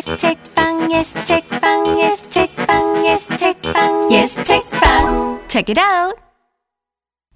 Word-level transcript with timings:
yes 0.00 0.18
책방 0.18 0.90
yes 0.90 1.26
책방 1.26 1.86
yes 1.86 2.30
책방 2.30 3.04
yes 3.04 3.28
책방 3.36 4.10
yes 4.10 4.44
책방 4.44 5.48
Check 5.48 5.74
it 5.74 5.78
out. 5.78 6.16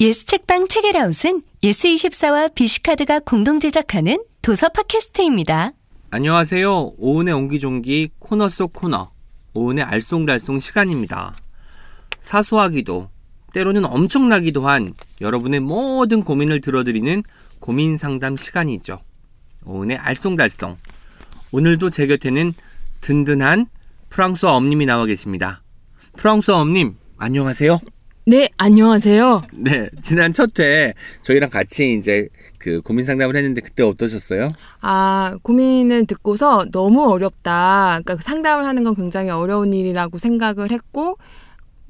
예스 0.01 0.25
책방 0.25 0.69
책읽아웃은 0.69 1.43
예스24와 1.63 2.55
비시카드가 2.55 3.21
공동 3.21 3.61
제작하는 3.61 4.25
도서 4.41 4.71
팟캐스트입니다. 4.71 5.73
안녕하세요. 6.11 6.93
오은의 6.97 7.35
옹기종기 7.35 8.13
코너 8.19 8.49
속 8.49 8.73
코너. 8.73 9.11
오은의 9.53 9.85
알쏭달쏭 9.85 10.59
시간입니다. 10.59 11.37
사소하기도 12.21 13.11
때로는 13.53 13.85
엄청나기도 13.85 14.67
한 14.67 14.95
여러분의 15.21 15.61
모든 15.61 16.23
고민을 16.23 16.63
들어드리는 16.63 17.23
고민 17.61 17.99
상담 17.99 18.39
시간이죠. 18.39 19.01
오은의 19.67 19.99
알쏭달쏭. 19.99 20.77
오늘도 21.55 21.91
제 21.91 22.09
곁에는 22.09 22.53
든든한 23.01 23.67
프랑스어 24.09 24.55
엄님이 24.57 24.87
나와 24.87 25.07
계십니다. 25.07 25.63
프랑스어 26.17 26.57
엄님, 26.57 26.97
안녕하세요. 27.17 27.79
네, 28.27 28.49
안녕하세요. 28.57 29.43
네, 29.59 29.89
지난 30.03 30.33
첫 30.33 30.59
회 30.59 30.95
저희랑 31.23 31.51
같이 31.51 31.95
이제 31.97 32.27
그 32.59 32.81
고민 32.81 33.05
상담을 33.05 33.37
했는데 33.37 33.61
그때 33.61 33.85
어떠셨어요? 33.85 34.49
아, 34.81 35.37
고민을 35.43 36.07
듣고서 36.07 36.65
너무 36.73 37.09
어렵다. 37.09 38.01
그러니까 38.03 38.17
상담을 38.21 38.67
하는 38.67 38.83
건 38.83 38.97
굉장히 38.97 39.31
어려운 39.31 39.73
일이라고 39.73 40.19
생각을 40.19 40.73
했고, 40.73 41.19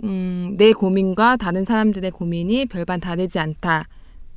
음, 0.02 0.56
내 0.59 0.74
고민과 0.74 1.38
다른 1.38 1.65
사람들의 1.65 2.10
고민이 2.10 2.66
별반 2.66 3.01
다르지 3.01 3.38
않다. 3.38 3.88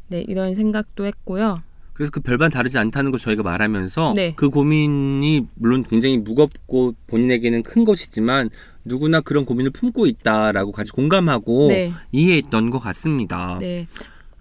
네, 0.07 0.21
이런 0.25 0.55
생각도 0.55 1.03
했고요. 1.05 1.63
그래서 1.97 2.11
그 2.11 2.19
별반 2.19 2.51
다르지 2.51 2.77
않다는 2.77 3.09
걸 3.09 3.19
저희가 3.19 3.41
말하면서 3.41 4.13
네. 4.15 4.33
그 4.35 4.51
고민이 4.51 5.47
물론 5.55 5.83
굉장히 5.83 6.19
무겁고 6.19 6.93
본인에게는 7.07 7.63
큰 7.63 7.85
것이지만 7.85 8.51
누구나 8.85 9.19
그런 9.19 9.45
고민을 9.45 9.71
품고 9.71 10.05
있다라고 10.05 10.71
같이 10.71 10.91
공감하고 10.91 11.69
네. 11.69 11.91
이해했던 12.11 12.69
것 12.69 12.77
같습니다. 12.77 13.57
네. 13.59 13.87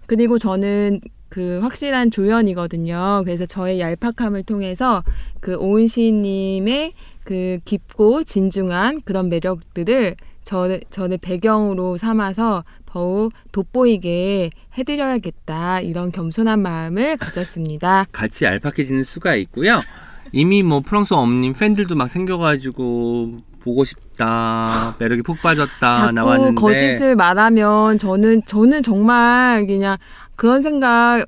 그리고 0.05 0.37
저는 0.37 1.01
그 1.29 1.57
확실한 1.61 2.11
조연이거든요. 2.11 3.23
그래서 3.25 3.47
저의 3.47 3.79
얄팍함을 3.79 4.43
통해서 4.43 5.03
그 5.39 5.55
오은 5.55 5.87
시인님의 5.87 6.93
그 7.23 7.57
깊고 7.65 8.23
진중한 8.23 9.01
그런 9.01 9.29
매력들을 9.29 10.15
저, 10.43 10.79
저를 10.91 11.17
배경으로 11.17 11.97
삼아서 11.97 12.63
더욱 12.97 13.31
돋보이게 13.51 14.49
해드려야겠다. 14.75 15.81
이런 15.81 16.11
겸손한 16.11 16.59
마음을 16.59 17.15
가졌습니다. 17.17 18.07
같이 18.11 18.45
얄팍해지는 18.45 19.03
수가 19.03 19.35
있고요. 19.35 19.81
이미 20.31 20.63
뭐 20.63 20.79
프랑스 20.79 21.13
엄님 21.13 21.53
팬들도 21.53 21.95
막 21.95 22.07
생겨가지고 22.09 23.37
보고 23.59 23.83
싶다 23.83 24.95
매력이 24.99 25.21
푹 25.21 25.39
빠졌다 25.41 25.79
자꾸 25.79 26.07
아, 26.07 26.11
나왔는데 26.11 26.59
거짓을 26.59 27.15
말하면 27.15 27.97
저는 27.99 28.41
저는 28.45 28.81
정말 28.81 29.67
그냥 29.67 29.97
그런 30.35 30.61
생각 30.63 31.23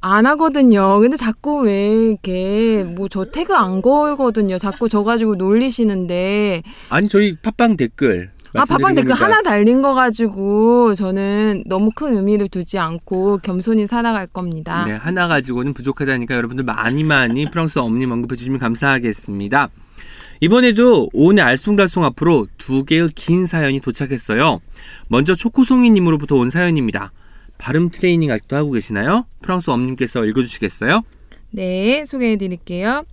안 0.00 0.26
하거든요. 0.26 1.00
근데 1.00 1.16
자꾸 1.16 1.62
왜 1.62 1.90
이렇게 2.10 2.84
뭐 2.84 3.08
저 3.08 3.24
태그 3.24 3.54
안 3.54 3.80
걸거든요. 3.82 4.58
자꾸 4.58 4.88
저 4.88 5.02
가지고 5.04 5.34
놀리시는데 5.36 6.62
아니 6.90 7.08
저희 7.08 7.34
팟빵 7.36 7.76
댓글 7.78 8.30
아 8.54 8.64
팟빵 8.64 8.94
댓글 8.94 9.14
하나 9.14 9.42
달린 9.42 9.82
거 9.82 9.94
가지고 9.94 10.94
저는 10.94 11.64
너무 11.66 11.90
큰 11.94 12.16
의미를 12.16 12.48
두지 12.48 12.78
않고 12.78 13.38
겸손히 13.38 13.86
살아갈 13.86 14.26
겁니다. 14.26 14.84
네, 14.86 14.92
하나 14.92 15.28
가지고는 15.28 15.74
부족하다니까 15.74 16.34
여러분들 16.34 16.64
많이 16.64 17.04
많이 17.04 17.50
프랑스 17.50 17.78
엄님 17.78 18.10
언급해 18.10 18.36
주시면 18.36 18.58
감사하겠습니다. 18.58 19.68
이번에도 20.40 21.08
오은의 21.12 21.44
알쏭달쏭 21.44 22.02
앞으로 22.04 22.46
두 22.58 22.84
개의 22.84 23.08
긴 23.14 23.46
사연이 23.46 23.80
도착했어요. 23.80 24.60
먼저 25.08 25.34
초코송이님으로부터 25.34 26.36
온 26.36 26.48
사연입니다. 26.50 27.12
발음 27.58 27.90
트레이닝 27.90 28.30
아직도 28.30 28.54
하고 28.54 28.70
계시나요? 28.70 29.26
프랑스 29.42 29.70
엄님께서 29.70 30.24
읽어주시겠어요? 30.24 31.02
네, 31.50 32.04
소개해 32.04 32.36
드릴게요. 32.36 33.04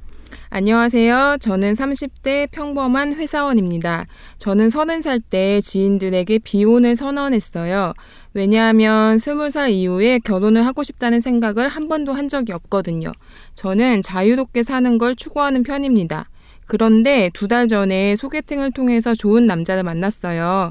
안녕하세요. 0.50 1.38
저는 1.40 1.74
30대 1.74 2.50
평범한 2.52 3.14
회사원입니다. 3.14 4.06
저는 4.38 4.70
30살 4.70 5.22
때 5.30 5.62
지인들에게 5.62 6.40
비혼을 6.40 6.96
선언했어요. 6.96 7.94
왜냐하면 8.34 9.18
20살 9.18 9.72
이후에 9.72 10.20
결혼을 10.20 10.66
하고 10.66 10.84
싶다는 10.84 11.20
생각을 11.22 11.68
한 11.68 11.88
번도 11.88 12.14
한 12.14 12.30
적이 12.30 12.54
없거든요. 12.54 13.12
저는 13.56 14.02
자유롭게 14.02 14.64
사는 14.64 14.98
걸 14.98 15.16
추구하는 15.16 15.64
편입니다. 15.64 16.30
그런데 16.68 17.30
두 17.34 17.48
달 17.48 17.68
전에 17.68 18.16
소개팅을 18.16 18.72
통해서 18.72 19.14
좋은 19.14 19.46
남자를 19.46 19.84
만났어요. 19.84 20.70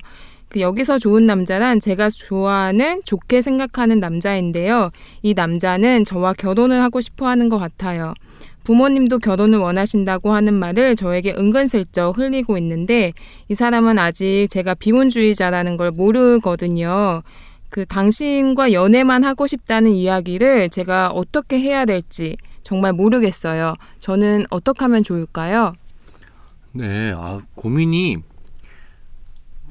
그 0.48 0.60
여기서 0.60 0.98
좋은 0.98 1.26
남자란 1.26 1.81
제가 1.81 2.10
좋아하는 2.10 3.00
좋게 3.04 3.43
생각하는 3.43 3.98
남자인데요. 4.00 4.91
이 5.22 5.34
남자는 5.34 6.04
저와 6.04 6.32
결혼을 6.34 6.81
하고 6.82 7.00
싶어 7.00 7.26
하는 7.28 7.48
것 7.48 7.59
같아요. 7.59 8.14
부모님도 8.64 9.19
결혼을 9.19 9.58
원하신다고 9.58 10.32
하는 10.32 10.54
말을 10.54 10.97
저에게 10.97 11.32
은근슬쩍 11.32 12.19
흘리고 12.19 12.58
있는데 12.58 13.12
이 13.48 13.54
사람은 13.54 13.98
아직 13.98 14.48
제가 14.50 14.75
비혼주의자라는 14.75 15.76
걸 15.76 15.91
모르거든요. 15.91 17.22
그 17.69 17.84
당신과 17.86 18.72
연애만 18.72 19.25
하고 19.25 19.47
싶다는 19.47 19.91
이야기를 19.92 20.70
제가 20.70 21.10
어떻게 21.10 21.60
해야 21.60 21.84
될지 21.84 22.36
정말 22.62 22.92
모르겠어요. 22.92 23.75
저는 24.00 24.47
어떻게 24.50 24.84
하면 24.84 25.04
좋을까요? 25.04 25.75
네, 26.72 27.12
아, 27.16 27.41
고민이 27.54 28.19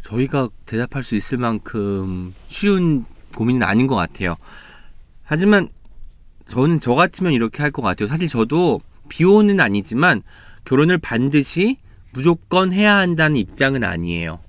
저희가 0.04 0.50
대답할 0.66 1.02
수 1.04 1.16
있을 1.16 1.38
만큼 1.38 2.34
쉬운 2.48 3.06
고민은 3.36 3.64
아닌 3.64 3.88
것 3.88 3.96
같아요. 3.96 4.36
하지만 5.24 5.70
저는 6.53 6.80
저 6.80 6.94
같으면 6.94 7.34
이렇게 7.34 7.64
할 7.64 7.72
것 7.72 7.81
같아요. 7.81 8.08
사실 8.08 8.28
저도 8.28 8.80
비혼은 9.09 9.59
아니지만 9.59 10.22
결혼을 10.66 11.00
반드시 11.00 11.78
무조건 12.14 12.72
해야 12.72 12.96
한다는 12.97 13.38
입장은 13.38 13.84
아니에요. 13.84 14.40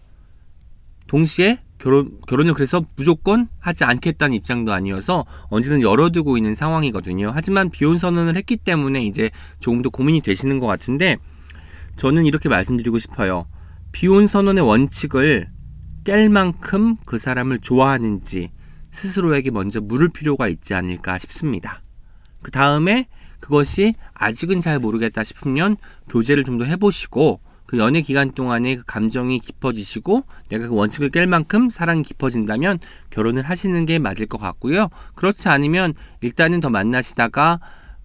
동시에 1.06 1.60
결혼, 1.78 2.20
결혼을 2.28 2.53
그래서 2.53 2.82
무조건 2.97 3.48
하지 3.59 3.84
않겠다는 3.84 4.37
입장도 4.37 4.72
아니어서 4.72 5.25
언제든 5.48 5.81
열어두고 5.81 6.37
있는 6.37 6.54
상황이거든요. 6.54 7.31
하지만 7.34 7.70
비혼 7.70 7.97
선언을 7.97 8.37
했기 8.37 8.59
때문에 8.59 9.03
이제 9.04 9.31
조금 9.60 9.81
더 9.81 9.88
고민이 9.88 10.20
되시는 10.20 10.59
것 10.59 10.66
같은데 10.66 11.16
저는 11.97 12.26
이렇게 12.26 12.50
말씀드리고 12.50 12.98
싶어요. 12.98 13.47
비혼 13.93 14.26
선언의 14.26 14.62
원칙을 14.62 15.48
깰 16.04 16.28
만큼 16.28 16.97
그 17.06 17.16
사람을 17.16 17.60
좋아하는지 17.60 18.50
스스로에게 18.91 19.50
먼저 19.50 19.81
물을 19.81 20.10
필요가 20.10 20.48
있지 20.48 20.75
않을까 20.75 21.16
싶습니다. 21.19 21.84
그 22.44 22.53
다음에 22.53 23.09
그것이 23.41 23.94
아직은 24.15 24.60
잘 24.60 24.78
모르겠다 24.78 25.25
싶으면 25.25 25.77
교제를 26.09 26.44
좀 26.44 26.59
더 26.59 26.65
해보시고 26.65 27.41
그 27.66 27.78
연애 27.78 28.03
기간 28.03 28.31
동안에 28.31 28.77
그 28.77 28.82
감정이 28.87 29.41
깊어지시고 29.41 30.22
내가 30.50 30.69
그 30.69 30.75
원칙을 30.75 31.10
깰 31.10 31.27
만큼 31.27 31.71
사랑이 31.71 32.03
깊어진다면 32.03 32.78
결혼을 33.10 33.43
하시는 33.43 33.84
게 33.87 33.99
맞을 33.99 34.27
것 34.27 34.38
같고요. 34.38 34.88
그렇지 35.16 35.49
않으면 35.49 35.94
일단은 36.21 36.60
더 36.60 36.69
만나시다가 36.69 37.59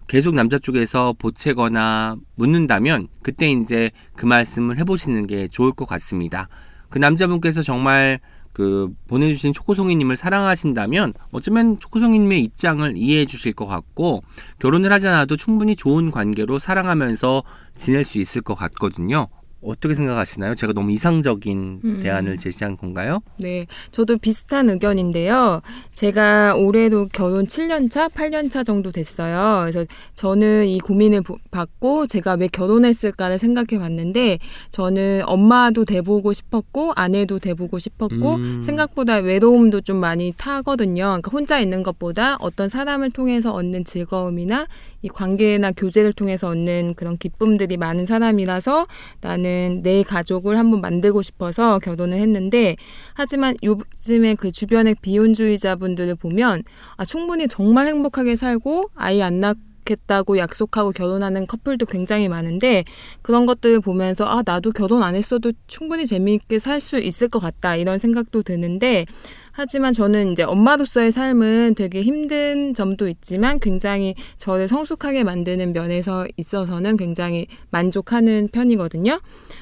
계속 0.08 0.34
남자 0.34 0.58
쪽에서 0.58 1.14
보채거나 1.16 2.16
묻는다면 2.34 3.08
그때 3.22 3.48
이제 3.50 3.90
그 4.16 4.26
말씀을 4.26 4.78
해보시는 4.78 5.26
게 5.28 5.46
좋을 5.46 5.70
것 5.72 5.86
같습니다. 5.86 6.48
그 6.88 6.98
남자분께서 6.98 7.62
정말 7.62 8.18
그 8.52 8.88
보내주신 9.06 9.52
초코송이님을 9.52 10.16
사랑하신다면 10.16 11.14
어쩌면 11.30 11.78
초코송이님의 11.78 12.42
입장을 12.42 12.96
이해해 12.96 13.24
주실 13.24 13.52
것 13.52 13.66
같고 13.66 14.22
결혼을 14.58 14.92
하지 14.92 15.08
않아도 15.08 15.36
충분히 15.36 15.76
좋은 15.76 16.10
관계로 16.10 16.58
사랑하면서 16.58 17.42
지낼 17.74 18.04
수 18.04 18.18
있을 18.18 18.42
것 18.42 18.54
같거든요. 18.54 19.28
어떻게 19.62 19.94
생각하시나요? 19.94 20.54
제가 20.54 20.72
너무 20.72 20.90
이상적인 20.92 21.80
음. 21.84 22.00
대안을 22.02 22.38
제시한 22.38 22.76
건가요? 22.76 23.20
네, 23.38 23.66
저도 23.90 24.16
비슷한 24.16 24.70
의견인데요. 24.70 25.60
제가 25.92 26.54
올해도 26.56 27.08
결혼 27.12 27.46
7년 27.46 27.90
차, 27.90 28.08
8년 28.08 28.50
차 28.50 28.62
정도 28.64 28.90
됐어요. 28.90 29.60
그래서 29.62 29.84
저는 30.14 30.66
이 30.66 30.78
고민을 30.80 31.20
보- 31.22 31.36
받고 31.50 32.06
제가 32.06 32.34
왜 32.40 32.48
결혼했을까를 32.48 33.38
생각해 33.38 33.78
봤는데 33.78 34.38
저는 34.70 35.22
엄마도 35.26 35.84
돼보고 35.84 36.32
싶었고 36.32 36.92
아내도 36.96 37.38
돼보고 37.38 37.78
싶었고 37.78 38.34
음. 38.36 38.62
생각보다 38.62 39.16
외로움도 39.16 39.82
좀 39.82 39.96
많이 39.98 40.32
타거든요. 40.36 41.02
그러니까 41.02 41.30
혼자 41.32 41.58
있는 41.60 41.82
것보다 41.82 42.36
어떤 42.40 42.68
사람을 42.70 43.10
통해서 43.10 43.52
얻는 43.52 43.84
즐거움이나 43.84 44.66
이 45.02 45.08
관계나 45.08 45.72
교제를 45.72 46.12
통해서 46.12 46.48
얻는 46.48 46.94
그런 46.94 47.16
기쁨들이 47.16 47.76
많은 47.76 48.06
사람이라서 48.06 48.86
나는 49.20 49.80
내 49.82 50.02
가족을 50.02 50.58
한번 50.58 50.80
만들고 50.80 51.22
싶어서 51.22 51.78
결혼을 51.78 52.18
했는데 52.18 52.76
하지만 53.14 53.54
요즘에 53.62 54.34
그 54.34 54.50
주변의 54.50 54.96
비혼주의자분들을 55.02 56.14
보면 56.16 56.62
아, 56.96 57.04
충분히 57.04 57.48
정말 57.48 57.86
행복하게 57.86 58.36
살고 58.36 58.90
아이 58.94 59.22
안 59.22 59.40
낳게 59.40 59.70
좋겠다고 59.90 60.38
약속하고 60.38 60.92
결혼하는 60.92 61.46
커플도 61.46 61.86
굉장히 61.86 62.28
많은데 62.28 62.84
그런 63.22 63.46
것들을 63.46 63.80
보면서 63.80 64.24
아 64.24 64.42
나도 64.44 64.72
결혼 64.72 65.02
안 65.02 65.14
했어도 65.14 65.52
충분히 65.66 66.06
재미있게 66.06 66.58
살 66.58 66.80
수 66.80 66.98
있을 66.98 67.28
것 67.28 67.40
같다 67.40 67.76
이런 67.76 67.98
생각도 67.98 68.42
드는데 68.42 69.04
하지만 69.52 69.92
저는 69.92 70.32
이제 70.32 70.42
엄마로서의 70.42 71.12
삶은 71.12 71.74
되게 71.76 72.02
힘든 72.02 72.74
점도 72.74 73.08
있지만 73.08 73.60
굉장히 73.60 74.14
저를 74.36 74.68
성숙하게 74.68 75.24
만드는 75.24 75.72
면에서 75.72 76.26
있어서는 76.36 76.96
굉장히 76.96 77.46
만족하는 77.70 78.48
편이거든요. 78.52 79.20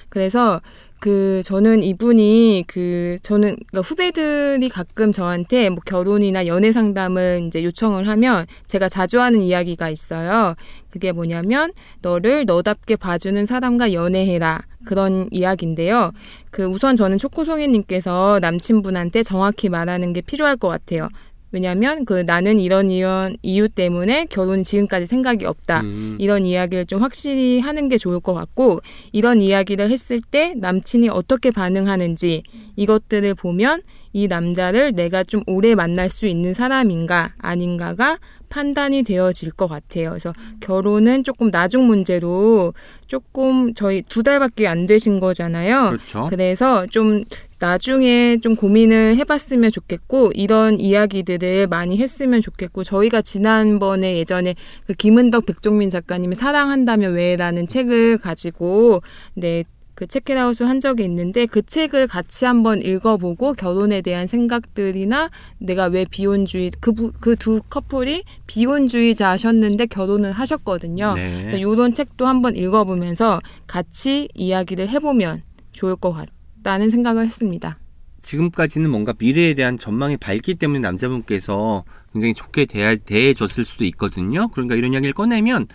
그래서 0.08 0.60
그 1.00 1.42
저는 1.44 1.82
이분이 1.84 2.64
그 2.66 3.18
저는 3.22 3.56
그러니까 3.68 3.80
후배들이 3.80 4.68
가끔 4.68 5.12
저한테 5.12 5.70
뭐 5.70 5.78
결혼이나 5.84 6.46
연애 6.46 6.72
상담을 6.72 7.44
이제 7.46 7.62
요청을 7.62 8.08
하면 8.08 8.46
제가 8.66 8.88
자주 8.88 9.20
하는 9.20 9.40
이야기가 9.40 9.90
있어요. 9.90 10.54
그게 10.90 11.12
뭐냐면 11.12 11.72
너를 12.02 12.46
너답게 12.46 12.96
봐주는 12.96 13.46
사람과 13.46 13.92
연애해라 13.92 14.64
그런 14.88 15.28
이야기인데요. 15.30 16.12
그 16.50 16.64
우선 16.64 16.96
저는 16.96 17.18
초코송이님께서 17.18 18.38
남친분한테 18.40 19.22
정확히 19.22 19.68
말하는 19.68 20.14
게 20.14 20.22
필요할 20.22 20.56
것 20.56 20.68
같아요. 20.68 21.08
왜냐하면 21.50 22.04
그 22.04 22.22
나는 22.26 22.58
이런 22.58 22.90
이런 22.90 23.36
이유 23.42 23.68
때문에 23.68 24.26
결혼 24.30 24.64
지금까지 24.64 25.06
생각이 25.06 25.44
없다 25.44 25.80
음. 25.80 26.16
이런 26.18 26.44
이야기를 26.44 26.86
좀 26.86 27.02
확실히 27.02 27.60
하는 27.60 27.88
게 27.88 27.96
좋을 27.96 28.20
것 28.20 28.34
같고 28.34 28.80
이런 29.12 29.40
이야기를 29.40 29.90
했을 29.90 30.20
때 30.20 30.54
남친이 30.56 31.08
어떻게 31.08 31.50
반응하는지 31.50 32.42
이것들을 32.76 33.34
보면 33.34 33.82
이 34.12 34.26
남자를 34.26 34.92
내가 34.92 35.22
좀 35.22 35.42
오래 35.46 35.74
만날 35.74 36.10
수 36.10 36.26
있는 36.26 36.54
사람인가 36.54 37.34
아닌가가 37.38 38.18
판단이 38.48 39.02
되어질 39.02 39.52
것 39.52 39.68
같아요. 39.68 40.10
그래서 40.10 40.32
결혼은 40.60 41.24
조금 41.24 41.50
나중 41.50 41.86
문제로 41.86 42.72
조금 43.06 43.74
저희 43.74 44.02
두 44.02 44.22
달밖에 44.22 44.66
안 44.66 44.86
되신 44.86 45.20
거잖아요. 45.20 45.90
그렇죠. 45.90 46.26
그래서 46.30 46.86
좀 46.86 47.24
나중에 47.58 48.38
좀 48.40 48.54
고민을 48.54 49.16
해봤으면 49.16 49.72
좋겠고 49.72 50.32
이런 50.34 50.80
이야기들을 50.80 51.66
많이 51.66 51.98
했으면 51.98 52.40
좋겠고 52.40 52.84
저희가 52.84 53.22
지난번에 53.22 54.16
예전에 54.16 54.54
그 54.86 54.94
김은덕 54.94 55.46
백종민 55.46 55.90
작가님이 55.90 56.36
사랑한다면 56.36 57.14
왜라는 57.14 57.66
책을 57.66 58.18
가지고 58.18 59.02
네. 59.34 59.64
그 59.98 60.06
체크아웃을 60.06 60.68
한 60.68 60.78
적이 60.78 61.02
있는데 61.06 61.44
그 61.44 61.60
책을 61.60 62.06
같이 62.06 62.44
한번 62.44 62.80
읽어보고 62.80 63.54
결혼에 63.54 64.00
대한 64.00 64.28
생각들이나 64.28 65.28
내가 65.58 65.86
왜 65.86 66.04
비혼주의 66.08 66.70
그두 67.18 67.60
커플이 67.68 68.22
비혼주의자셨는데 68.46 69.86
결혼을 69.86 70.30
하셨거든요. 70.30 71.14
네. 71.14 71.58
이런 71.58 71.94
책도 71.94 72.28
한번 72.28 72.54
읽어보면서 72.54 73.40
같이 73.66 74.28
이야기를 74.36 74.88
해보면 74.88 75.42
좋을 75.72 75.96
것 75.96 76.12
같다는 76.12 76.90
생각을 76.90 77.24
했습니다. 77.24 77.80
지금까지는 78.20 78.90
뭔가 78.90 79.14
미래에 79.18 79.54
대한 79.54 79.76
전망이 79.76 80.16
밝기 80.16 80.54
때문에 80.54 80.78
남자분께서 80.78 81.82
굉장히 82.12 82.34
좋게 82.34 82.66
대해, 82.66 82.96
대해줬을 82.96 83.64
수도 83.64 83.84
있거든요. 83.86 84.46
그러니까 84.46 84.76
이런 84.76 84.92
이야기를 84.92 85.12
꺼내면 85.12 85.66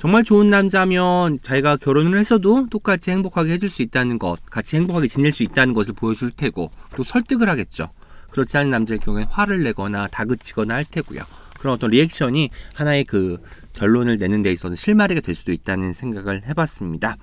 정말 0.00 0.24
좋은 0.24 0.48
남자면 0.48 1.38
자기가 1.42 1.76
결혼을 1.76 2.18
했어도 2.18 2.66
똑같이 2.70 3.10
행복하게 3.10 3.52
해줄 3.52 3.68
수 3.68 3.82
있다는 3.82 4.18
것, 4.18 4.38
같이 4.46 4.76
행복하게 4.76 5.08
지낼 5.08 5.30
수 5.30 5.42
있다는 5.42 5.74
것을 5.74 5.92
보여줄 5.92 6.30
테고 6.30 6.70
또 6.96 7.04
설득을 7.04 7.50
하겠죠. 7.50 7.90
그렇지 8.30 8.56
않은 8.56 8.70
남자의 8.70 8.98
경우에 8.98 9.26
화를 9.28 9.62
내거나 9.62 10.06
다그치거나 10.06 10.72
할 10.72 10.86
테고요. 10.86 11.20
그런 11.58 11.74
어떤 11.74 11.90
리액션이 11.90 12.48
하나의 12.72 13.04
그 13.04 13.42
결론을 13.74 14.16
내는 14.16 14.40
데 14.40 14.50
있어서 14.52 14.74
실마리가 14.74 15.20
될 15.20 15.34
수도 15.34 15.52
있다는 15.52 15.92
생각을 15.92 16.46
해봤습니다. 16.46 17.18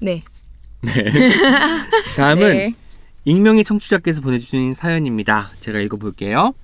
네. 0.00 0.22
다음은 2.16 2.48
네. 2.48 2.72
익명의 3.26 3.62
청취자께서 3.62 4.22
보내주신 4.22 4.72
사연입니다. 4.72 5.50
제가 5.58 5.80
읽어볼게요. 5.80 6.54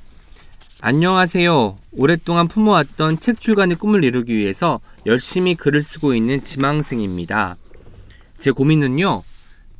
안녕하세요. 0.81 1.77
오랫동안 1.93 2.49
품어왔던 2.49 3.19
책 3.19 3.39
출간의 3.39 3.77
꿈을 3.77 4.03
이루기 4.03 4.35
위해서 4.35 4.81
열심히 5.07 5.55
글을 5.55 5.83
쓰고 5.83 6.15
있는 6.15 6.43
지망생입니다. 6.43 7.57
제 8.37 8.51
고민은요, 8.51 9.23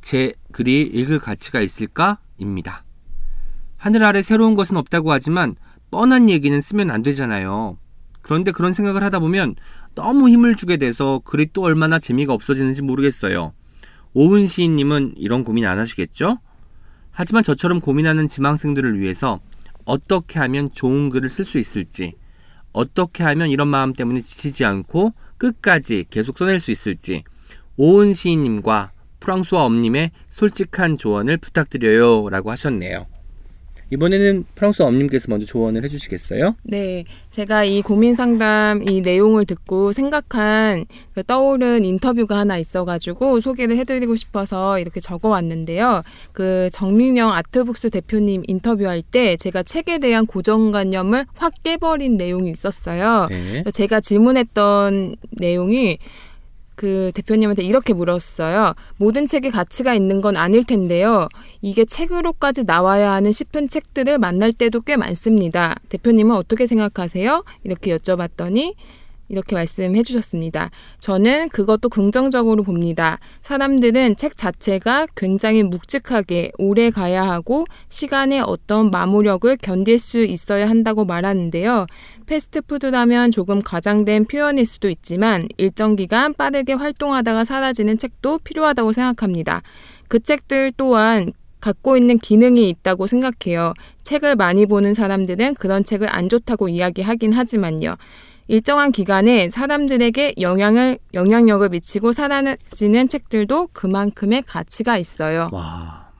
제 0.01 0.33
글이 0.51 0.81
읽을 0.81 1.19
가치가 1.19 1.61
있을까? 1.61 2.19
입니다. 2.37 2.83
하늘 3.77 4.03
아래 4.03 4.21
새로운 4.21 4.55
것은 4.55 4.77
없다고 4.77 5.11
하지만 5.11 5.55
뻔한 5.91 6.29
얘기는 6.29 6.59
쓰면 6.59 6.91
안 6.91 7.03
되잖아요. 7.03 7.77
그런데 8.21 8.51
그런 8.51 8.73
생각을 8.73 9.03
하다 9.03 9.19
보면 9.19 9.55
너무 9.95 10.29
힘을 10.29 10.55
주게 10.55 10.77
돼서 10.77 11.21
글이 11.23 11.49
또 11.53 11.61
얼마나 11.63 11.99
재미가 11.99 12.33
없어지는지 12.33 12.81
모르겠어요. 12.81 13.53
오은 14.13 14.47
시인님은 14.47 15.13
이런 15.17 15.43
고민 15.43 15.65
안 15.65 15.79
하시겠죠? 15.79 16.39
하지만 17.11 17.43
저처럼 17.43 17.79
고민하는 17.79 18.27
지망생들을 18.27 18.99
위해서 18.99 19.39
어떻게 19.85 20.39
하면 20.39 20.71
좋은 20.71 21.09
글을 21.09 21.29
쓸 21.29 21.45
수 21.45 21.59
있을지, 21.59 22.15
어떻게 22.73 23.23
하면 23.23 23.49
이런 23.49 23.67
마음 23.67 23.93
때문에 23.93 24.21
지치지 24.21 24.65
않고 24.65 25.13
끝까지 25.37 26.05
계속 26.09 26.37
써낼 26.37 26.59
수 26.59 26.71
있을지, 26.71 27.23
오은 27.77 28.13
시인님과 28.13 28.91
프랑스와 29.19 29.63
엄님의 29.63 30.11
솔직한 30.29 30.97
조언을 30.97 31.37
부탁드려요. 31.37 32.29
라고 32.29 32.51
하셨네요. 32.51 33.07
이번에는 33.93 34.45
프랑스와 34.55 34.87
엄님께서 34.87 35.27
먼저 35.29 35.45
조언을 35.45 35.83
해주시겠어요? 35.83 36.55
네, 36.63 37.05
제가 37.29 37.63
이 37.63 37.81
고민 37.81 38.15
상담 38.15 38.81
이 38.87 39.01
내용을 39.01 39.45
듣고 39.45 39.93
생각한 39.93 40.85
그 41.13 41.23
떠오른 41.23 41.85
인터뷰가 41.85 42.37
하나 42.37 42.57
있어가지고 42.57 43.39
소개를 43.39 43.77
해드리고 43.77 44.15
싶어서 44.15 44.79
이렇게 44.79 44.99
적어왔는데요. 44.99 46.01
그 46.31 46.69
정민영 46.71 47.31
아트북스 47.31 47.91
대표님 47.91 48.43
인터뷰할 48.47 49.03
때 49.03 49.37
제가 49.37 49.61
책에 49.61 49.99
대한 49.99 50.25
고정관념을 50.25 51.25
확 51.35 51.53
깨버린 51.63 52.17
내용이 52.17 52.49
있었어요. 52.49 53.27
네. 53.29 53.63
제가 53.71 54.01
질문했던 54.01 55.15
내용이 55.31 55.99
그 56.83 57.13
대표님한테 57.15 57.63
이렇게 57.63 57.93
물었어요. 57.93 58.73
모든 58.97 59.25
책에 59.25 59.51
가치가 59.51 59.93
있는 59.93 60.19
건 60.19 60.35
아닐 60.35 60.65
텐데요. 60.65 61.29
이게 61.61 61.85
책으로까지 61.85 62.65
나와야 62.65 63.13
하는 63.13 63.31
싶은 63.31 63.69
책들을 63.69 64.17
만날 64.17 64.51
때도 64.51 64.81
꽤 64.81 64.97
많습니다. 64.97 65.75
대표님은 65.87 66.35
어떻게 66.35 66.67
생각하세요? 66.67 67.45
이렇게 67.63 67.95
여쭤봤더니 67.95 68.73
이렇게 69.33 69.55
말씀해 69.55 70.03
주셨습니다. 70.03 70.69
저는 70.99 71.49
그것도 71.49 71.89
긍정적으로 71.89 72.61
봅니다. 72.61 73.17
사람들은 73.41 74.15
책 74.15 74.37
자체가 74.37 75.07
굉장히 75.15 75.63
묵직하게 75.63 76.51
오래 76.59 76.91
가야 76.91 77.27
하고 77.27 77.65
시간의 77.89 78.41
어떤 78.45 78.91
마모력을 78.91 79.57
견딜 79.57 79.97
수 79.97 80.23
있어야 80.23 80.69
한다고 80.69 81.03
말하는데요. 81.05 81.87
패스트푸드라면 82.27 83.31
조금 83.31 83.63
과장된 83.63 84.25
표현일 84.25 84.67
수도 84.67 84.87
있지만 84.87 85.47
일정 85.57 85.95
기간 85.95 86.35
빠르게 86.35 86.73
활동하다가 86.73 87.43
사라지는 87.43 87.97
책도 87.97 88.39
필요하다고 88.43 88.93
생각합니다. 88.93 89.63
그 90.09 90.19
책들 90.19 90.73
또한 90.77 91.33
갖고 91.59 91.97
있는 91.97 92.19
기능이 92.19 92.69
있다고 92.69 93.07
생각해요. 93.07 93.73
책을 94.03 94.35
많이 94.35 94.65
보는 94.65 94.93
사람들은 94.93 95.55
그런 95.55 95.83
책을 95.83 96.13
안 96.13 96.29
좋다고 96.29 96.67
이야기하긴 96.67 97.33
하지만요. 97.33 97.95
일정한 98.53 98.91
기간에 98.91 99.49
사람들에게 99.49 100.35
영향을 100.39 100.99
영향력을 101.15 101.67
미치고 101.69 102.13
사라지는 102.13 103.07
책들도 103.07 103.69
그만큼의 103.73 104.43
가치가 104.43 104.95
있어요. 104.95 105.49
와. 105.51 106.11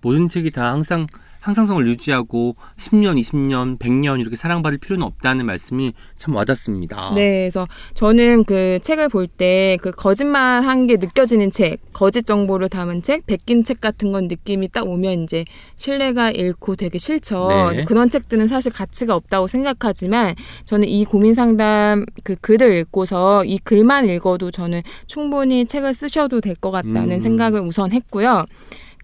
모든 0.00 0.26
책이 0.26 0.50
다 0.50 0.72
항상 0.72 1.06
항상성을 1.44 1.86
유지하고 1.86 2.56
10년, 2.78 3.20
20년, 3.20 3.78
100년 3.78 4.18
이렇게 4.18 4.34
사랑받을 4.34 4.78
필요는 4.78 5.04
없다는 5.04 5.44
말씀이 5.44 5.92
참 6.16 6.34
와닿습니다. 6.34 7.12
네, 7.14 7.40
그래서 7.40 7.68
저는 7.92 8.44
그 8.44 8.78
책을 8.82 9.08
볼 9.10 9.26
때 9.26 9.76
그 9.82 9.90
거짓말한 9.90 10.86
게 10.86 10.96
느껴지는 10.96 11.50
책, 11.50 11.78
거짓 11.92 12.24
정보를 12.24 12.68
담은 12.70 13.02
책, 13.02 13.26
베낀 13.26 13.62
책 13.64 13.80
같은 13.80 14.10
건 14.12 14.28
느낌이 14.28 14.68
딱 14.68 14.86
오면 14.88 15.24
이제 15.24 15.44
신뢰가 15.76 16.30
잃고 16.30 16.76
되게 16.76 16.98
싫죠. 16.98 17.72
네. 17.74 17.84
그런 17.84 18.08
책들은 18.08 18.48
사실 18.48 18.72
가치가 18.72 19.14
없다고 19.14 19.48
생각하지만 19.48 20.34
저는 20.64 20.88
이 20.88 21.04
고민 21.04 21.34
상담 21.34 22.06
그 22.22 22.36
글을 22.36 22.78
읽고서 22.78 23.44
이 23.44 23.58
글만 23.58 24.08
읽어도 24.08 24.50
저는 24.50 24.80
충분히 25.06 25.66
책을 25.66 25.92
쓰셔도 25.94 26.40
될 26.40 26.54
것 26.54 26.70
같다는 26.70 27.10
음. 27.10 27.20
생각을 27.20 27.60
우선 27.60 27.92
했고요. 27.92 28.46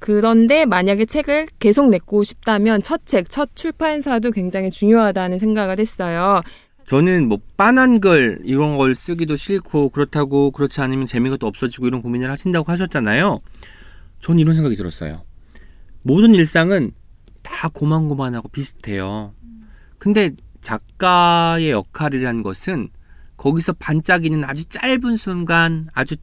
그런데 0.01 0.65
만약에 0.65 1.05
책을 1.05 1.47
계속 1.59 1.91
내고 1.91 2.25
싶다면 2.25 2.83
첫 2.83 3.07
책, 3.07 3.29
첫 3.31 3.55
출판사도 3.55 4.33
굉장히 4.33 4.71
중요하다는 4.71 5.39
생각을 5.39 5.79
했어요. 5.79 6.41
저는 6.87 7.29
뭐 7.29 7.39
빤한 7.57 8.01
글 8.01 8.41
이런 8.43 8.77
걸 8.77 8.95
쓰기도 8.97 9.37
싫고 9.37 9.91
그렇다고 9.91 10.51
그렇지 10.51 10.81
않으면 10.81 11.07
재미가 11.07 11.37
또 11.37 11.47
없어지고 11.47 11.87
이런 11.87 12.03
고민을 12.03 12.31
하신다고 12.31 12.73
하셨잖아요. 12.73 13.41
전 14.19 14.39
이런 14.39 14.55
생각이 14.55 14.75
들었어요. 14.75 15.23
모든 16.03 16.35
일상은 16.35 16.93
다 17.43 17.69
고만고만하고 17.69 18.49
비슷해요. 18.49 19.35
근데 19.99 20.33
작가의 20.63 21.71
역할이라는 21.71 22.43
것은 22.43 22.89
거기서 23.37 23.75
반짝이는 23.75 24.45
아주 24.45 24.65
짧은 24.67 25.17
순간, 25.17 25.89
아주 25.95 26.17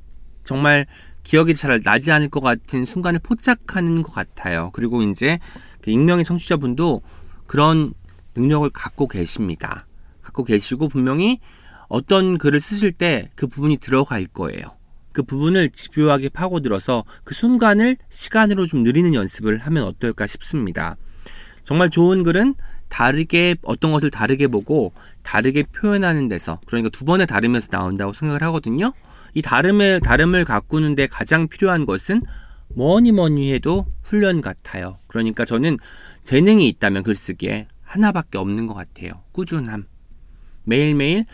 정말 0.43 0.85
기억이 1.27 1.55
잘 1.55 1.81
나지 1.83 2.13
않을 2.13 2.29
것 2.29 2.39
같은 2.39 2.85
순간을 2.85 3.19
포착하는 3.21 4.01
것 4.01 4.13
같아요. 4.13 4.69
그리고 4.71 5.01
이제 5.01 5.39
그 5.81 5.91
익명의 5.91 6.23
청취자분도 6.23 7.01
그런 7.47 7.93
능력을 8.33 8.69
갖고 8.69 9.09
계십니다. 9.09 9.85
갖고 10.21 10.45
계시고 10.45 10.87
분명히 10.87 11.41
어떤 11.89 12.37
글을 12.37 12.61
쓰실 12.61 12.93
때 12.93 13.29
그 13.35 13.47
부분이 13.47 13.75
들어갈 13.75 14.25
거예요. 14.25 14.77
그 15.11 15.21
부분을 15.21 15.69
집요하게 15.71 16.29
파고들어서 16.29 17.03
그 17.25 17.33
순간을 17.33 17.97
시간으로 18.07 18.65
좀 18.65 18.83
느리는 18.83 19.13
연습을 19.13 19.57
하면 19.57 19.83
어떨까 19.83 20.27
싶습니다. 20.27 20.95
정말 21.65 21.89
좋은 21.89 22.23
글은 22.23 22.55
다르게 22.87 23.55
어떤 23.63 23.91
것을 23.91 24.11
다르게 24.11 24.47
보고 24.47 24.93
다르게 25.23 25.63
표현하는 25.63 26.29
데서 26.29 26.61
그러니까 26.67 26.89
두 26.89 27.03
번의 27.03 27.27
다름에서 27.27 27.67
나온다고 27.69 28.13
생각을 28.13 28.43
하거든요. 28.43 28.93
이 29.37 29.41
다름을 29.43 29.99
다름을 29.99 30.45
가꾸는데 30.45 31.05
가장 31.05 31.47
필요한 31.47 31.85
것은 31.85 32.23
뭐니 32.73 33.11
뭐니 33.11 33.53
해도 33.53 33.85
훈련 34.01 34.41
같아요. 34.41 34.97
그러니까 35.05 35.45
저는 35.45 35.77
재능이 36.23 36.67
있다면 36.69 37.03
글쓰기에 37.03 37.67
하나밖에 37.83 38.39
없는 38.39 38.65
것 38.65 38.73
같아요. 38.73 39.11
꾸준함. 39.33 39.83
매일매일 40.63 41.25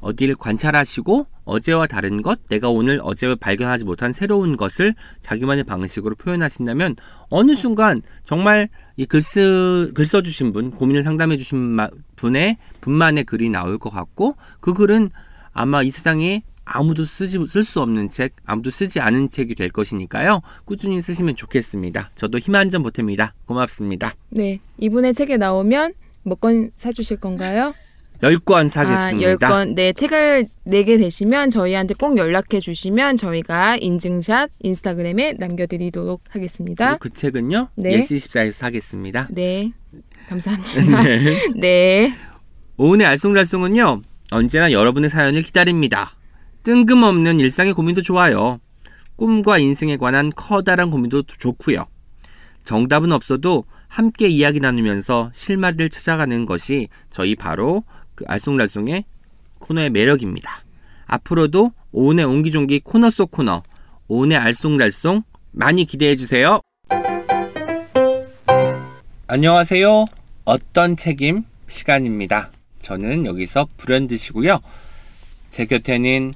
어디를 0.00 0.34
관찰하시고 0.34 1.28
어제와 1.44 1.86
다른 1.86 2.20
것, 2.20 2.40
내가 2.48 2.68
오늘 2.68 2.98
어제 3.00 3.32
발견하지 3.36 3.84
못한 3.84 4.12
새로운 4.12 4.56
것을 4.56 4.96
자기만의 5.20 5.62
방식으로 5.62 6.16
표현하신다면 6.16 6.96
어느 7.28 7.54
순간 7.54 8.02
정말 8.24 8.68
이 8.96 9.06
글쓰 9.06 9.92
글 9.94 10.04
써주신 10.04 10.52
분, 10.52 10.72
고민을 10.72 11.04
상담해 11.04 11.36
주신 11.36 11.78
분의 12.16 12.58
분만의 12.80 13.22
글이 13.22 13.50
나올 13.50 13.78
것 13.78 13.90
같고 13.90 14.34
그 14.58 14.74
글은 14.74 15.10
아마 15.52 15.84
이 15.84 15.90
세상에 15.90 16.42
아무도 16.74 17.04
쓰지 17.04 17.38
쓸 17.48 17.64
수 17.64 17.80
없는 17.80 18.08
책, 18.08 18.34
아무도 18.44 18.70
쓰지 18.70 19.00
않은 19.00 19.28
책이 19.28 19.54
될 19.54 19.68
것이니까요. 19.70 20.40
꾸준히 20.64 21.00
쓰시면 21.00 21.36
좋겠습니다. 21.36 22.10
저도 22.14 22.38
힘 22.38 22.54
한 22.54 22.70
점 22.70 22.82
보탭니다. 22.82 23.32
고맙습니다. 23.46 24.14
네, 24.30 24.60
이분의 24.78 25.14
책에 25.14 25.36
나오면 25.36 25.92
몇 26.24 26.40
권 26.40 26.70
사주실 26.76 27.18
건가요? 27.18 27.74
10권 28.22 28.68
사겠습니다. 28.68 29.48
아, 29.48 29.50
10권. 29.64 29.74
네, 29.74 29.92
책을 29.92 30.46
내게 30.64 30.96
되시면 30.96 31.50
저희한테 31.50 31.94
꼭 31.94 32.16
연락해 32.16 32.60
주시면 32.60 33.16
저희가 33.16 33.76
인증샷 33.78 34.50
인스타그램에 34.60 35.32
남겨드리도록 35.38 36.22
하겠습니다. 36.28 36.96
그 36.98 37.10
책은요? 37.10 37.70
네. 37.74 37.98
예스24에서 37.98 38.52
사겠습니다. 38.52 39.26
네, 39.32 39.72
감사합니다. 40.28 41.02
네. 41.02 41.36
네. 41.60 42.14
오은의 42.76 43.06
알쏭달쏭은요. 43.08 44.02
언제나 44.30 44.70
여러분의 44.70 45.10
사연을 45.10 45.42
기다립니다. 45.42 46.14
뜬금없는 46.62 47.40
일상의 47.40 47.72
고민도 47.72 48.02
좋아요. 48.02 48.58
꿈과 49.16 49.58
인생에 49.58 49.96
관한 49.96 50.30
커다란 50.34 50.90
고민도 50.90 51.24
좋고요. 51.24 51.86
정답은 52.64 53.12
없어도 53.12 53.64
함께 53.88 54.28
이야기 54.28 54.60
나누면서 54.60 55.30
실마리를 55.34 55.90
찾아가는 55.90 56.46
것이 56.46 56.88
저희 57.10 57.34
바로 57.34 57.84
그 58.14 58.24
알쏭달쏭의 58.24 59.04
코너의 59.58 59.90
매력입니다. 59.90 60.64
앞으로도 61.06 61.72
오은의 61.92 62.24
옹기종기 62.24 62.80
코너 62.84 63.10
속 63.10 63.30
코너 63.30 63.62
오은의 64.08 64.38
알쏭달쏭 64.38 65.24
많이 65.50 65.84
기대해 65.84 66.16
주세요. 66.16 66.60
안녕하세요. 69.26 70.04
어떤 70.44 70.96
책임 70.96 71.42
시간입니다. 71.68 72.50
저는 72.80 73.26
여기서 73.26 73.68
불현듯이고요. 73.76 74.60
제 75.50 75.66
곁에는 75.66 76.32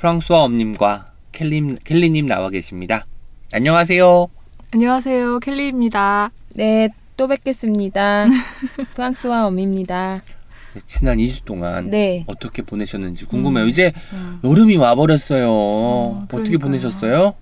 프랑스와 0.00 0.44
엄님과 0.44 1.12
켈리, 1.30 1.76
켈리님 1.84 2.24
나와 2.26 2.48
계십니다. 2.48 3.04
안녕하세요. 3.52 4.28
안녕하세요. 4.72 5.40
켈리입니다. 5.40 6.30
네, 6.54 6.88
또 7.18 7.28
뵙겠습니다. 7.28 8.26
프랑스와 8.94 9.46
엄입니다. 9.46 10.22
지난 10.86 11.18
2주 11.18 11.44
동안 11.44 11.90
네. 11.90 12.24
어떻게 12.28 12.62
보내셨는지 12.62 13.26
궁금해요. 13.26 13.66
이제 13.66 13.92
여름이 14.42 14.78
와버렸어요. 14.78 15.50
어떻게 16.22 16.56
그러니까요. 16.56 16.58
보내셨어요? 16.60 17.34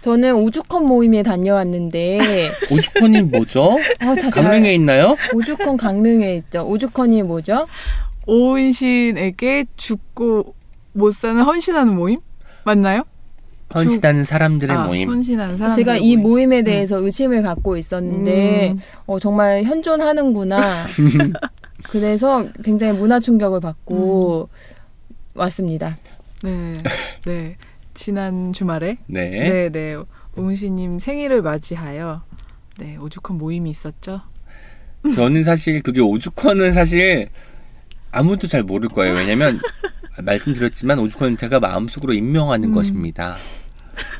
저는 0.00 0.36
오죽헌 0.36 0.86
모임에 0.86 1.22
다녀왔는데 1.22 2.48
오죽헌이 2.72 3.22
뭐죠? 3.24 3.62
어, 3.72 4.30
강릉에 4.34 4.72
있나요? 4.72 5.16
오죽헌 5.34 5.76
강릉에 5.76 6.36
있죠. 6.36 6.66
오죽헌이 6.66 7.24
뭐죠? 7.24 7.66
오은신에게 8.26 9.66
죽고 9.76 10.54
못 10.92 11.12
사는 11.12 11.40
헌신하는 11.42 11.94
모임? 11.94 12.20
맞나요? 12.64 13.04
헌신하는 13.74 14.24
사람들의 14.24 14.76
아, 14.76 14.84
모임. 14.84 15.08
헌신하는 15.08 15.56
사람. 15.56 15.72
제가 15.72 15.96
이 15.96 16.16
모임에 16.16 16.62
대해서 16.62 17.00
의심을 17.00 17.42
갖고 17.42 17.76
있었는데 17.76 18.72
음. 18.72 18.78
어, 19.06 19.18
정말 19.20 19.62
현존하는구나. 19.62 20.86
그래서 21.84 22.46
굉장히 22.64 22.92
문화 22.98 23.20
충격을 23.20 23.60
받고 23.60 24.48
왔습니다. 25.34 25.98
네, 26.42 26.74
네. 27.24 27.56
지난 27.94 28.52
주말에 28.52 28.98
네. 29.06 29.30
네, 29.30 29.68
네. 29.68 29.96
오은신님 30.36 30.98
생일을 30.98 31.42
맞이하여 31.42 32.22
네 32.78 32.96
오죽헌 32.96 33.38
모임이 33.38 33.70
있었죠. 33.70 34.22
저는 35.14 35.42
사실 35.42 35.82
그게 35.82 36.00
오죽헌은 36.00 36.72
사실 36.72 37.28
아무도 38.10 38.46
잘 38.46 38.62
모를 38.62 38.88
거예요. 38.88 39.14
왜냐면 39.14 39.60
말씀드렸지만 40.22 40.98
오죽헌은 40.98 41.36
제가 41.36 41.60
마음속으로 41.60 42.12
임명하는 42.12 42.70
음. 42.70 42.74
것입니다. 42.74 43.36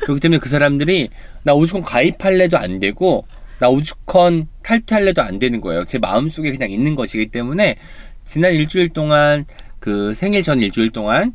그렇기 0.03 0.21
때문에 0.21 0.39
그 0.39 0.49
사람들이 0.49 1.09
나 1.43 1.55
오죽헌 1.55 1.83
가입할래도 1.83 2.59
안 2.59 2.81
되고 2.81 3.27
나 3.59 3.69
오죽헌 3.69 4.49
탈퇴할래도 4.63 5.23
안 5.23 5.39
되는 5.39 5.61
거예요. 5.61 5.85
제 5.85 5.99
마음속에 5.99 6.51
그냥 6.51 6.71
있는 6.71 6.95
것이기 6.95 7.27
때문에 7.27 7.77
지난 8.25 8.53
일주일 8.53 8.91
동안 8.91 9.45
그 9.79 10.15
생일 10.15 10.43
전 10.43 10.61
일주일 10.61 10.91
동안 10.91 11.35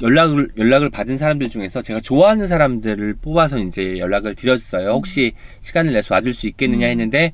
연락을 0.00 0.50
연락을 0.56 0.90
받은 0.90 1.18
사람들 1.18 1.48
중에서 1.48 1.82
제가 1.82 2.00
좋아하는 2.00 2.46
사람들을 2.46 3.14
뽑아서 3.14 3.58
이제 3.58 3.98
연락을 3.98 4.34
드렸어요. 4.34 4.90
혹시 4.90 5.32
시간을 5.60 5.92
내서 5.92 6.14
와줄 6.14 6.32
수 6.32 6.46
있겠느냐 6.46 6.86
했는데 6.86 7.32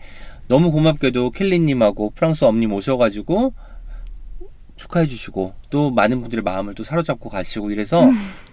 너무 0.49 0.71
고맙게도 0.71 1.31
켈리님하고 1.33 2.11
프랑스 2.11 2.45
엄님 2.45 2.73
오셔가지고 2.73 3.53
축하해 4.77 5.07
주시고 5.07 5.55
또 5.71 5.91
많은 5.91 6.21
분들의 6.21 6.43
마음을 6.43 6.75
또 6.75 6.83
사로잡고 6.85 7.29
가시고 7.29 7.71
이래서 7.71 8.09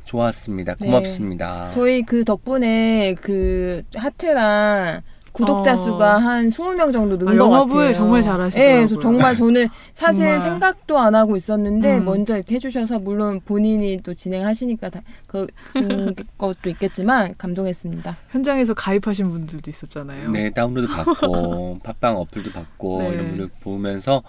좋았습니다. 0.05 0.75
네. 0.75 0.85
고맙습니다. 0.87 1.69
저희 1.71 2.03
그 2.03 2.23
덕분에 2.23 3.15
그 3.21 3.81
하트랑 3.95 5.01
구독자 5.33 5.73
어. 5.73 5.75
수가 5.77 6.17
한 6.17 6.49
20명 6.49 6.91
정도 6.91 7.15
는 7.15 7.27
아, 7.27 7.31
것 7.31 7.37
영업을 7.37 7.75
같아요. 7.75 7.93
정말 7.93 8.21
잘하시더라고요. 8.21 8.69
네, 8.73 8.77
그래서 8.85 8.99
정말 8.99 9.33
저는 9.35 9.67
사실 9.93 10.25
정말. 10.25 10.39
생각도 10.41 10.99
안 10.99 11.15
하고 11.15 11.37
있었는데 11.37 11.99
음. 11.99 12.05
먼저 12.05 12.35
이렇게 12.35 12.55
해주셔서 12.55 12.99
물론 12.99 13.39
본인이 13.39 14.01
또 14.03 14.13
진행하시니까 14.13 14.89
다 14.89 15.01
그러신 15.27 16.15
것도 16.37 16.69
있겠지만 16.71 17.33
감동했습니다. 17.37 18.17
현장에서 18.31 18.73
가입하신 18.73 19.29
분들도 19.31 19.69
있었잖아요. 19.69 20.31
네 20.31 20.49
다운로드 20.49 20.87
받고 20.87 21.79
팟빵 21.83 22.17
어플도 22.17 22.51
받고 22.51 23.01
네. 23.03 23.09
이런 23.09 23.27
분들 23.29 23.49
보면서 23.63 24.21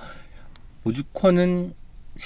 오죽헌은 0.85 1.75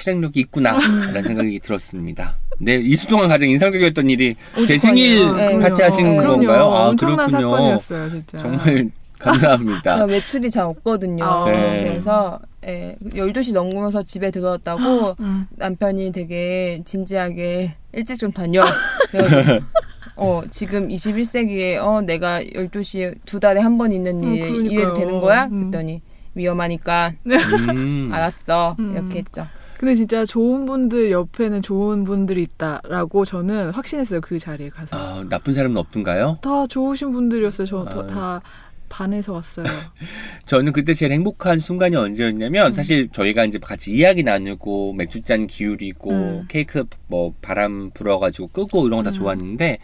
실행력이 0.00 0.40
있구나라는 0.40 1.22
생각이 1.22 1.58
들었습니다. 1.60 2.36
네 2.58 2.74
이수 2.76 3.06
동안 3.06 3.28
가장 3.28 3.48
인상적이었던 3.48 4.10
일이 4.10 4.34
제 4.66 4.74
오죽헌이요. 4.74 4.78
생일 4.78 5.32
네. 5.34 5.58
파티하신 5.58 6.06
어, 6.06 6.10
그럼요. 6.16 6.36
건가요? 6.36 6.62
아 6.72 6.88
엄청난 6.88 7.28
그렇군요. 7.28 7.50
사건이었어요, 7.50 8.10
진짜. 8.10 8.38
정말 8.38 8.90
감사합니다. 9.18 9.94
제가 9.94 10.04
외출이 10.04 10.50
잘 10.50 10.64
없거든요. 10.64 11.24
아. 11.24 11.44
네. 11.50 11.84
그래서 11.88 12.38
예, 12.66 12.96
12시 13.14 13.54
넘으면서 13.54 14.02
집에 14.02 14.30
들어왔다고 14.30 15.16
음. 15.20 15.46
남편이 15.56 16.12
되게 16.12 16.82
진지하게 16.84 17.74
일찍 17.92 18.16
좀 18.16 18.32
다녀. 18.32 18.62
어, 20.16 20.42
지금 20.50 20.88
21세기에 20.88 21.76
어, 21.82 22.00
내가 22.02 22.40
12시에 22.42 23.16
두 23.26 23.38
달에 23.40 23.60
한 23.60 23.76
번 23.78 23.92
있는 23.92 24.22
음, 24.22 24.34
일 24.34 24.40
그러니까요. 24.40 24.70
이래도 24.70 24.94
되는 24.94 25.20
거야? 25.20 25.44
음. 25.46 25.70
그랬더니 25.70 26.00
위험하니까 26.34 27.12
음. 27.26 28.10
알았어. 28.12 28.76
음. 28.78 28.92
이렇게 28.94 29.18
했죠. 29.18 29.46
근데 29.78 29.94
진짜 29.94 30.24
좋은 30.24 30.64
분들 30.66 31.10
옆에는 31.10 31.62
좋은 31.62 32.04
분들이 32.04 32.42
있다라고 32.42 33.24
저는 33.24 33.70
확신했어요 33.70 34.20
그 34.20 34.38
자리에 34.38 34.70
가서 34.70 34.96
아, 34.96 35.24
나쁜 35.28 35.54
사람은 35.54 35.76
없던가요? 35.76 36.38
다 36.40 36.66
좋으신 36.66 37.12
분들이었어요 37.12 37.66
저 37.66 37.86
아. 37.86 38.06
다 38.06 38.40
반해서 38.88 39.32
왔어요 39.32 39.66
저는 40.46 40.72
그때 40.72 40.94
제일 40.94 41.12
행복한 41.12 41.58
순간이 41.58 41.96
언제였냐면 41.96 42.72
사실 42.72 43.08
저희가 43.10 43.44
이제 43.44 43.58
같이 43.58 43.92
이야기 43.92 44.22
나누고 44.22 44.94
맥주잔 44.94 45.46
기울이고 45.46 46.10
음. 46.10 46.44
케이크 46.48 46.84
뭐 47.08 47.34
바람 47.42 47.90
불어가지고 47.90 48.48
끄고 48.48 48.86
이런 48.86 48.98
거다 49.02 49.10
음. 49.10 49.12
좋았는데 49.14 49.78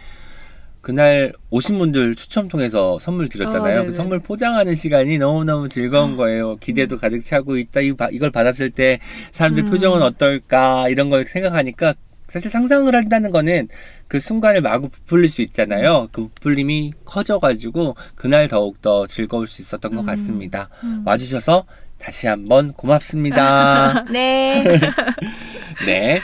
그날 0.83 1.33
오신 1.51 1.79
분들 1.79 2.15
추첨 2.17 2.49
통해서 2.49 2.99
선물 2.99 3.27
아, 3.27 3.29
드렸잖아요. 3.29 3.75
네네. 3.77 3.87
그 3.87 3.93
선물 3.93 4.19
포장하는 4.19 4.75
시간이 4.75 5.17
너무너무 5.19 5.69
즐거운 5.69 6.17
거예요. 6.17 6.57
기대도 6.57 6.99
가득 6.99 7.21
차고 7.21 7.57
있다. 7.57 7.81
이 7.81 7.93
바- 7.93 8.09
이걸 8.11 8.31
받았을 8.31 8.69
때 8.71 8.99
사람들 9.31 9.65
음. 9.65 9.71
표정은 9.71 10.03
어떨까 10.03 10.89
이런 10.89 11.09
걸 11.09 11.25
생각하니까 11.27 11.95
사실 12.29 12.51
상상을 12.51 12.93
한다는 12.95 13.31
거는 13.31 13.69
그 14.09 14.19
순간을 14.19 14.61
마구 14.61 14.89
부풀릴 14.89 15.29
수 15.29 15.41
있잖아요. 15.43 16.09
그 16.13 16.29
부풀림이 16.35 16.93
커져가지고 17.05 17.95
그날 18.15 18.49
더욱더 18.49 19.07
즐거울 19.07 19.47
수 19.47 19.63
있었던 19.63 19.95
것 19.95 20.01
음. 20.01 20.07
같습니다. 20.07 20.69
음. 20.83 21.03
와주셔서 21.07 21.65
다시 21.99 22.27
한번 22.27 22.73
고맙습니다. 22.73 24.05
네. 24.11 24.65
네. 25.87 26.21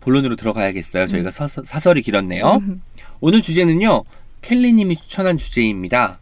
본론으로 0.00 0.34
들어가야겠어요. 0.34 1.06
저희가 1.06 1.30
서- 1.30 1.46
사설이 1.64 2.02
길었네요. 2.02 2.60
음. 3.22 3.24
오늘 3.24 3.40
주제는요. 3.40 4.04
켈리님이 4.42 4.96
추천한 4.96 5.36
주제입니다. 5.36 6.20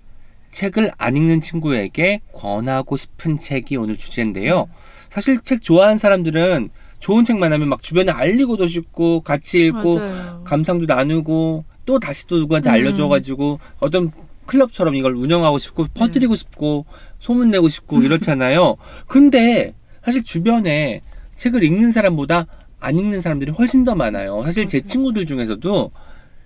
책을 0.50 0.90
안 0.98 1.16
읽는 1.16 1.40
친구에게 1.40 2.20
권하고 2.32 2.96
싶은 2.96 3.38
책이 3.38 3.76
오늘 3.76 3.96
주제인데요. 3.96 4.68
사실 5.08 5.40
책 5.42 5.62
좋아하는 5.62 5.96
사람들은 5.96 6.70
좋은 6.98 7.24
책만 7.24 7.52
하면 7.52 7.68
막 7.68 7.82
주변에 7.82 8.12
알리고도 8.12 8.66
싶고 8.66 9.22
같이 9.22 9.66
읽고 9.66 9.96
맞아요. 9.96 10.44
감상도 10.44 10.86
나누고 10.86 11.64
또 11.86 11.98
다시 11.98 12.26
또 12.26 12.36
누구한테 12.36 12.68
음. 12.68 12.74
알려줘가지고 12.74 13.58
어떤 13.80 14.12
클럽처럼 14.46 14.96
이걸 14.96 15.14
운영하고 15.14 15.58
싶고 15.58 15.86
퍼뜨리고 15.94 16.34
싶고 16.36 16.84
소문내고 17.20 17.68
싶고 17.68 18.02
이렇잖아요. 18.02 18.76
근데 19.06 19.72
사실 20.04 20.22
주변에 20.22 21.00
책을 21.34 21.62
읽는 21.62 21.92
사람보다 21.92 22.46
안 22.80 22.98
읽는 22.98 23.20
사람들이 23.20 23.52
훨씬 23.52 23.84
더 23.84 23.94
많아요. 23.94 24.42
사실 24.44 24.66
제 24.66 24.80
친구들 24.80 25.24
중에서도 25.24 25.90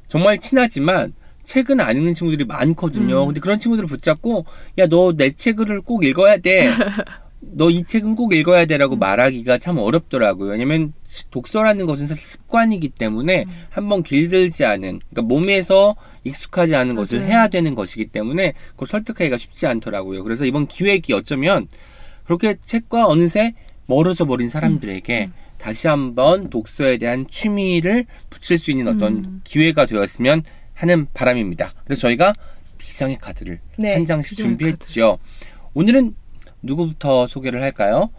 정말 0.07 0.39
친하지만 0.39 1.13
책은 1.43 1.81
안 1.81 1.97
읽는 1.97 2.15
친구들이 2.15 2.45
많거든요. 2.47 3.23
음. 3.23 3.27
근데 3.27 3.41
그런 3.41 3.59
친구들을 3.59 3.87
붙잡고 3.87 4.47
야 4.79 4.87
너 4.87 5.13
내 5.17 5.31
책을 5.31 5.83
꼭 5.83 6.05
읽어야 6.05 6.39
돼. 6.39 6.71
너 7.47 7.69
이 7.71 7.83
책은 7.83 8.17
꼭 8.17 8.33
읽어야 8.33 8.65
돼라고 8.65 8.97
말하기가 8.97 9.59
참 9.59 9.77
어렵더라고요. 9.77 10.53
왜냐면 10.53 10.95
독서라는 11.31 11.85
것은 11.85 12.07
사실 12.07 12.25
습관이기 12.25 12.89
때문에 12.89 13.45
한번 13.69 14.03
길들지 14.03 14.65
않은, 14.65 15.01
그러니까 15.11 15.23
몸에서 15.23 15.95
익숙하지 16.25 16.75
않은 16.75 16.95
것을 16.97 17.19
맞아요. 17.19 17.31
해야 17.31 17.49
되는 17.49 17.75
것이기 17.75 18.07
때문에 18.07 18.55
그걸 18.71 18.89
설득하기가 18.89 19.37
쉽지 19.37 19.67
않더라고요. 19.67 20.25
그래서 20.25 20.47
이번 20.47 20.67
기획이 20.67 21.13
어쩌면 21.13 21.69
그렇게 22.25 22.55
책과 22.63 23.07
어느새 23.07 23.53
멀어져 23.87 24.25
버린 24.25 24.49
사람들에게 24.49 25.29
다시 25.65 25.89
한번 25.89 26.51
독서에 26.51 26.99
대한 26.99 27.27
취미를 27.27 28.05
붙일 28.29 28.59
수 28.59 28.71
있는 28.71 28.87
어떤 28.87 29.15
음. 29.25 29.41
기회가 29.45 29.87
되었으면 29.87 30.43
하는 30.75 31.07
바람입니다. 31.15 31.73
그래서 31.85 32.03
저희가 32.03 32.35
비장의 32.77 33.17
카드를 33.17 33.61
네. 33.79 33.95
한 33.95 34.05
장씩 34.05 34.37
비장의 34.37 34.51
준비했죠. 34.59 35.17
오늘은 35.73 36.15
누구부터 36.61 37.27
소개를 37.27 37.63
할까요? 37.63 38.11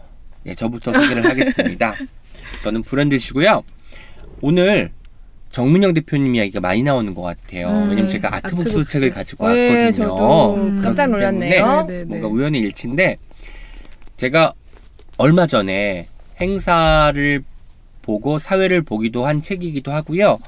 네, 0.42 0.56
저부터 0.56 0.92
소개를 0.92 1.22
하겠습니다. 1.30 1.94
저는 2.64 2.82
브랜드시고요. 2.82 3.62
오늘 4.40 4.90
정민영 5.50 5.94
대표님 5.94 6.34
이야기가 6.34 6.58
많이 6.58 6.82
나오는 6.82 7.14
것 7.14 7.22
같아요. 7.22 7.68
음, 7.68 7.90
왜냐면 7.90 8.08
제가 8.08 8.34
아트북스, 8.34 8.70
아트북스. 8.70 8.92
책을 8.92 9.10
가지고 9.10 9.48
네, 9.50 9.84
왔거든요. 9.84 10.82
깜짝 10.82 11.10
놀랐네요. 11.10 11.84
네, 11.86 11.98
네, 11.98 12.04
뭔가 12.06 12.26
네. 12.26 12.32
우연의 12.34 12.60
일치인데 12.62 13.18
제가 14.16 14.52
얼마 15.16 15.46
전에 15.46 16.08
행사를 16.40 17.42
보고 18.02 18.38
사회를 18.38 18.82
보기도 18.82 19.26
한 19.26 19.40
책이기도 19.40 19.92
하고요. 19.92 20.38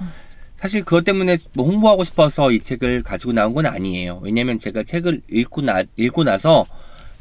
사실 0.56 0.84
그것 0.84 1.04
때문에 1.04 1.38
뭐 1.54 1.66
홍보하고 1.66 2.04
싶어서 2.04 2.50
이 2.50 2.60
책을 2.60 3.02
가지고 3.02 3.32
나온 3.32 3.54
건 3.54 3.66
아니에요. 3.66 4.20
왜냐면 4.22 4.58
제가 4.58 4.82
책을 4.82 5.22
읽고 5.30 5.62
나 5.62 5.84
읽고 5.96 6.24
나서 6.24 6.66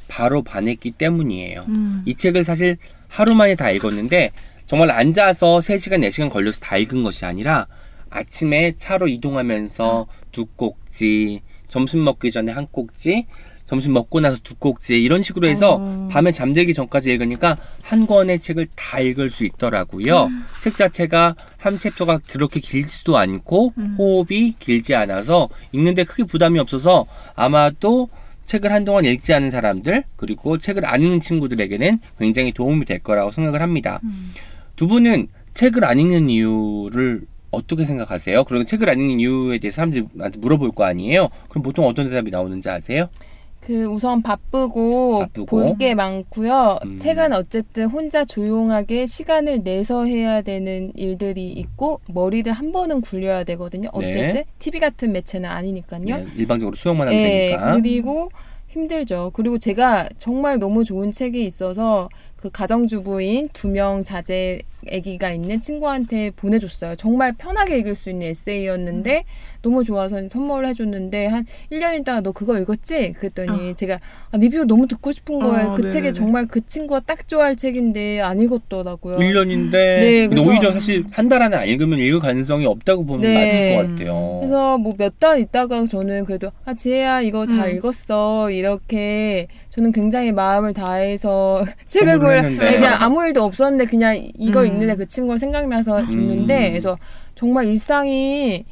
바로 0.08 0.42
반했기 0.42 0.92
때문이에요. 0.92 1.66
음. 1.68 2.04
이 2.06 2.16
책을 2.16 2.44
사실 2.44 2.78
하루 3.08 3.36
만에 3.36 3.56
다 3.56 3.70
읽었는데 3.70 4.32
정말 4.66 4.92
앉아서 4.92 5.60
3시간, 5.60 6.06
4시간 6.08 6.30
걸려서 6.30 6.60
다 6.60 6.78
읽은 6.78 7.04
것이 7.04 7.26
아니라 7.26 7.68
아침에 8.10 8.74
차로 8.76 9.08
이동하면서 9.08 10.08
두 10.32 10.46
꼭지, 10.46 11.42
점심 11.68 12.04
먹기 12.04 12.32
전에 12.32 12.52
한 12.52 12.68
꼭지, 12.72 13.28
점심 13.68 13.94
먹고 13.94 14.22
나서 14.22 14.38
두 14.42 14.56
꼭지 14.56 15.00
이런 15.00 15.22
식으로 15.22 15.48
해서 15.48 15.78
어. 15.80 16.08
밤에 16.10 16.32
잠들기 16.32 16.74
전까지 16.74 17.12
읽으니까 17.12 17.58
한 17.84 18.08
권의 18.08 18.40
책을 18.40 18.70
다 18.76 19.00
읽을 19.00 19.30
수 19.30 19.44
있더라고요. 19.46 20.30
책 20.62 20.76
자체가 20.76 21.36
한 21.58 21.78
챕터가 21.78 22.20
그렇게 22.30 22.62
길지도 22.62 23.18
않고 23.18 23.74
음. 23.78 23.96
호흡이 23.98 24.56
길지 24.58 24.96
않아서 24.96 25.50
읽는데 25.74 26.06
크게 26.06 26.24
부담이 26.24 26.58
없어서 26.60 27.06
아마도 27.36 28.10
책을 28.46 28.72
한동안 28.72 29.04
읽지 29.04 29.34
않은 29.34 29.52
사람들 29.52 30.06
그리고 30.16 30.58
책을 30.58 30.86
안 30.86 31.04
읽는 31.04 31.20
친구들에게는 31.20 32.00
굉장히 32.18 32.54
도움이 32.54 32.86
될 32.86 33.00
거라고 33.00 33.32
생각을 33.32 33.62
합니다. 33.62 34.00
음. 34.04 34.32
두 34.78 34.88
분은 34.88 35.28
책을 35.52 35.84
안 35.84 36.00
읽는 36.00 36.30
이유를 36.30 37.24
어떻게 37.52 37.86
생각하세요? 37.86 38.46
그리고 38.46 38.64
책을 38.64 38.90
안 38.90 39.02
읽는 39.02 39.20
이유에 39.20 39.58
대해 39.58 39.72
사람들한테 39.72 40.40
물어볼 40.40 40.72
거 40.72 40.86
아니에요? 40.86 41.28
그럼 41.50 41.64
보통 41.64 41.86
어떤 41.86 42.08
대답이 42.08 42.32
나오는지 42.32 42.70
아세요? 42.70 43.10
그 43.62 43.86
우선 43.86 44.22
바쁘고, 44.22 45.20
바쁘고. 45.20 45.46
볼 45.46 45.78
게 45.78 45.94
많고요. 45.96 46.80
음. 46.86 46.98
책은 46.98 47.34
어쨌든 47.34 47.88
혼자 47.88 48.24
조용하게 48.26 49.06
시간을 49.06 49.64
내서 49.64 50.06
해야 50.06 50.42
되는 50.42 50.92
일들이 50.96 51.52
있고 51.52 52.00
머리를 52.08 52.52
한 52.52 52.72
번은 52.72 53.02
굴려야 53.02 53.44
되거든요. 53.44 53.90
네. 54.00 54.10
어쨌든 54.10 54.44
TV 54.60 54.80
같은 54.80 55.12
매체는 55.12 55.50
아니니까요. 55.50 56.02
네, 56.04 56.26
일방적으로 56.36 56.76
수용만 56.76 57.08
하면 57.10 57.20
예, 57.22 57.28
되니까. 57.50 57.74
그리고 57.76 58.30
힘들죠. 58.70 59.32
그리고 59.34 59.58
제가 59.58 60.08
정말 60.18 60.60
너무 60.60 60.84
좋은 60.84 61.12
책이 61.12 61.44
있어서 61.46 62.10
그 62.36 62.50
가정주부인 62.52 63.48
두 63.52 63.68
명 63.70 64.04
자제 64.04 64.60
아기가 64.92 65.32
있는 65.32 65.60
친구한테 65.60 66.30
보내줬어요. 66.32 66.96
정말 66.96 67.34
편하게 67.34 67.80
읽을 67.80 67.96
수 67.96 68.10
있는 68.12 68.28
에세이였는데 68.28 69.24
너무 69.68 69.84
좋아서 69.84 70.18
선물을 70.30 70.66
해줬는데 70.70 71.28
한 71.28 71.46
1년 71.72 72.00
있다가 72.00 72.22
너 72.22 72.32
그거 72.32 72.58
읽었지? 72.58 73.12
그랬더니 73.14 73.76
제가 73.76 74.00
아, 74.32 74.38
리뷰 74.38 74.64
너무 74.66 74.88
듣고 74.88 75.12
싶은 75.12 75.40
거예요. 75.40 75.68
어, 75.68 75.72
그 75.74 75.82
네네네. 75.82 75.90
책이 75.90 76.14
정말 76.14 76.46
그 76.48 76.66
친구가 76.66 77.02
딱 77.02 77.28
좋아할 77.28 77.58
책인데 77.58 78.22
안 78.22 78.40
읽었더라고요. 78.40 79.18
1년인데 79.18 79.72
네, 79.72 80.28
근데 80.28 80.42
오히려 80.42 80.72
사실 80.72 81.04
한 81.12 81.28
달 81.28 81.42
안에 81.42 81.58
안 81.58 81.68
읽으면 81.68 82.00
읽을 82.00 82.22
가능성이 82.22 82.66
없다고 82.66 83.06
보면 83.06 83.22
네. 83.24 83.76
맞을 83.76 83.76
것 83.76 83.90
같아요. 83.92 84.38
그래서 84.40 84.78
뭐 84.78 84.94
몇 84.98 85.20
달 85.20 85.40
있다가 85.40 85.86
저는 85.86 86.24
그래도 86.26 86.50
아 86.64 86.74
지혜야 86.74 87.22
이거 87.22 87.46
잘 87.46 87.72
음. 87.72 87.76
읽었어 87.76 88.50
이렇게 88.52 89.48
저는 89.70 89.92
굉장히 89.92 90.32
마음을 90.32 90.74
다해서 90.74 91.66
책을 91.90 92.20
골라. 92.20 92.44
네, 92.44 92.56
그냥 92.56 92.96
아무 93.02 93.26
일도 93.26 93.44
없었는데 93.44 93.86
그냥 93.86 94.16
이걸 94.38 94.66
음. 94.66 94.72
읽는데 94.74 94.96
그 94.96 95.06
친구가 95.06 95.38
생각나서 95.38 96.06
줬는데 96.06 96.68
음. 96.68 96.72
그래서 96.72 96.98
정말 97.36 97.66
일상이 97.68 98.64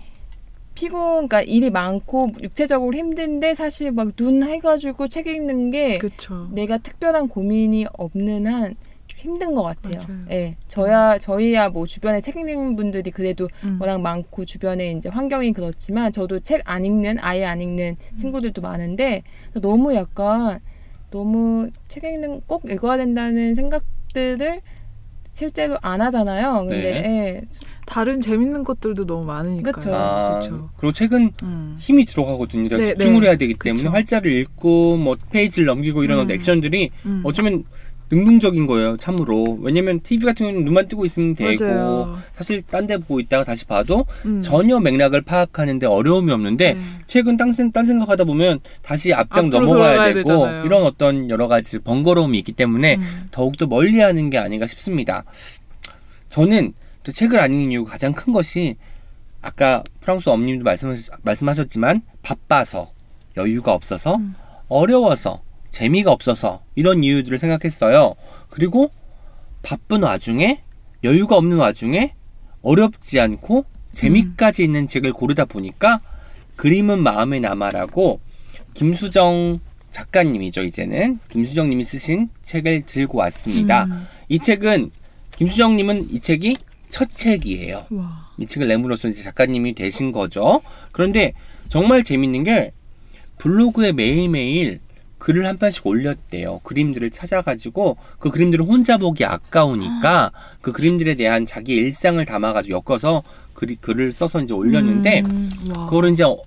피곤 0.75 1.27
그러니까 1.27 1.41
일이 1.41 1.69
많고 1.69 2.31
육체적으로 2.41 2.95
힘든데 2.95 3.53
사실 3.55 3.91
막 3.91 4.15
눈 4.15 4.43
해가지고 4.43 5.07
책 5.07 5.27
읽는 5.27 5.71
게 5.71 5.97
그렇죠. 5.97 6.47
내가 6.51 6.77
특별한 6.77 7.27
고민이 7.29 7.87
없는 7.97 8.45
한 8.45 8.75
힘든 9.17 9.55
것 9.55 9.63
같아요. 9.63 9.97
맞아요. 10.07 10.25
예, 10.29 10.55
저야 10.67 11.17
저희야 11.17 11.69
뭐 11.69 11.85
주변에 11.87 12.21
책 12.21 12.35
읽는 12.35 12.75
분들이 12.75 13.09
그래도 13.09 13.47
음. 13.63 13.77
워낙 13.81 13.99
많고 13.99 14.45
주변에 14.45 14.91
이제 14.91 15.09
환경이 15.09 15.51
그렇지만 15.53 16.11
저도 16.11 16.41
책 16.41 16.61
안 16.65 16.85
읽는 16.85 17.17
아예 17.21 17.45
안 17.45 17.59
읽는 17.61 17.95
친구들도 18.17 18.61
많은데 18.61 19.23
너무 19.61 19.95
약간 19.95 20.59
너무 21.09 21.69
책 21.87 22.03
읽는 22.03 22.41
꼭 22.45 22.69
읽어야 22.69 22.97
된다는 22.97 23.55
생각들을 23.55 24.61
실제로 25.25 25.77
안 25.81 26.01
하잖아요. 26.01 26.65
근데 26.67 26.95
예, 26.95 27.41
다른 27.85 28.21
재밌는 28.21 28.63
것들도 28.63 29.05
너무 29.05 29.25
많으니까. 29.25 29.71
그쵸. 29.71 29.93
아, 29.93 30.39
그렇죠. 30.39 30.69
그리고 30.77 30.91
책은 30.93 31.31
음. 31.43 31.75
힘이 31.79 32.05
들어가거든요. 32.05 32.63
내가 32.63 32.77
네, 32.77 32.83
집중을 32.83 33.21
네. 33.21 33.27
해야 33.27 33.35
되기 33.35 33.53
때문에 33.53 33.83
그쵸. 33.83 33.93
활자를 33.93 34.31
읽고 34.31 34.97
뭐 34.97 35.17
페이지를 35.31 35.67
넘기고 35.67 36.03
이런 36.03 36.29
음. 36.29 36.31
액션들이 36.31 36.91
음. 37.05 37.21
어쩌면 37.23 37.63
능동적인 38.11 38.67
거예요, 38.67 38.97
참으로. 38.97 39.57
왜냐면 39.61 39.99
TV 39.99 40.25
같은 40.25 40.45
경우는 40.45 40.65
눈만 40.65 40.87
뜨고 40.87 41.05
있으면 41.05 41.35
되고 41.35 41.63
맞아요. 41.65 42.17
사실 42.33 42.61
딴 42.61 42.85
데 42.85 42.97
보고 42.97 43.19
있다가 43.19 43.43
다시 43.43 43.65
봐도 43.65 44.05
음. 44.25 44.41
전혀 44.41 44.79
맥락을 44.79 45.21
파악하는데 45.21 45.87
어려움이 45.87 46.31
없는데 46.31 46.73
네. 46.75 46.81
책은 47.05 47.37
딴, 47.37 47.51
생- 47.51 47.71
딴 47.71 47.83
생각하다 47.85 48.25
보면 48.25 48.59
다시 48.83 49.11
앞장 49.13 49.49
넘어가야 49.49 50.05
되고 50.13 50.19
되잖아요. 50.19 50.65
이런 50.65 50.83
어떤 50.83 51.29
여러 51.31 51.47
가지 51.47 51.79
번거로움이 51.79 52.37
있기 52.39 52.51
때문에 52.51 52.97
음. 52.97 53.27
더욱더 53.31 53.65
멀리하는 53.65 54.29
게 54.29 54.37
아닌가 54.37 54.67
싶습니다. 54.67 55.23
저는 56.29 56.73
또 57.03 57.11
책을 57.11 57.39
안 57.39 57.53
읽는 57.53 57.71
이유가 57.71 57.91
가장 57.91 58.13
큰 58.13 58.33
것이 58.33 58.75
아까 59.41 59.83
프랑스 60.01 60.29
엄님도 60.29 60.63
말씀하셨, 60.63 61.19
말씀하셨지만 61.23 62.01
바빠서 62.21 62.91
여유가 63.37 63.73
없어서 63.73 64.15
음. 64.15 64.35
어려워서 64.67 65.41
재미가 65.75 66.09
없어서 66.09 66.63
이런 66.75 67.03
이유들을 67.03 67.37
생각했어요. 67.37 68.15
그리고 68.49 68.91
바쁜 69.61 70.03
와중에 70.03 70.61
여유가 71.03 71.35
없는 71.35 71.57
와중에 71.57 72.13
어렵지 72.61 73.19
않고 73.19 73.65
재미까지 73.91 74.63
있는 74.63 74.87
책을 74.87 75.11
고르다 75.11 75.43
보니까 75.43 75.99
그림은 76.55 77.03
마음에 77.03 77.41
남아라고 77.41 78.21
김수정 78.73 79.59
작가님이죠 79.91 80.61
이제는 80.61 81.19
김수정님이 81.29 81.83
쓰신 81.83 82.29
책을 82.41 82.83
들고 82.83 83.17
왔습니다. 83.17 83.83
음. 83.83 84.07
이 84.29 84.39
책은 84.39 84.91
김수정님은 85.35 86.09
이 86.09 86.21
책이 86.21 86.55
첫 86.87 87.13
책이에요. 87.13 87.87
와. 87.89 88.29
이 88.37 88.47
책을 88.47 88.69
내므로써 88.69 89.09
이제 89.09 89.23
작가님이 89.23 89.75
되신 89.75 90.13
거죠. 90.13 90.61
그런데 90.93 91.33
정말 91.67 92.01
재밌는 92.03 92.45
게 92.45 92.71
블로그에 93.39 93.91
매일매일 93.91 94.79
글을 95.17 95.45
한 95.45 95.57
편씩 95.57 95.85
올렸대요. 95.87 96.59
그림들을 96.59 97.09
찾아가지고 97.09 97.97
그 98.19 98.29
그림들을 98.29 98.65
혼자 98.65 98.97
보기 98.97 99.25
아까우니까 99.25 100.31
그 100.61 100.71
그림들에 100.71 101.15
대한 101.15 101.45
자기 101.45 101.73
일상을 101.75 102.23
담아가지고 102.25 102.83
엮어서 102.87 103.23
글, 103.53 103.75
글을 103.79 104.11
써서 104.11 104.41
이제 104.41 104.53
올렸는데 104.53 105.23
음, 105.31 105.49
와. 105.75 105.85
그거를 105.85 106.11
이제 106.11 106.23
어- 106.23 106.37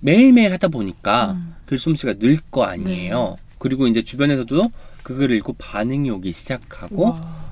매일매일 0.00 0.52
하다 0.52 0.68
보니까 0.68 1.32
음. 1.32 1.54
글솜씨가 1.66 2.14
늘 2.18 2.38
거 2.50 2.62
아니에요. 2.64 3.36
그리고 3.58 3.86
이제 3.86 4.02
주변에서도 4.02 4.70
그 5.02 5.14
글을 5.16 5.36
읽고 5.36 5.54
반응이 5.54 6.10
오기 6.10 6.30
시작하고 6.32 7.04
와. 7.04 7.43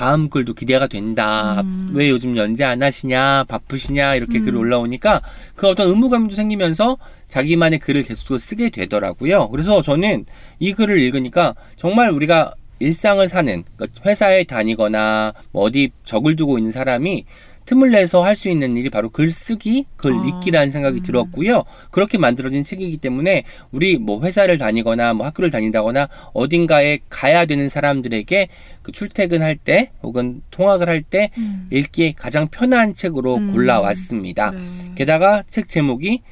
다음 0.00 0.30
글도 0.30 0.54
기대가 0.54 0.86
된다. 0.86 1.60
음. 1.60 1.90
왜 1.92 2.08
요즘 2.08 2.34
연재 2.34 2.64
안 2.64 2.82
하시냐, 2.82 3.44
바쁘시냐 3.46 4.14
이렇게 4.14 4.38
음. 4.38 4.46
글이 4.46 4.56
올라오니까 4.56 5.20
그 5.54 5.68
어떤 5.68 5.88
의무감도 5.90 6.34
생기면서 6.34 6.96
자기만의 7.28 7.80
글을 7.80 8.04
계속 8.04 8.38
쓰게 8.38 8.70
되더라고요. 8.70 9.50
그래서 9.50 9.82
저는 9.82 10.24
이 10.58 10.72
글을 10.72 10.98
읽으니까 11.00 11.54
정말 11.76 12.08
우리가 12.12 12.54
일상을 12.78 13.28
사는 13.28 13.62
그러니까 13.76 14.00
회사에 14.06 14.44
다니거나 14.44 15.34
뭐 15.52 15.64
어디 15.64 15.90
적을 16.04 16.34
두고 16.34 16.56
있는 16.56 16.72
사람이 16.72 17.26
틈을 17.70 17.92
내서 17.92 18.24
할 18.24 18.40
수 18.40 18.48
있는 18.48 18.76
일이 18.76 18.88
바로 18.88 19.10
글쓰기, 19.10 19.84
글 19.96 20.14
아, 20.14 20.24
읽기라는 20.26 20.70
생각이 20.70 21.00
음. 21.00 21.02
들었고요. 21.02 21.64
그렇게 21.90 22.16
만들어진 22.16 22.62
책이기 22.62 22.96
때문에 22.96 23.44
우리 23.70 23.98
뭐 23.98 24.22
회사를 24.22 24.56
다니거나 24.56 25.12
뭐 25.12 25.26
학교를 25.26 25.50
다닌다거나 25.50 26.08
어딘가에 26.32 27.00
가야 27.10 27.44
되는 27.44 27.68
사람들에게 27.68 28.48
그 28.82 28.92
출퇴근할 28.92 29.56
때 29.56 29.90
혹은 30.02 30.40
통학을 30.50 30.88
할때 30.88 31.30
음. 31.36 31.68
읽기에 31.70 32.14
가장 32.16 32.48
편한 32.48 32.94
책으로 32.94 33.36
음. 33.36 33.52
골라왔습니다. 33.52 34.50
네. 34.52 34.60
게다가 34.96 35.42
책 35.46 35.68
제목이 35.68 36.22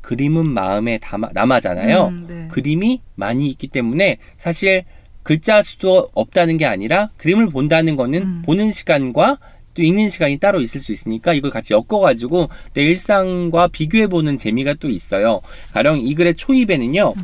그림은 0.00 0.48
마음에 0.48 0.98
담아, 0.98 1.30
남아잖아요. 1.34 2.06
음, 2.08 2.24
네. 2.26 2.48
그림이 2.50 3.02
많이 3.14 3.48
있기 3.50 3.68
때문에 3.68 4.16
사실 4.38 4.84
글자 5.22 5.60
수도 5.62 6.08
없다는 6.14 6.56
게 6.56 6.64
아니라 6.64 7.10
그림을 7.18 7.50
본다는 7.50 7.94
거는 7.96 8.22
음. 8.22 8.42
보는 8.46 8.72
시간과 8.72 9.38
또 9.74 9.82
읽는 9.82 10.10
시간이 10.10 10.38
따로 10.38 10.60
있을 10.60 10.80
수 10.80 10.92
있으니까 10.92 11.32
이걸 11.34 11.50
같이 11.50 11.72
엮어가지고 11.72 12.48
내 12.74 12.82
일상과 12.82 13.68
비교해보는 13.68 14.36
재미가 14.36 14.74
또 14.80 14.88
있어요. 14.88 15.40
가령 15.72 16.00
이 16.00 16.14
글의 16.14 16.34
초입에는요, 16.34 17.14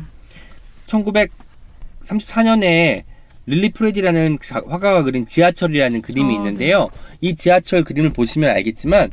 1934년에 2.01 3.03
릴리 3.47 3.69
프레디라는 3.69 4.39
자- 4.43 4.61
화가가 4.67 5.03
그린 5.03 5.25
지하철이라는 5.25 6.01
그림이 6.01 6.33
어, 6.33 6.37
있는데요. 6.37 6.89
이 7.21 7.35
지하철 7.35 7.83
그림을 7.83 8.11
보시면 8.13 8.49
알겠지만 8.51 9.11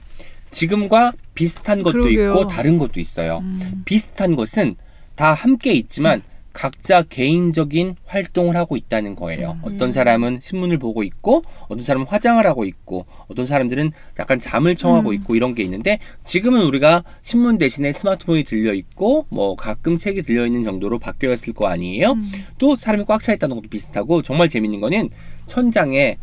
지금과 0.51 1.13
비슷한 1.35 1.83
것도 1.83 1.93
그러게요. 2.03 2.31
있고 2.31 2.47
다른 2.47 2.79
것도 2.79 3.01
있어요. 3.01 3.39
음. 3.43 3.83
비슷한 3.85 4.35
것은 4.37 4.77
다 5.17 5.33
함께 5.35 5.73
있지만 5.73 6.23
각자 6.53 7.03
개인적인 7.03 7.97
활동을 8.07 8.57
하고 8.57 8.77
있다는 8.77 9.15
거예요. 9.15 9.59
어떤 9.63 9.93
사람은 9.93 10.39
신문을 10.41 10.79
보고 10.79 11.03
있고, 11.03 11.43
어떤 11.69 11.85
사람은 11.85 12.07
화장을 12.07 12.45
하고 12.47 12.65
있고, 12.65 13.07
어떤 13.29 13.47
사람들은 13.47 13.91
약간 14.19 14.39
잠을 14.39 14.77
청하고 14.77 15.11
음. 15.11 15.15
있고 15.15 15.35
이런 15.35 15.55
게 15.55 15.63
있는데 15.63 15.99
지금은 16.23 16.63
우리가 16.63 17.05
신문 17.23 17.59
대신에 17.59 17.93
스마트폰이 17.93 18.45
들려 18.45 18.75
있고, 18.75 19.27
뭐 19.31 19.57
가끔 19.57 19.97
책이 19.97 20.23
들려 20.23 20.47
있는 20.47 20.65
정도로 20.65 20.99
바뀌었을 20.99 21.53
거 21.55 21.67
아니에요. 21.67 22.13
음. 22.13 22.31
또 22.59 22.77
사람이 22.77 23.05
꽉 23.05 23.23
차 23.23 23.33
있다는 23.33 23.55
것도 23.57 23.69
비슷하고 23.69 24.23
정말 24.23 24.49
재밌는 24.49 24.81
거는 24.81 25.09
천장에 25.47 26.19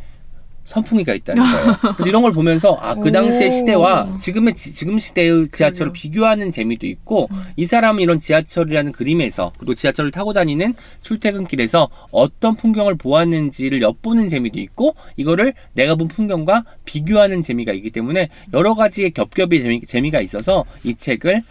선풍기가 0.69 1.15
있다는 1.15 1.41
거예요. 1.41 1.77
그래서 1.97 2.09
이런 2.09 2.21
걸 2.21 2.31
보면서 2.31 2.77
아 2.79 2.95
그 2.99 3.11
당시의 3.11 3.49
오. 3.49 3.51
시대와 3.51 4.15
지금의 4.17 4.53
지, 4.53 4.85
금 4.85 4.99
시대의 4.99 5.49
지하철을 5.49 5.91
그러게요. 5.91 5.93
비교하는 5.93 6.51
재미도 6.51 6.85
있고 6.87 7.27
음. 7.31 7.41
이 7.55 7.65
사람은 7.65 8.03
이런 8.03 8.19
지하철이라는 8.19 8.91
그림에서 8.91 9.51
그리고 9.57 9.73
지하철을 9.73 10.11
타고 10.11 10.33
다니는 10.33 10.73
출퇴근길에서 11.01 11.89
어떤 12.11 12.55
풍경을 12.55 12.95
보았는지를 12.95 13.81
엿보는 13.81 14.29
재미도 14.29 14.59
있고 14.59 14.95
이거를 15.17 15.53
내가 15.73 15.95
본 15.95 16.07
풍경과 16.07 16.65
비교하는 16.85 17.41
재미가 17.41 17.73
있기 17.73 17.89
때문에 17.89 18.29
여러 18.53 18.75
가지의 18.75 19.11
겹겹이 19.11 19.61
재미, 19.61 19.81
재미가 19.81 20.21
있어서 20.21 20.65
이 20.83 20.95
책을 20.95 21.41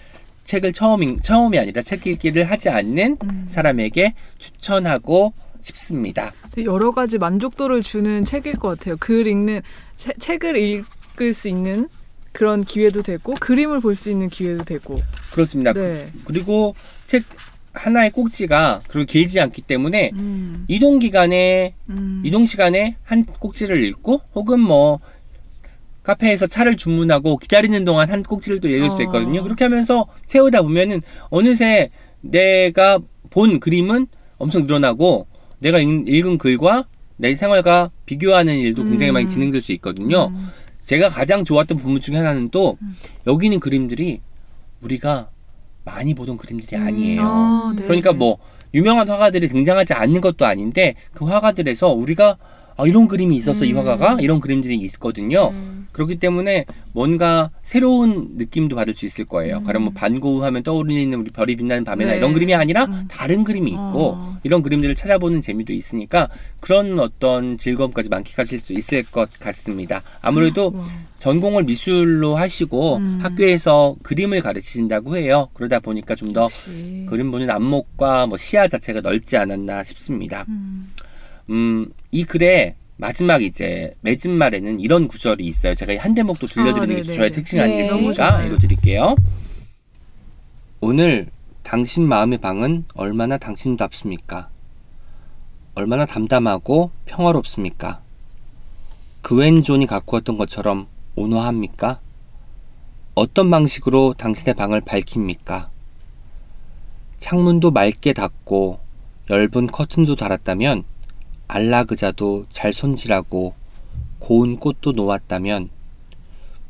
책을 0.44 0.72
처음 0.72 1.20
처음이 1.20 1.58
아니라 1.58 1.82
책 1.82 2.06
읽기를 2.06 2.44
하지 2.44 2.68
않는 2.70 3.18
음. 3.22 3.44
사람에게 3.46 4.14
추천하고 4.38 5.32
싶습니다. 5.60 6.32
여러 6.64 6.92
가지 6.92 7.18
만족도를 7.18 7.82
주는 7.82 8.24
책일 8.24 8.54
것 8.54 8.78
같아요. 8.78 8.96
글 8.98 9.26
읽는 9.26 9.62
체- 9.96 10.12
책을 10.18 10.56
읽을 10.56 11.32
수 11.32 11.48
있는 11.48 11.88
그런 12.32 12.64
기회도 12.64 13.02
되고 13.02 13.34
그림을 13.34 13.80
볼 13.80 13.94
수 13.96 14.10
있는 14.10 14.28
기회도 14.28 14.64
되고. 14.64 14.94
그렇습니다. 15.32 15.72
네. 15.72 16.10
그 16.24 16.32
리고 16.32 16.74
책 17.04 17.24
하나의 17.72 18.10
꼭지가 18.10 18.80
그리고 18.88 19.06
길지 19.06 19.40
않기 19.40 19.62
때문에 19.62 20.10
음. 20.14 20.64
이동 20.68 20.98
기간에 20.98 21.74
음. 21.90 22.22
이동 22.24 22.44
시간에 22.44 22.96
한 23.04 23.24
꼭지를 23.24 23.84
읽고 23.84 24.20
혹은 24.34 24.60
뭐 24.60 25.00
카페에서 26.02 26.46
차를 26.46 26.76
주문하고 26.76 27.36
기다리는 27.36 27.84
동안 27.84 28.08
한 28.10 28.22
꼭지를 28.22 28.60
또 28.60 28.68
읽을 28.68 28.88
수 28.90 28.96
어. 28.96 29.02
있거든요. 29.02 29.42
그렇게 29.42 29.64
하면서 29.64 30.06
채우다 30.26 30.62
보면은 30.62 31.02
어느새 31.30 31.90
내가 32.20 32.98
본 33.30 33.60
그림은 33.60 34.06
엄청 34.38 34.62
늘어나고 34.62 35.26
내가 35.60 35.78
읽- 35.78 36.08
읽은 36.08 36.38
글과 36.38 36.84
내 37.16 37.34
생활과 37.34 37.90
비교하는 38.06 38.56
일도 38.58 38.84
굉장히 38.84 39.10
음. 39.12 39.14
많이 39.14 39.26
진행될 39.28 39.60
수 39.60 39.72
있거든요. 39.72 40.26
음. 40.28 40.48
제가 40.82 41.08
가장 41.08 41.44
좋았던 41.44 41.78
부분 41.78 42.00
중에 42.00 42.16
하나는 42.16 42.48
또 42.50 42.78
음. 42.80 42.94
여기 43.26 43.46
있는 43.46 43.60
그림들이 43.60 44.20
우리가 44.82 45.30
많이 45.84 46.14
보던 46.14 46.36
그림들이 46.36 46.76
아니에요. 46.76 47.20
아, 47.24 47.72
네. 47.76 47.82
그러니까 47.84 48.12
뭐 48.12 48.38
유명한 48.74 49.08
화가들이 49.08 49.48
등장하지 49.48 49.94
않는 49.94 50.20
것도 50.20 50.46
아닌데 50.46 50.94
그 51.12 51.24
화가들에서 51.24 51.88
우리가 51.88 52.36
아, 52.76 52.86
이런 52.86 53.08
그림이 53.08 53.34
있어서 53.36 53.64
이 53.64 53.72
음. 53.72 53.78
화가가 53.78 54.18
이런 54.20 54.38
그림들이 54.40 54.76
있거든요. 54.76 55.52
그렇기 55.98 56.16
때문에 56.20 56.64
뭔가 56.92 57.50
새로운 57.62 58.36
느낌도 58.36 58.76
받을 58.76 58.94
수 58.94 59.04
있을 59.04 59.24
거예요. 59.24 59.60
가령 59.64 59.82
뭐 59.82 59.92
반고우 59.92 60.44
하면 60.44 60.62
떠오르는 60.62 61.12
우리 61.14 61.30
별이 61.32 61.56
빛나는 61.56 61.82
밤에나 61.82 62.12
네. 62.12 62.18
이런 62.18 62.32
그림이 62.32 62.54
아니라 62.54 62.84
음. 62.84 63.08
다른 63.08 63.42
그림이 63.42 63.72
있고 63.72 64.12
어. 64.14 64.38
이런 64.44 64.62
그림들을 64.62 64.94
찾아보는 64.94 65.40
재미도 65.40 65.72
있으니까 65.72 66.28
그런 66.60 67.00
어떤 67.00 67.58
즐거움까지 67.58 68.10
만끽하실 68.10 68.60
수 68.60 68.72
있을 68.74 69.02
것 69.02 69.28
같습니다. 69.40 70.02
아무래도 70.20 70.70
와. 70.72 70.84
전공을 71.18 71.64
미술로 71.64 72.36
하시고 72.36 72.98
음. 72.98 73.18
학교에서 73.20 73.96
그림을 74.04 74.40
가르치신다고 74.40 75.16
해요. 75.16 75.48
그러다 75.54 75.80
보니까 75.80 76.14
좀 76.14 76.32
더. 76.32 76.46
그림 77.08 77.32
보는 77.32 77.50
안목과 77.50 78.26
뭐 78.26 78.36
시야 78.38 78.68
자체가 78.68 79.00
넓지 79.00 79.36
않았나 79.36 79.82
싶습니다. 79.82 80.44
음. 80.48 80.92
음, 81.50 81.86
이 82.12 82.24
글의 82.24 82.74
마지막 82.98 83.42
이제 83.44 83.94
맺은 84.00 84.32
말에는 84.32 84.80
이런 84.80 85.06
구절이 85.06 85.46
있어요. 85.46 85.74
제가 85.76 86.02
한 86.02 86.14
대목도 86.14 86.48
들려드리는 86.48 87.00
아, 87.00 87.04
게. 87.04 87.12
저의 87.12 87.30
특징 87.30 87.58
네. 87.58 87.64
아니겠습니까? 87.64 88.30
좋아요. 88.30 88.46
읽어드릴게요. 88.48 89.16
오늘 90.80 91.28
당신 91.62 92.06
마음의 92.08 92.38
방은 92.38 92.84
얼마나 92.94 93.38
당신답습니까? 93.38 94.48
얼마나 95.76 96.06
담담하고 96.06 96.90
평화롭습니까? 97.06 98.00
그웬 99.22 99.62
존이 99.62 99.86
가꾸었던 99.86 100.36
것처럼 100.36 100.88
온화합니까? 101.14 102.00
어떤 103.14 103.48
방식으로 103.48 104.14
당신의 104.18 104.54
방을 104.54 104.80
밝힙니까? 104.80 105.70
창문도 107.16 107.70
맑게 107.70 108.12
닫고 108.12 108.80
엷은 109.30 109.68
커튼도 109.68 110.16
달았다면 110.16 110.82
알라그자도 111.48 112.46
잘 112.50 112.72
손질하고 112.72 113.54
고운 114.18 114.58
꽃도 114.58 114.92
놓았다면 114.92 115.70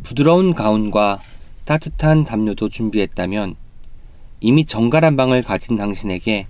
부드러운 0.04 0.54
가운과 0.54 1.20
따뜻한 1.64 2.24
담요도 2.24 2.68
준비했다면 2.68 3.56
이미 4.40 4.64
정갈한 4.64 5.16
방을 5.16 5.42
가진 5.42 5.76
당신에게 5.76 6.46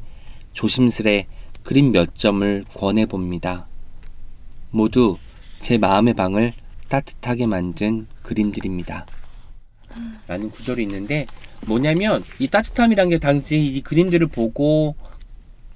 조심스레 0.53 1.27
그림 1.63 1.91
몇 1.91 2.15
점을 2.15 2.65
권해 2.75 3.07
봅니다. 3.07 3.67
모두 4.71 5.17
제 5.59 5.79
마음의 5.79 6.15
방을 6.15 6.53
따뜻하게 6.89 7.47
만든 7.47 8.07
그림들입니다. 8.23 9.07
라는 10.27 10.51
구절이 10.51 10.83
있는데 10.83 11.27
뭐냐면 11.67 12.23
이 12.39 12.47
따뜻함이란 12.47 13.09
게 13.09 13.19
당시 13.19 13.59
이 13.59 13.81
그림들을 13.81 14.27
보고 14.29 14.95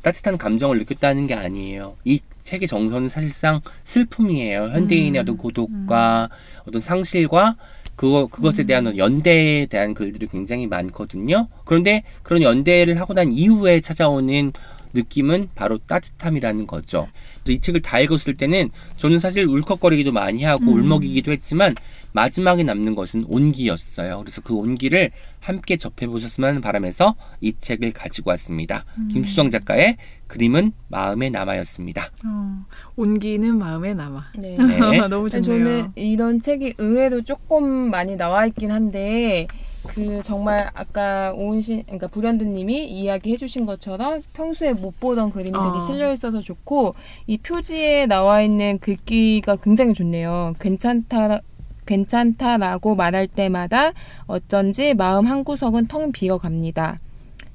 따뜻한 0.02 0.36
감정을 0.36 0.78
느꼈다는 0.78 1.26
게 1.26 1.34
아니에요. 1.34 1.96
이 2.04 2.20
책의 2.40 2.68
정서는 2.68 3.08
사실상 3.08 3.60
슬픔이에요. 3.84 4.64
현대인의 4.70 5.20
음. 5.20 5.22
어떤 5.22 5.36
고독과 5.36 6.28
어떤 6.66 6.80
상실과 6.80 7.56
그거 7.94 8.26
그것에 8.26 8.64
대한 8.64 8.96
연대에 8.96 9.66
대한 9.66 9.94
글들이 9.94 10.26
굉장히 10.26 10.66
많거든요. 10.66 11.48
그런데 11.64 12.02
그런 12.22 12.42
연대를 12.42 12.98
하고 13.00 13.14
난 13.14 13.30
이후에 13.30 13.80
찾아오는 13.80 14.52
느낌은 14.94 15.50
바로 15.54 15.78
따뜻함이라는 15.78 16.66
거죠. 16.66 17.08
그래서 17.42 17.56
이 17.56 17.60
책을 17.60 17.80
다 17.82 18.00
읽었을 18.00 18.36
때는 18.36 18.70
저는 18.96 19.18
사실 19.18 19.46
울컥거리기도 19.46 20.12
많이 20.12 20.44
하고 20.44 20.70
울먹이기도 20.72 21.32
했지만 21.32 21.74
마지막에 22.12 22.62
남는 22.62 22.94
것은 22.94 23.24
온기였어요. 23.28 24.18
그래서 24.20 24.40
그 24.42 24.54
온기를 24.54 25.10
함께 25.40 25.76
접해보셨으면 25.76 26.48
하는 26.48 26.60
바람에서 26.60 27.16
이 27.40 27.52
책을 27.58 27.92
가지고 27.92 28.30
왔습니다. 28.30 28.84
김수정 29.10 29.50
작가의 29.50 29.96
그림은 30.28 30.72
마음에 30.88 31.30
남아였습니다. 31.30 32.06
어, 32.24 32.64
온기는 32.96 33.58
마음에 33.58 33.92
남아. 33.92 34.32
네. 34.38 34.56
네. 34.56 35.08
너무 35.08 35.28
좋네요. 35.28 35.42
저는 35.42 35.92
이런 35.96 36.40
책이 36.40 36.74
의외로 36.78 37.22
조금 37.22 37.90
많이 37.90 38.16
나와 38.16 38.46
있긴 38.46 38.70
한데 38.70 39.46
그 39.86 40.22
정말 40.22 40.70
아까 40.74 41.32
오은신 41.34 41.82
그러니까 41.84 42.06
불현듯님이 42.08 42.86
이야기해 42.86 43.36
주신 43.36 43.66
것처럼 43.66 44.22
평소에 44.32 44.72
못 44.72 44.98
보던 45.00 45.30
그림들이 45.30 45.62
어. 45.64 45.78
실려 45.80 46.12
있어서 46.12 46.40
좋고 46.40 46.94
이 47.26 47.38
표지에 47.38 48.06
나와 48.06 48.42
있는 48.42 48.78
글귀가 48.78 49.56
굉장히 49.56 49.94
좋네요. 49.94 50.54
괜찮다 50.60 51.40
괜찮다라고 51.84 52.94
말할 52.94 53.26
때마다 53.26 53.92
어쩐지 54.26 54.94
마음 54.94 55.26
한 55.26 55.42
구석은 55.42 55.88
텅 55.88 56.12
비어 56.12 56.38
갑니다. 56.38 56.98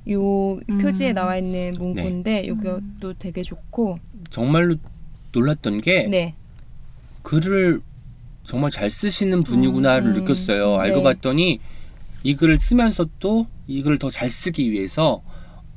요 0.10 0.54
음. 0.70 0.78
표지에 0.80 1.14
나와 1.14 1.38
있는 1.38 1.74
문구인데 1.78 2.42
이것도 2.42 3.14
되게 3.20 3.42
좋고 3.42 4.00
정말로 4.30 4.76
놀랐던 5.32 5.82
게 5.82 6.04
네. 6.04 6.36
글을 7.24 7.82
정말 8.44 8.72
잘 8.72 8.90
쓰시는 8.90 9.44
분이구나를 9.44 10.08
음, 10.08 10.14
느꼈어요. 10.14 10.78
알고 10.78 10.98
네. 10.98 11.04
봤더니 11.04 11.60
이 12.24 12.36
글을 12.36 12.60
쓰면서도 12.60 13.48
이 13.68 13.82
글을 13.82 14.00
더 14.00 14.10
잘 14.10 14.30
쓰기 14.30 14.72
위해서 14.72 15.22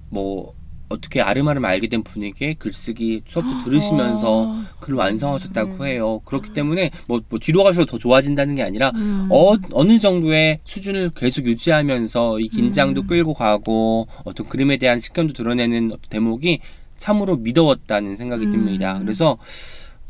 뭐 0.08 0.54
어떻게 0.90 1.20
아름아름 1.20 1.64
알게 1.64 1.86
된 1.86 2.02
분에게 2.02 2.54
글쓰기 2.54 3.22
수업도 3.26 3.62
들으시면서 3.64 4.42
어. 4.42 4.62
글을 4.80 4.98
완성하셨다고 4.98 5.74
음. 5.74 5.86
해요. 5.86 6.20
그렇기 6.24 6.52
때문에 6.52 6.90
뭐, 7.06 7.20
뭐 7.28 7.38
뒤로 7.38 7.62
갈수록 7.62 7.86
더 7.86 7.96
좋아진다는 7.96 8.56
게 8.56 8.62
아니라 8.64 8.90
음. 8.96 9.28
어, 9.30 9.54
어느 9.72 9.98
정도의 10.00 10.58
수준을 10.64 11.10
계속 11.14 11.46
유지하면서 11.46 12.40
이 12.40 12.48
긴장도 12.48 13.02
음. 13.02 13.06
끌고 13.06 13.34
가고 13.34 14.08
어떤 14.24 14.48
그림에 14.48 14.78
대한 14.78 14.98
식견도 14.98 15.32
드러내는 15.32 15.92
대목이 16.08 16.58
참으로 16.96 17.36
미더웠다는 17.36 18.16
생각이 18.16 18.46
음. 18.46 18.50
듭니다. 18.50 18.98
그래서 18.98 19.38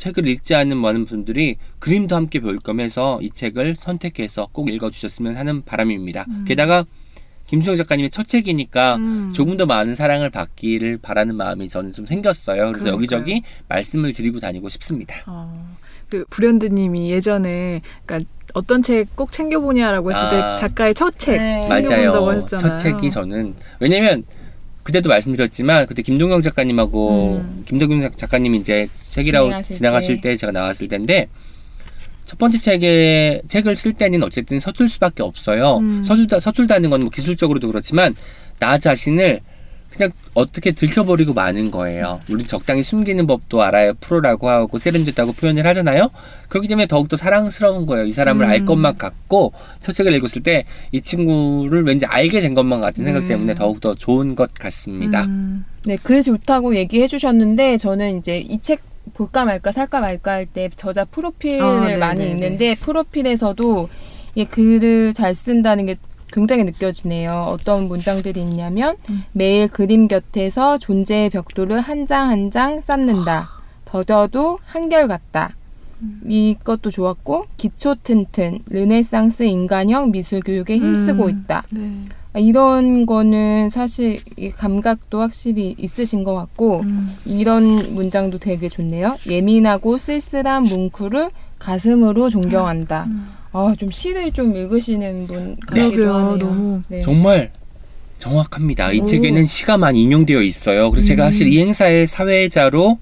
책을 0.00 0.26
읽지 0.26 0.54
않는 0.56 0.76
많은 0.78 1.04
분들이 1.04 1.56
그림도 1.78 2.16
함께 2.16 2.40
배울 2.40 2.58
겸해서 2.58 3.20
이 3.22 3.30
책을 3.30 3.76
선택해서 3.76 4.48
꼭 4.50 4.68
읽어주셨으면 4.70 5.36
하는 5.36 5.62
바람입니다. 5.64 6.26
게다가 6.46 6.84
김수정 7.46 7.76
작가님의 7.76 8.10
첫 8.10 8.26
책이니까 8.26 8.96
음. 8.96 9.32
조금 9.34 9.56
더 9.56 9.66
많은 9.66 9.94
사랑을 9.94 10.30
받기를 10.30 10.98
바라는 10.98 11.34
마음이 11.36 11.68
저는 11.68 11.92
좀 11.92 12.06
생겼어요. 12.06 12.68
그래서 12.68 12.84
그러니까요. 12.84 12.94
여기저기 12.94 13.42
말씀을 13.68 14.12
드리고 14.12 14.40
다니고 14.40 14.68
싶습니다. 14.68 15.16
어, 15.26 15.76
그 16.08 16.24
불현듯님이 16.30 17.10
예전에 17.10 17.80
그러니까 18.06 18.30
어떤 18.54 18.82
책 18.82 19.06
꼭 19.16 19.32
챙겨보냐라고 19.32 20.10
했을 20.12 20.22
아. 20.24 20.54
때 20.56 20.60
작가의 20.60 20.94
첫 20.94 21.18
책 21.18 21.38
네. 21.38 21.66
챙겨본다고 21.66 22.26
맞아요. 22.26 22.36
하셨잖아요. 22.36 22.68
첫 22.68 22.76
책이 22.76 23.10
저는 23.10 23.54
왜냐면 23.80 24.24
그때도 24.82 25.08
말씀드렸지만 25.08 25.86
그때 25.86 26.02
김동영 26.02 26.40
작가님하고 26.40 27.36
음. 27.42 27.62
김동영 27.66 28.00
작- 28.02 28.16
작가님이 28.16 28.58
이제 28.58 28.88
책이라고 28.92 29.46
진행하실 29.48 29.76
지나가실 29.76 30.20
때 30.20 30.36
제가 30.36 30.52
나왔을 30.52 30.88
때인데 30.88 31.28
첫 32.24 32.38
번째 32.38 32.58
책에 32.58 33.42
책을 33.46 33.76
쓸 33.76 33.92
때는 33.92 34.22
어쨌든 34.22 34.58
서툴 34.58 34.88
수밖에 34.88 35.22
없어요. 35.22 35.78
음. 35.78 36.02
서툴다 36.02 36.40
서툴다는 36.40 36.88
건 36.90 37.00
뭐 37.00 37.10
기술적으로도 37.10 37.68
그렇지만 37.68 38.14
나 38.58 38.78
자신을 38.78 39.40
그냥 40.00 40.12
어떻게 40.32 40.72
들켜버리고 40.72 41.34
마는 41.34 41.70
거예요. 41.70 42.20
우리 42.30 42.44
적당히 42.44 42.82
숨기는 42.82 43.26
법도 43.26 43.60
알아야 43.60 43.92
프로라고 43.92 44.48
하고 44.48 44.78
세련됐다고 44.78 45.32
표현을 45.32 45.66
하잖아요. 45.66 46.08
그렇기 46.48 46.68
때문에 46.68 46.86
더욱더 46.86 47.18
사랑스러운 47.18 47.84
거예요. 47.84 48.06
이 48.06 48.12
사람을 48.12 48.46
알 48.46 48.60
음. 48.60 48.64
것만 48.66 48.96
같고 48.96 49.52
첫 49.80 49.92
책을 49.92 50.14
읽었을 50.14 50.42
때 50.42 50.64
이 50.92 51.00
친구를 51.02 51.84
왠지 51.84 52.06
알게 52.06 52.40
된 52.40 52.54
것만 52.54 52.80
같은 52.80 53.04
생각 53.04 53.20
네. 53.20 53.28
때문에 53.28 53.54
더욱더 53.54 53.94
좋은 53.94 54.34
것 54.34 54.54
같습니다. 54.54 55.24
음. 55.24 55.64
네, 55.84 55.98
글 56.02 56.22
좋다고 56.22 56.74
얘기해 56.76 57.06
주셨는데 57.06 57.76
저는 57.76 58.18
이제 58.18 58.38
이책 58.38 58.80
볼까 59.14 59.44
말까 59.44 59.70
살까 59.72 60.00
말까 60.00 60.32
할 60.32 60.46
때 60.46 60.70
저자 60.76 61.04
프로필을 61.04 61.62
아, 61.62 61.86
네, 61.86 61.96
많이 61.96 62.24
네, 62.24 62.30
읽는데 62.30 62.74
프로필에서도 62.76 63.88
이 64.36 64.44
글을 64.44 65.12
잘 65.12 65.34
쓴다는 65.34 65.86
게 65.86 65.96
굉장히 66.32 66.64
느껴지네요. 66.64 67.46
어떤 67.48 67.88
문장들이 67.88 68.40
있냐면 68.42 68.96
음. 69.10 69.24
매일 69.32 69.68
그림 69.68 70.08
곁에서 70.08 70.78
존재의 70.78 71.30
벽돌을 71.30 71.80
한 71.80 72.06
장 72.06 72.28
한 72.30 72.50
장 72.50 72.80
쌓는다. 72.80 73.48
더뎌도 73.84 74.58
한결같다. 74.64 75.54
음. 76.02 76.20
이것도 76.26 76.90
좋았고 76.90 77.46
기초 77.56 77.94
튼튼 77.96 78.60
르네상스 78.70 79.42
인간형 79.42 80.10
미술 80.12 80.40
교육에 80.40 80.76
힘쓰고 80.76 81.24
음. 81.24 81.30
있다. 81.30 81.64
네. 81.70 81.92
아, 82.32 82.38
이런 82.38 83.06
거는 83.06 83.70
사실 83.70 84.20
이 84.36 84.50
감각도 84.50 85.20
확실히 85.20 85.74
있으신 85.78 86.22
것 86.22 86.34
같고 86.36 86.80
음. 86.80 87.16
이런 87.24 87.94
문장도 87.94 88.38
되게 88.38 88.68
좋네요. 88.68 89.16
예민하고 89.26 89.98
쓸쓸한 89.98 90.62
뭉크를 90.64 91.30
가슴으로 91.58 92.28
존경한다. 92.30 93.08
아, 93.52 93.74
좀 93.78 93.90
시를 93.90 94.30
좀 94.32 94.54
읽으시는 94.54 95.26
분 95.26 95.56
같기도 95.66 95.86
음. 95.86 95.90
그러게요. 95.92 96.14
하네요. 96.14 96.38
너무 96.38 96.82
네. 96.88 97.02
정말 97.02 97.50
정확합니다. 98.18 98.92
이 98.92 99.00
오. 99.00 99.04
책에는 99.04 99.46
시가 99.46 99.76
많이 99.78 100.02
인용되어 100.02 100.40
있어요. 100.42 100.90
그래서 100.90 101.08
제가 101.08 101.24
음. 101.26 101.30
사실 101.30 101.48
이 101.48 101.60
행사의 101.60 102.06
사회자로 102.06 102.98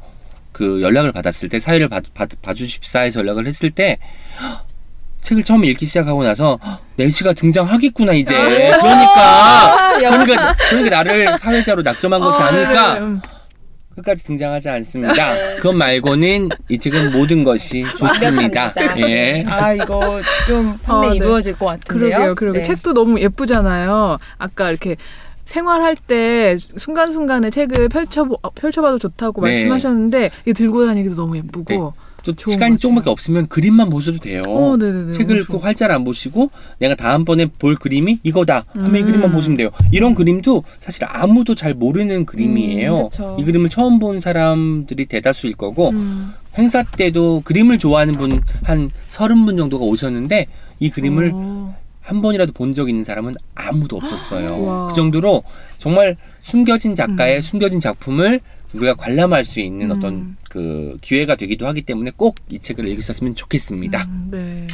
그 0.53 0.81
연락을 0.83 1.13
받았을 1.13 1.49
때 1.49 1.59
사회를 1.59 1.89
봐, 1.89 2.01
봐, 2.15 2.27
봐 2.41 2.55
주십사에서 2.55 3.21
연락을 3.21 3.47
했을 3.47 3.71
때 3.71 3.99
헉, 4.41 4.65
책을 5.21 5.43
처음 5.45 5.65
읽기 5.65 5.85
시작하고 5.87 6.25
나서 6.25 6.59
헉, 6.65 6.81
내 6.97 7.11
시가 7.11 7.33
등장하겠구나 7.35 8.13
이제 8.15 8.35
그러니까 8.35 9.95
아, 9.97 10.03
영- 10.03 10.25
그러니까 10.25 10.57
그러니까 10.71 10.97
나를 10.97 11.37
사회자로 11.39 11.83
낙점한 11.83 12.21
것이 12.21 12.43
아, 12.43 12.47
아닐까 12.47 12.95
네, 12.95 13.01
네. 13.01 13.07
음. 13.07 13.21
끝까지 13.99 14.25
등장하지 14.25 14.69
않습니다. 14.69 15.35
그것 15.57 15.73
말고는 15.73 16.49
이 16.69 16.79
책은 16.79 17.13
모든 17.13 17.45
것이 17.45 17.85
좋습니다. 17.99 18.73
완벽합니다. 18.77 19.11
예. 19.11 19.45
아, 19.47 19.75
이거 19.75 20.21
좀 20.47 20.79
판매 20.83 21.07
아, 21.07 21.11
네. 21.11 21.17
이루어질 21.17 21.55
것 21.55 21.67
같은데요. 21.67 22.11
그러게요. 22.11 22.35
그러게 22.35 22.59
네. 22.61 22.65
책도 22.65 22.95
너무 22.95 23.21
예쁘잖아요. 23.21 24.19
아까 24.39 24.71
이렇게 24.71 24.97
생활할 25.45 25.97
때 25.97 26.57
순간순간에 26.77 27.51
책을 27.51 27.89
펼쳐 27.89 28.27
펼쳐봐도 28.55 28.99
좋다고 28.99 29.43
네. 29.43 29.53
말씀하셨는데 29.55 30.31
이 30.47 30.53
들고 30.53 30.87
다니기도 30.87 31.15
너무 31.15 31.37
예쁘고. 31.37 31.95
또 32.25 32.35
시간이 32.37 32.75
것 32.75 32.81
조금밖에. 32.81 33.11
없으면 33.11 33.47
그림만 33.47 33.91
보셔도 33.91 34.19
돼요. 34.19 34.43
어. 34.47 34.77
책을 35.13 35.47
꼭 35.47 35.65
활자를 35.65 35.95
안 35.95 36.05
보시고 36.05 36.51
내가 36.79 36.95
다음번에 36.95 37.47
볼 37.59 37.77
그림이 37.77 38.19
이거다 38.23 38.65
하면 38.73 38.97
이 38.97 39.01
음. 39.01 39.07
그림만 39.07 39.33
보시면 39.33 39.57
돼요. 39.57 39.71
이런 39.93 40.15
그림도 40.15 40.65
사실 40.81 41.05
아무도 41.07 41.55
잘 41.55 41.75
모르는 41.75 42.27
그림이에요. 42.27 43.09
음. 43.21 43.37
이 43.39 43.45
그림을 43.45 43.69
처음 43.69 43.99
본 43.99 44.21
사람들이 44.21 45.07
대다수일 45.07 45.55
거고 45.55 45.91
음. 45.91 46.33
행사 46.57 46.83
때도 46.83 47.43
그림을 47.45 47.79
좋아하는 47.79 48.15
분 48.15 48.43
한 48.65 48.91
서른 49.07 49.45
분 49.45 49.57
정도가 49.57 49.85
오셨는데 49.85 50.47
이 50.81 50.91
그림을 50.91 51.31
어. 51.35 51.77
한 52.01 52.21
번이라도 52.23 52.53
본 52.53 52.75
적 52.75 52.89
있는 52.89 53.05
사람은 53.05 53.35
아무도 53.55 53.97
없었어요. 53.97 54.61
와. 54.65 54.89
그 54.89 54.95
정도로 54.95 55.43
정말 55.79 56.17
숨겨진 56.41 56.95
작가의 56.95 57.37
음. 57.37 57.43
숨겨진 57.43 57.81
작품을 57.81 58.41
우리가 58.75 58.95
관람할 58.95 59.45
수 59.45 59.61
있는 59.61 59.91
음. 59.91 59.97
어떤 59.97 60.37
그 60.51 60.99
기회가 61.01 61.37
되기도 61.37 61.67
하기 61.67 61.83
때문에 61.83 62.13
꼭 62.17 62.37
이 62.51 62.59
책을 62.59 62.89
읽으셨으면 62.89 63.35
좋겠습니다. 63.35 64.05
음, 64.05 64.29
네. 64.31 64.67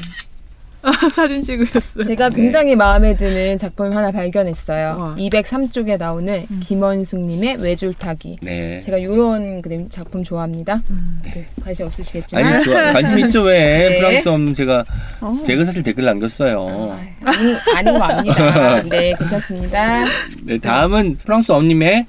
아, 0.83 0.93
사진 1.11 1.43
찍으셨어요. 1.43 2.03
제가 2.05 2.29
네. 2.29 2.37
굉장히 2.37 2.77
마음에 2.77 3.17
드는 3.17 3.57
작품 3.57 3.97
하나 3.97 4.13
발견했어요. 4.13 4.97
와. 4.99 5.15
203쪽에 5.17 5.97
나오는 5.99 6.47
음. 6.51 6.61
김원숙님의 6.63 7.57
외줄타기. 7.63 8.39
네. 8.43 8.81
제가 8.81 8.99
이런 8.99 9.63
그림 9.63 9.89
작품 9.89 10.23
좋아합니다. 10.23 10.83
음. 10.91 11.21
네, 11.25 11.47
관심 11.63 11.87
없으시겠지만 11.87 12.45
아니 12.45 12.65
좋아 12.65 12.93
관심 12.93 13.19
있죠 13.21 13.43
왜 13.43 13.89
네. 13.89 13.99
프랑스 13.99 14.29
없는 14.29 14.53
제가 14.55 14.85
어. 15.23 15.43
제가 15.47 15.65
사실 15.65 15.83
댓글 15.83 16.05
남겼어요. 16.05 16.67
아, 16.93 17.31
아닌, 17.31 17.57
아닌 17.77 17.99
거 17.99 18.05
압니다. 18.05 18.83
네, 18.83 19.15
괜찮습니다. 19.19 20.05
네 20.43 20.59
다음은 20.59 21.17
프랑소와 21.25 21.51
엄님의 21.51 22.05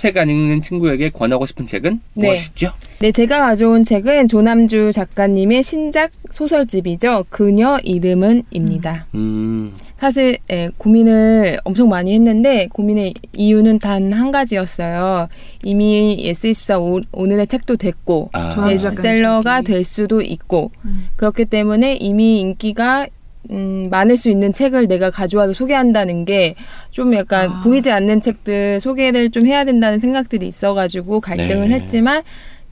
책 0.00 0.16
안 0.16 0.30
읽는 0.30 0.60
친구에게 0.62 1.10
권하고 1.10 1.44
싶은 1.44 1.66
책은 1.66 2.00
네. 2.14 2.26
무엇이죠? 2.28 2.72
네, 3.00 3.12
제가 3.12 3.38
가져온 3.40 3.84
책은 3.84 4.28
조남주 4.28 4.92
작가님의 4.94 5.62
신작 5.62 6.10
소설집이죠. 6.30 7.26
그녀 7.28 7.78
이름은입니다. 7.82 9.06
음 9.14 9.72
사실 9.98 10.38
예, 10.50 10.70
고민을 10.78 11.58
엄청 11.64 11.90
많이 11.90 12.14
했는데 12.14 12.66
고민의 12.72 13.12
이유는 13.34 13.78
단 13.78 14.10
한 14.14 14.30
가지였어요. 14.32 15.28
이미 15.64 16.16
예스24 16.32 16.80
오- 16.80 17.00
오늘의 17.12 17.46
책도 17.46 17.76
됐고 17.76 18.30
아. 18.32 18.64
베스트셀러가. 18.66 19.60
될 19.62 19.84
수도 19.84 20.22
있고 20.22 20.72
음. 20.86 21.08
그렇기 21.16 21.44
때문에 21.44 21.94
이미 21.96 22.40
인기가 22.40 23.06
음, 23.50 23.86
많을 23.90 24.16
수 24.16 24.28
있는 24.30 24.52
책을 24.52 24.86
내가 24.88 25.10
가져와서 25.10 25.54
소개한다는 25.54 26.24
게 26.24 26.54
좀 26.90 27.14
약간 27.14 27.50
아. 27.50 27.60
보이지 27.60 27.90
않는 27.90 28.20
책들 28.20 28.80
소개를 28.80 29.30
좀 29.30 29.46
해야 29.46 29.64
된다는 29.64 30.00
생각들이 30.00 30.46
있어가지고 30.46 31.20
갈등을 31.20 31.68
네. 31.68 31.76
했지만 31.76 32.22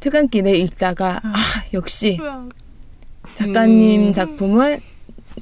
퇴근길에 0.01 0.53
읽다가 0.57 1.21
아 1.23 1.33
역시 1.73 2.19
음. 2.21 2.51
작가님 3.35 4.13
작품은 4.13 4.79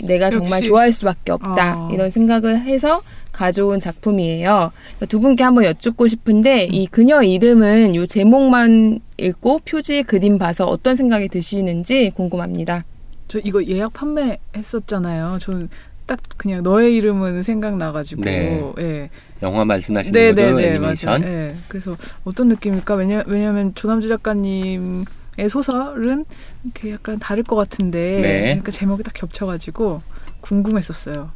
내가 0.02 0.28
정말 0.30 0.58
역시. 0.60 0.68
좋아할 0.68 0.92
수밖에 0.92 1.32
없다 1.32 1.78
어. 1.78 1.90
이런 1.92 2.10
생각을 2.10 2.64
해서 2.66 3.00
가져온 3.32 3.80
작품이에요. 3.80 4.72
두 5.08 5.20
분께 5.20 5.42
한번 5.42 5.64
여쭙고 5.64 6.06
싶은데 6.08 6.66
음. 6.66 6.74
이 6.74 6.86
그녀 6.86 7.22
이름은 7.22 7.94
요 7.94 8.06
제목만 8.06 9.00
읽고 9.18 9.60
표지 9.64 10.02
그림 10.02 10.38
봐서 10.38 10.66
어떤 10.66 10.94
생각이 10.96 11.28
드시는지 11.28 12.10
궁금합니다. 12.14 12.84
저 13.28 13.38
이거 13.40 13.64
예약 13.64 13.92
판매했었잖아요. 13.92 15.38
저는 15.40 15.68
딱 16.06 16.20
그냥 16.36 16.62
너의 16.62 16.94
이름은 16.96 17.42
생각나가지고 17.42 18.22
네. 18.22 18.62
예. 18.78 19.10
영화 19.42 19.64
말씀하시는 19.64 20.18
네, 20.18 20.32
거죠? 20.32 20.42
네, 20.42 20.52
네, 20.52 20.68
애니메이션. 20.68 21.20
맞아요. 21.20 21.34
예. 21.34 21.54
그래서 21.68 21.96
어떤 22.24 22.48
느낌일까? 22.48 22.94
왜냐 22.94 23.24
왜냐하면 23.26 23.74
조남주 23.74 24.08
작가님 24.08 25.04
의 25.38 25.50
소설은 25.50 26.24
이렇게 26.64 26.92
약간 26.92 27.18
다를 27.18 27.42
것 27.42 27.56
같은데 27.56 28.18
네. 28.22 28.50
약간 28.52 28.70
제목이 28.70 29.02
딱 29.02 29.12
겹쳐가지고 29.12 30.00
궁금했었어요. 30.40 31.30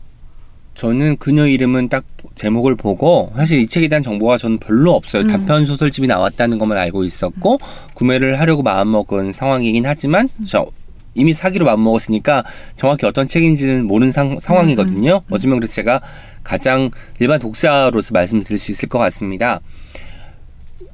저는 0.74 1.18
그녀 1.18 1.46
이름은 1.46 1.90
딱 1.90 2.05
제목을 2.35 2.76
보고 2.76 3.31
사실 3.37 3.59
이 3.59 3.66
책에 3.66 3.88
대한 3.88 4.03
정보가 4.03 4.38
저는 4.38 4.57
별로 4.57 4.94
없어요. 4.94 5.22
음. 5.22 5.26
단편 5.26 5.66
소설집이 5.66 6.07
나왔다는 6.07 6.59
것만 6.59 6.79
알고 6.79 7.05
있었고 7.05 7.59
구매를 7.92 8.40
하려고 8.40 8.62
마음먹은 8.62 9.33
상황이긴 9.33 9.85
하지만 9.85 10.31
음. 10.38 10.44
저 10.44 10.66
이미 11.14 11.32
사기로 11.32 11.64
마음먹었으니까 11.66 12.44
정확히 12.76 13.06
어떤 13.06 13.26
책인지는 13.26 13.86
모르는 13.86 14.12
상, 14.12 14.38
상황이거든요. 14.40 15.22
어쩌면 15.30 15.58
그래서 15.58 15.74
제가 15.74 16.00
가장 16.44 16.90
일반 17.18 17.38
독자로서 17.40 18.12
말씀드릴 18.14 18.58
수 18.58 18.70
있을 18.70 18.88
것 18.88 18.98
같습니다. 18.98 19.60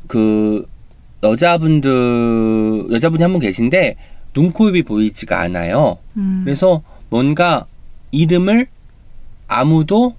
그 0.06 0.66
여자분들 1.22 2.86
여자분이 2.92 3.22
한 3.22 3.32
분 3.32 3.40
계신데 3.40 3.96
눈코입이 4.34 4.82
보이지가 4.84 5.40
않아요. 5.40 5.98
음. 6.16 6.42
그래서 6.44 6.82
뭔가 7.10 7.66
이름을 8.12 8.66
아무도 9.48 10.14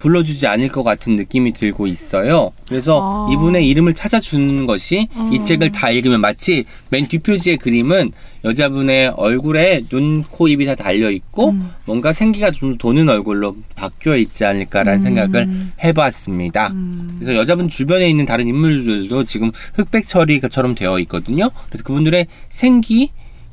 불러주지 0.00 0.46
않을 0.46 0.68
것 0.68 0.82
같은 0.82 1.14
느낌이 1.14 1.52
들고 1.52 1.86
있어요. 1.86 2.50
그래서 2.66 3.28
아. 3.28 3.32
이분의 3.32 3.68
이름을 3.68 3.94
찾아주는 3.94 4.66
것이 4.66 5.06
이 5.32 5.38
어. 5.38 5.42
책을 5.42 5.70
다 5.70 5.90
읽으면 5.90 6.20
마치 6.20 6.64
맨 6.88 7.06
뒷표지의 7.06 7.58
그림은 7.58 8.10
여자분의 8.42 9.08
얼굴에 9.16 9.82
눈, 9.90 10.22
코, 10.22 10.48
입이 10.48 10.64
다 10.64 10.74
달려 10.74 11.10
있고 11.10 11.50
음. 11.50 11.68
뭔가 11.84 12.12
생기가 12.12 12.50
좀 12.50 12.78
도는 12.78 13.08
얼굴로 13.08 13.56
바뀌어 13.76 14.16
있지 14.16 14.46
않을까라는 14.46 15.00
음. 15.00 15.04
생각을 15.04 15.48
해봤습니다. 15.84 16.68
음. 16.68 17.10
그래서 17.16 17.34
여자분 17.34 17.68
주변에 17.68 18.08
있는 18.08 18.24
다른 18.24 18.48
인물들도 18.48 19.24
지금 19.24 19.50
흑백 19.74 20.06
처리처럼 20.06 20.74
되어 20.74 20.98
있거든요. 21.00 21.50
그래서 21.68 21.84
그분들의 21.84 22.26
생기 22.48 23.10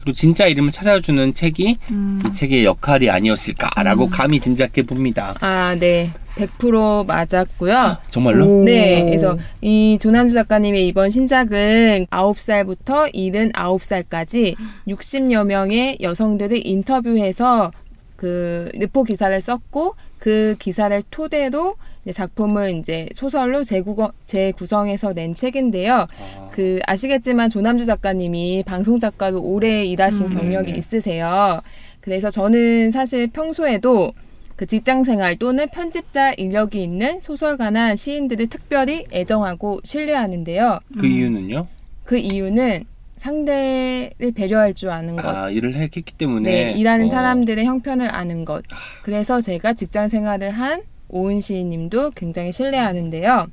그리고 0.07 0.13
진짜 0.13 0.47
이름을 0.47 0.71
찾아주는 0.71 1.33
책이 1.33 1.77
음. 1.91 2.21
이 2.25 2.33
책의 2.33 2.63
역할이 2.63 3.09
아니었을까라고 3.09 4.07
감히 4.07 4.39
짐작해 4.39 4.81
봅니다. 4.83 5.35
아, 5.41 5.75
네. 5.77 6.09
100% 6.37 7.05
맞았고요. 7.05 7.97
정말로? 8.09 8.45
오. 8.45 8.63
네, 8.63 9.03
그래서 9.03 9.37
이 9.59 9.97
조남주 9.99 10.33
작가님의 10.33 10.87
이번 10.87 11.09
신작은 11.09 12.05
9살부터 12.09 13.13
79살까지 13.13 14.55
60여 14.87 15.45
명의 15.45 15.97
여성들을 15.99 16.65
인터뷰해서 16.65 17.71
그 18.17 18.69
르포 18.73 19.03
기사를 19.03 19.39
썼고 19.39 19.95
그 20.17 20.55
기사를 20.59 21.01
토대로 21.09 21.75
이제 22.03 22.11
작품을 22.11 22.75
이제 22.75 23.07
소설로 23.13 23.63
재구거, 23.63 24.11
재구성해서 24.25 25.13
낸 25.13 25.33
책인데요. 25.35 26.07
그 26.51 26.79
아시겠지만 26.85 27.49
조남주 27.49 27.85
작가님이 27.85 28.63
방송 28.65 28.99
작가로 28.99 29.41
오래 29.41 29.85
일하신 29.85 30.27
음. 30.27 30.35
경력이 30.35 30.67
네네. 30.67 30.77
있으세요. 30.77 31.61
그래서 32.01 32.29
저는 32.29 32.91
사실 32.91 33.27
평소에도 33.27 34.11
그 34.55 34.65
직장 34.65 35.03
생활 35.03 35.35
또는 35.37 35.67
편집자 35.69 36.33
인력이 36.33 36.81
있는 36.81 37.19
소설가나 37.19 37.95
시인들을 37.95 38.47
특별히 38.47 39.05
애정하고 39.13 39.81
신뢰하는데요. 39.83 40.79
그 40.99 41.05
이유는요? 41.05 41.67
그 42.05 42.17
이유는 42.17 42.85
상대를 43.17 44.31
배려할 44.35 44.73
줄 44.73 44.89
아는 44.89 45.15
것. 45.15 45.25
아 45.25 45.49
일을 45.49 45.75
했기 45.75 46.01
때문에 46.03 46.49
네, 46.49 46.71
일하는 46.71 47.07
어, 47.07 47.09
사람들의 47.09 47.65
형편을 47.65 48.13
아는 48.13 48.45
것. 48.45 48.63
그래서 49.03 49.41
제가 49.41 49.73
직장 49.73 50.07
생활을 50.07 50.51
한 50.51 50.83
오은 51.09 51.39
시인님도 51.39 52.11
굉장히 52.11 52.51
신뢰하는데요. 52.51 53.47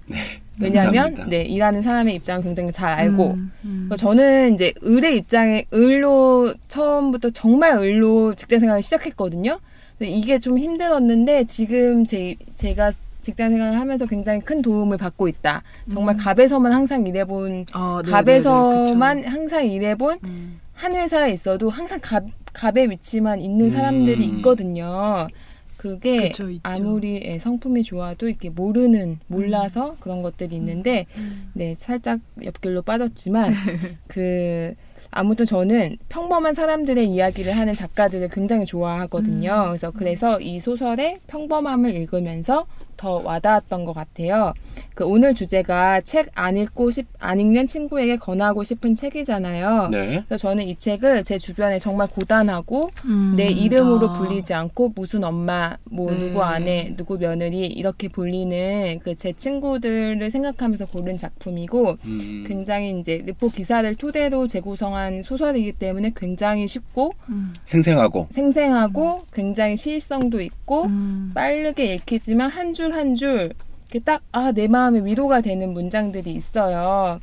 왜냐하면 0.61 0.93
네, 0.93 1.01
감사합니다. 1.01 1.27
네, 1.27 1.43
일하는 1.43 1.83
사람의 1.83 2.15
입장을 2.17 2.43
굉장히 2.43 2.71
잘 2.71 2.93
알고 2.93 3.31
음. 3.33 3.53
음. 3.65 3.91
저는 3.97 4.55
이제 4.55 4.73
을의 4.85 5.17
입장에 5.17 5.65
을로 5.75 6.55
처음부터 6.69 7.31
정말 7.31 7.77
을로 7.79 8.35
직장 8.35 8.61
생활을 8.61 8.83
시작했거든요. 8.83 9.59
이게 10.01 10.39
좀 10.39 10.59
힘들었는데 10.59 11.45
지금 11.45 12.05
제 12.05 12.37
제가 12.55 12.93
직장 13.25 13.51
생활을 13.51 13.79
하면서 13.81 14.07
굉장히 14.07 14.41
큰 14.41 14.63
도움을 14.63 14.99
받고 14.99 15.27
있다. 15.27 15.63
정말 15.91 16.17
갑에서만 16.17 16.73
항상 16.73 17.07
일해본 17.07 17.67
아, 17.73 18.03
네네네, 18.05 18.13
갑에서만 18.13 19.17
그쵸. 19.19 19.31
항상 19.31 19.67
일해본 19.67 20.19
음. 20.25 20.61
한 20.75 20.95
회사에 20.95 21.33
있어도 21.33 21.71
항상 21.71 21.99
갑 22.01 22.25
갑의 22.53 22.91
위치만 22.91 23.41
있는 23.41 23.71
사람들이 23.71 24.29
음. 24.29 24.37
있거든요. 24.37 25.27
그게 25.77 26.29
그쵸. 26.31 26.49
아무리 26.63 27.21
예, 27.25 27.39
성품이 27.39 27.83
좋아도 27.83 28.27
이렇게 28.27 28.49
모르는 28.49 29.19
몰라서 29.27 29.97
그런 30.01 30.23
것들이 30.23 30.57
있는데 30.57 31.05
음. 31.19 31.51
네 31.53 31.75
살짝 31.75 32.21
옆길로 32.43 32.81
빠졌지만 32.81 33.53
그 34.09 34.75
아무튼 35.11 35.45
저는 35.45 35.99
평범한 36.09 36.55
사람들의 36.55 37.07
이야기를 37.11 37.53
하는 37.53 37.75
작가들을 37.75 38.29
굉장히 38.31 38.65
좋아하거든요. 38.65 39.51
음. 39.51 39.67
그래서 39.69 39.91
그래서 39.91 40.41
이 40.41 40.59
소설의 40.59 41.21
평범함을 41.27 41.95
읽으면서 41.95 42.67
더 42.97 43.21
와닿았던 43.25 43.85
것 43.85 43.93
같아요. 43.95 44.53
그 44.95 45.05
오늘 45.05 45.35
주제가 45.35 46.01
책 46.03 46.25
안 46.35 46.57
읽고 46.57 46.91
싶, 46.91 47.07
안 47.21 47.41
읽는 47.41 47.67
친구에게 47.67 48.17
권하고 48.17 48.65
싶은 48.65 48.95
책이잖아요. 48.95 49.89
네. 49.91 50.25
그래서 50.27 50.49
저는 50.49 50.65
이 50.65 50.77
책을 50.77 51.25
제 51.25 51.39
주변에 51.39 51.79
정말 51.79 52.09
고단하고 52.09 52.91
음. 53.05 53.35
내 53.37 53.47
이름으로 53.47 54.11
아. 54.11 54.13
불리지 54.13 54.53
않고 54.53 54.93
무슨 54.95 55.25
엄마, 55.25 55.77
뭐 55.91 56.11
네. 56.11 56.19
누구 56.19 56.43
아내, 56.43 56.95
누구 56.97 57.19
며느리 57.19 57.67
이렇게 57.67 58.09
불리는 58.09 59.01
그 59.01 59.15
제 59.17 59.33
친구들을 59.33 60.31
생각하면서 60.31 60.87
고른 60.87 61.17
작품이고 61.17 61.97
음, 62.05 62.45
굉장히 62.47 62.99
이제 62.99 63.23
르포 63.25 63.49
기사를 63.49 63.95
토대로 63.95 64.47
재구성한 64.47 65.23
소설이기 65.23 65.73
때문에 65.73 66.13
굉장히 66.15 66.67
쉽고 66.67 67.13
음. 67.29 67.55
생생하고 67.65 68.27
생생하고 68.31 69.23
굉장히 69.33 69.77
시의성도 69.77 70.43
있고 70.43 70.85
음. 70.85 71.31
빠르게 71.35 71.95
읽히지만 71.95 72.51
한줄 72.51 72.84
한 72.93 73.15
줄 73.15 73.53
이렇게 73.91 74.01
딱 74.05 74.23
아 74.33 74.53
내 74.53 74.67
마음에 74.69 75.01
위로가 75.05 75.41
되는 75.41 75.73
문장들이 75.73 76.33
있어요. 76.33 77.21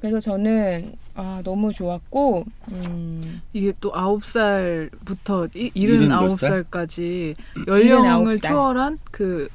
그래서 0.00 0.18
저는 0.18 0.94
아 1.14 1.42
너무 1.44 1.72
좋았고 1.72 2.44
음, 2.72 3.42
이게 3.52 3.72
또 3.80 3.92
아홉 3.94 4.24
살부터 4.24 5.48
이- 5.54 5.70
일흔 5.74 6.10
아홉 6.10 6.38
살? 6.40 6.48
살까지 6.50 7.34
연령을 7.66 8.08
아홉 8.08 8.32
살. 8.34 8.50
초월한 8.50 8.98
그 9.10 9.48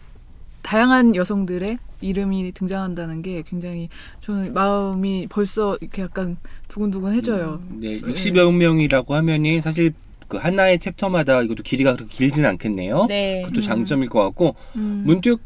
다양한 0.61 1.15
여성들의 1.15 1.77
이름이 2.01 2.51
등장한다는 2.51 3.21
게 3.23 3.41
굉장히 3.41 3.89
저는 4.21 4.53
마음이 4.53 5.27
벌써 5.29 5.77
이렇게 5.81 6.03
약간 6.03 6.37
두근두근해져요. 6.67 7.61
네, 7.79 7.97
60여 7.99 8.51
명이라고 8.53 9.15
하면이 9.15 9.61
사실 9.61 9.93
그 10.35 10.41
하나의 10.41 10.79
챕터마다 10.79 11.41
이것도 11.41 11.63
길이가 11.63 11.95
그렇게 11.95 12.13
길진 12.13 12.45
않겠네요. 12.45 13.05
네 13.07 13.41
그것도 13.43 13.61
장점일 13.61 14.09
것 14.09 14.21
같고 14.21 14.55
음. 14.75 15.03
문득 15.05 15.39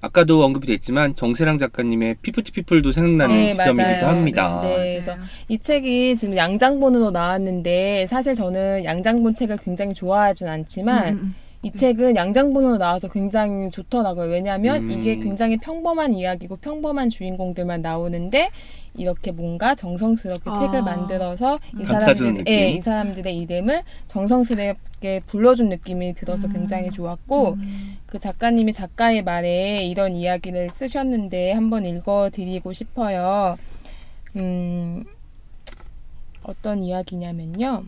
아까도 0.00 0.44
언급이 0.44 0.66
됐지만 0.66 1.14
정세랑 1.14 1.56
작가님의 1.56 2.16
피프티 2.22 2.52
피플도 2.52 2.92
생각나는 2.92 3.34
네, 3.34 3.50
지점이기도 3.52 3.82
맞아요. 3.82 4.06
합니다. 4.06 4.60
네, 4.62 4.76
그래서 4.90 5.16
이 5.48 5.58
책이 5.58 6.16
지금 6.16 6.36
양장본으로 6.36 7.10
나왔는데 7.10 8.06
사실 8.06 8.34
저는 8.34 8.84
양장본 8.84 9.34
책을 9.34 9.56
굉장히 9.56 9.94
좋아하진 9.94 10.46
않지만 10.46 11.14
음, 11.14 11.18
음. 11.22 11.34
이 11.62 11.72
책은 11.72 12.14
양장본으로 12.14 12.78
나와서 12.78 13.08
굉장히 13.08 13.68
좋더라고요. 13.68 14.26
왜냐하면 14.26 14.84
음. 14.84 14.90
이게 14.90 15.16
굉장히 15.18 15.56
평범한 15.56 16.14
이야기고 16.14 16.56
평범한 16.56 17.08
주인공들만 17.08 17.82
나오는데 17.82 18.50
이렇게 18.94 19.32
뭔가 19.32 19.74
정성스럽게 19.74 20.50
아. 20.50 20.54
책을 20.54 20.82
만들어서 20.82 21.58
이 21.80 21.84
사람들, 21.84 22.44
예? 22.48 22.70
이 22.70 22.80
사람들의 22.80 23.36
이름을 23.36 23.82
정성스럽게 24.06 25.22
불러준 25.26 25.68
느낌이 25.68 26.14
들어서 26.14 26.46
음. 26.46 26.52
굉장히 26.52 26.90
좋았고 26.90 27.56
그 28.06 28.18
작가님이 28.20 28.72
작가의 28.72 29.22
말에 29.22 29.84
이런 29.84 30.14
이야기를 30.14 30.70
쓰셨는데 30.70 31.52
한번 31.52 31.86
읽어드리고 31.86 32.72
싶어요. 32.72 33.56
음, 34.36 35.04
어떤 36.44 36.82
이야기냐면요. 36.82 37.84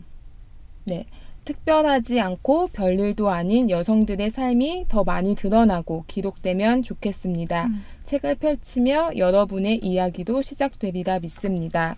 네. 0.85 1.05
특별하지 1.45 2.19
않고 2.19 2.67
별일도 2.67 3.29
아닌 3.29 3.69
여성들의 3.69 4.29
삶이 4.29 4.85
더 4.87 5.03
많이 5.03 5.35
드러나고 5.35 6.05
기록되면 6.07 6.83
좋겠습니다. 6.83 7.65
음. 7.65 7.83
책을 8.03 8.35
펼치며 8.35 9.11
여러분의 9.17 9.79
이야기도 9.83 10.41
시작되리라 10.41 11.19
믿습니다. 11.19 11.95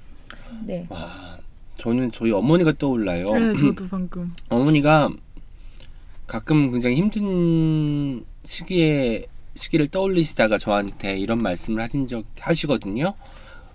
네. 0.66 0.86
와, 0.90 1.38
저는 1.78 2.12
저희 2.12 2.32
어머니가 2.32 2.74
떠올라요. 2.78 3.26
네, 3.26 3.54
저도 3.58 3.88
방금. 3.90 4.34
어머니가 4.50 5.10
가끔 6.26 6.72
굉장히 6.72 6.96
힘든 6.96 8.24
시기에 8.46 9.26
시기를 9.56 9.88
떠올리시다가 9.90 10.58
저한테 10.58 11.18
이런 11.20 11.42
말씀을 11.42 11.82
하신 11.82 12.08
적 12.08 12.26
하시거든요. 12.40 13.14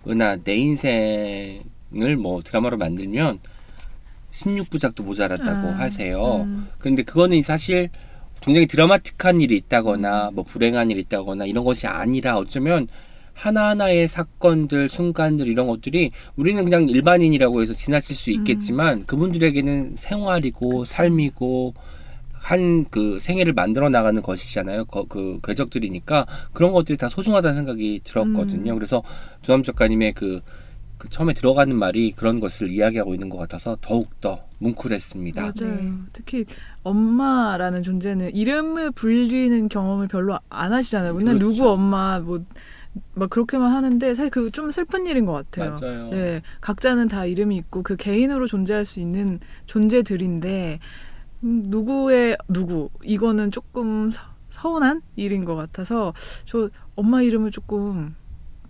은하 0.08 0.36
내 0.42 0.56
인생을 0.56 2.16
뭐 2.18 2.42
드라마로 2.42 2.78
만들면 2.78 3.40
16부작도 4.32 5.02
모자랐다고 5.04 5.68
아, 5.68 5.78
하세요. 5.78 6.42
음. 6.44 6.68
근데 6.78 7.02
그거는 7.02 7.40
사실 7.42 7.88
굉장히 8.40 8.66
드라마틱한 8.66 9.40
일이 9.40 9.56
있다거나 9.56 10.30
뭐 10.32 10.44
불행한 10.44 10.90
일이 10.90 11.00
있다거나 11.00 11.46
이런 11.46 11.64
것이 11.64 11.86
아니라 11.86 12.38
어쩌면 12.38 12.86
하나하나의 13.34 14.08
사건들, 14.08 14.88
순간들 14.88 15.46
이런 15.46 15.66
것들이 15.68 16.10
우리는 16.36 16.62
그냥 16.64 16.88
일반인이라고 16.88 17.62
해서 17.62 17.72
지나칠 17.72 18.16
수 18.16 18.30
있겠지만 18.32 19.06
그분들에게는 19.06 19.94
생활이고 19.94 20.84
삶이고 20.84 21.74
한 22.32 22.86
그 22.90 23.18
생애를 23.20 23.52
만들어 23.52 23.88
나가는 23.90 24.20
것이잖아요. 24.22 24.84
거- 24.86 25.04
그 25.08 25.40
궤적들이니까 25.44 26.26
그런 26.52 26.72
것들이 26.72 26.96
다 26.96 27.08
소중하다는 27.08 27.56
생각이 27.56 28.00
들었거든요. 28.04 28.72
음. 28.72 28.78
그래서 28.78 29.02
조남 29.42 29.62
작가님의 29.64 30.12
그, 30.14 30.40
그 30.98 31.08
처음에 31.08 31.32
들어가는 31.32 31.74
말이 31.76 32.12
그런 32.12 32.40
것을 32.40 32.70
이야기하고 32.70 33.14
있는 33.14 33.28
것 33.28 33.38
같아서 33.38 33.76
더욱 33.80 34.20
더 34.20 34.44
뭉클했습니다. 34.58 35.40
맞아요. 35.40 35.74
네. 35.76 35.92
특히 36.12 36.44
엄마라는 36.82 37.82
존재는 37.82 38.34
이름을 38.34 38.90
불리는 38.90 39.68
경험을 39.68 40.08
별로 40.08 40.38
안 40.48 40.72
하시잖아요. 40.72 41.14
맨날 41.14 41.38
그렇죠. 41.38 41.52
누구 41.52 41.70
엄마 41.70 42.18
뭐 42.20 42.44
막 43.14 43.30
그렇게만 43.30 43.72
하는데 43.72 44.14
사실 44.14 44.30
그 44.30 44.50
좀 44.50 44.70
슬픈 44.70 45.06
일인 45.06 45.24
것 45.24 45.32
같아요. 45.32 45.76
맞아요. 45.80 46.08
네, 46.10 46.42
각자는 46.60 47.08
다 47.08 47.26
이름이 47.26 47.56
있고 47.58 47.82
그 47.82 47.96
개인으로 47.96 48.46
존재할 48.46 48.84
수 48.84 48.98
있는 48.98 49.38
존재들인데 49.66 50.78
음, 51.44 51.62
누구의 51.66 52.36
누구 52.48 52.88
이거는 53.04 53.50
조금 53.50 54.10
서, 54.10 54.22
서운한 54.50 55.02
일인 55.16 55.44
것 55.44 55.54
같아서 55.54 56.12
저 56.44 56.68
엄마 56.96 57.22
이름을 57.22 57.50
조금 57.52 58.16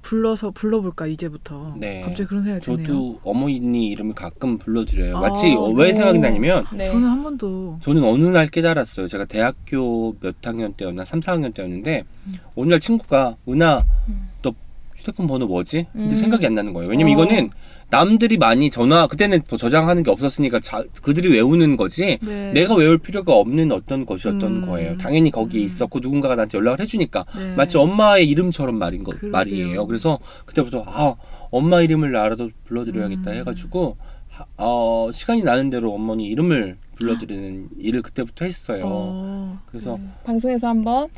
불러서 0.08 0.50
불러볼까 0.52 1.06
이제부터 1.06 1.74
네. 1.76 2.00
갑자기 2.00 2.26
그런 2.26 2.42
생각이 2.42 2.64
드네요. 2.64 2.86
저도 2.86 3.20
어머니 3.24 3.88
이름을 3.88 4.14
가끔 4.14 4.56
불러드려요. 4.56 5.18
아, 5.18 5.20
마치 5.20 5.54
어, 5.54 5.68
왜 5.68 5.88
네. 5.88 5.94
생각이 5.94 6.18
나냐면 6.18 6.64
네. 6.72 6.90
저는 6.90 7.06
한 7.06 7.22
번도 7.22 7.80
저는 7.82 8.02
어느 8.04 8.24
날 8.24 8.46
깨달았어요. 8.46 9.06
제가 9.06 9.26
대학교 9.26 10.16
몇 10.20 10.36
학년 10.42 10.72
때였나 10.72 11.04
3, 11.04 11.20
4학년 11.20 11.52
때였는데 11.52 12.04
음. 12.26 12.34
어느 12.56 12.70
날 12.70 12.80
친구가 12.80 13.36
은하 13.50 13.84
음. 14.08 14.30
너 14.40 14.54
휴대폰 14.96 15.26
번호 15.26 15.46
뭐지? 15.46 15.88
근데 15.92 16.14
음. 16.14 16.16
생각이 16.16 16.46
안 16.46 16.54
나는 16.54 16.72
거예요. 16.72 16.88
왜냐면 16.88 17.18
어. 17.18 17.22
이거는 17.22 17.50
남들이 17.90 18.36
많이 18.36 18.68
전화 18.70 19.06
그때는 19.06 19.40
뭐 19.48 19.56
저장하는 19.58 20.02
게 20.02 20.10
없었으니까 20.10 20.60
자, 20.60 20.82
그들이 21.02 21.30
외우는 21.32 21.76
거지 21.78 22.18
네. 22.20 22.52
내가 22.52 22.74
외울 22.74 22.98
필요가 22.98 23.32
없는 23.32 23.72
어떤 23.72 24.04
것이었던 24.04 24.42
음. 24.42 24.66
거예요. 24.66 24.96
당연히 24.98 25.30
거기에 25.30 25.62
음. 25.62 25.64
있었고 25.64 26.00
누군가가 26.00 26.34
나한테 26.34 26.58
연락을 26.58 26.80
해주니까 26.80 27.24
네. 27.36 27.54
마치 27.54 27.78
엄마의 27.78 28.28
이름처럼 28.28 28.76
말인 28.78 29.04
거 29.04 29.12
그러게요. 29.12 29.30
말이에요. 29.30 29.86
그래서 29.86 30.18
그때부터 30.44 30.84
아 30.86 31.14
엄마 31.50 31.80
이름을 31.80 32.14
알아도 32.14 32.50
불러드려야겠다 32.64 33.30
음. 33.30 33.36
해가지고 33.36 33.96
하- 34.28 34.44
어, 34.58 35.10
시간이 35.12 35.42
나는 35.42 35.70
대로 35.70 35.94
어머니 35.94 36.26
이름을 36.26 36.76
불러드리는 36.96 37.68
일을 37.78 38.02
그때부터 38.02 38.44
했어요. 38.44 38.82
어, 38.84 39.58
그래서 39.66 39.96
네. 39.98 40.08
방송에서 40.24 40.68
한번 40.68 41.08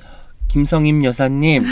김성임 0.47 1.05
여사님 1.05 1.65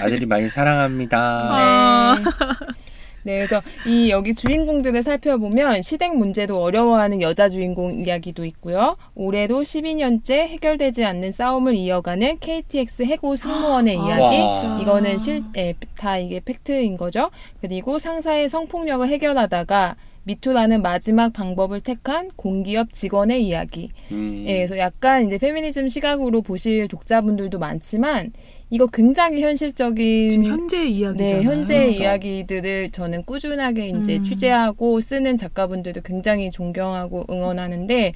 아들이 0.00 0.26
많이 0.26 0.48
사랑합니다. 0.48 1.18
아. 1.18 2.16
네. 3.22 3.36
그래서 3.36 3.62
이 3.86 4.10
여기 4.10 4.34
주인공들을 4.34 5.02
살펴보면 5.02 5.82
시댁 5.82 6.16
문제도 6.16 6.62
어려워하는 6.62 7.20
여자 7.22 7.48
주인공 7.48 7.92
이야기도 7.92 8.44
있고요. 8.44 8.96
올해도 9.14 9.62
12년째 9.62 10.48
해결되지 10.48 11.04
않는 11.04 11.30
싸움을 11.30 11.74
이어가는 11.74 12.38
KTX 12.38 13.02
해고 13.02 13.36
승무원의 13.36 13.98
아, 13.98 14.06
이야기. 14.06 14.36
와. 14.36 14.78
이거는 14.80 15.18
실, 15.18 15.42
예, 15.56 15.74
다 15.96 16.18
이게 16.18 16.40
팩트인 16.40 16.96
거죠. 16.96 17.30
그리고 17.60 17.98
상사의 17.98 18.48
성폭력을 18.48 19.06
해결하다가 19.08 19.96
미투라는 20.24 20.82
마지막 20.82 21.32
방법을 21.32 21.80
택한 21.80 22.30
공기업 22.36 22.92
직원의 22.92 23.44
이야기. 23.44 23.90
음, 24.12 24.44
예, 24.46 24.54
그래서 24.58 24.78
약간 24.78 25.26
이제 25.26 25.38
페미니즘 25.38 25.88
시각으로 25.88 26.42
보실 26.42 26.88
독자분들도 26.88 27.58
많지만 27.58 28.32
이거 28.70 28.86
굉장히 28.86 29.42
현실적인 29.42 30.30
지금 30.30 30.44
현재 30.44 30.86
이야기잖아요. 30.86 31.36
네, 31.38 31.42
현재 31.42 31.80
그렇죠. 31.86 32.02
이야기들을 32.02 32.90
저는 32.90 33.24
꾸준하게 33.24 33.88
이제 33.88 34.16
음. 34.16 34.22
취재하고 34.22 35.00
쓰는 35.00 35.36
작가분들도 35.36 36.02
굉장히 36.02 36.50
존경하고 36.50 37.24
응원하는데 37.28 38.12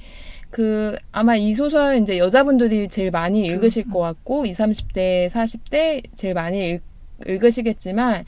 그 0.49 0.95
아마 1.11 1.35
이 1.35 1.51
소설 1.51 2.01
이제 2.01 2.17
여자분들이 2.17 2.87
제일 2.87 3.11
많이 3.11 3.45
읽으실 3.45 3.89
것 3.89 3.99
같고 3.99 4.45
20, 4.45 4.65
30대, 4.65 5.29
40대 5.29 6.03
제일 6.15 6.33
많이 6.33 6.69
읽, 6.69 6.81
읽으시겠지만 7.27 8.23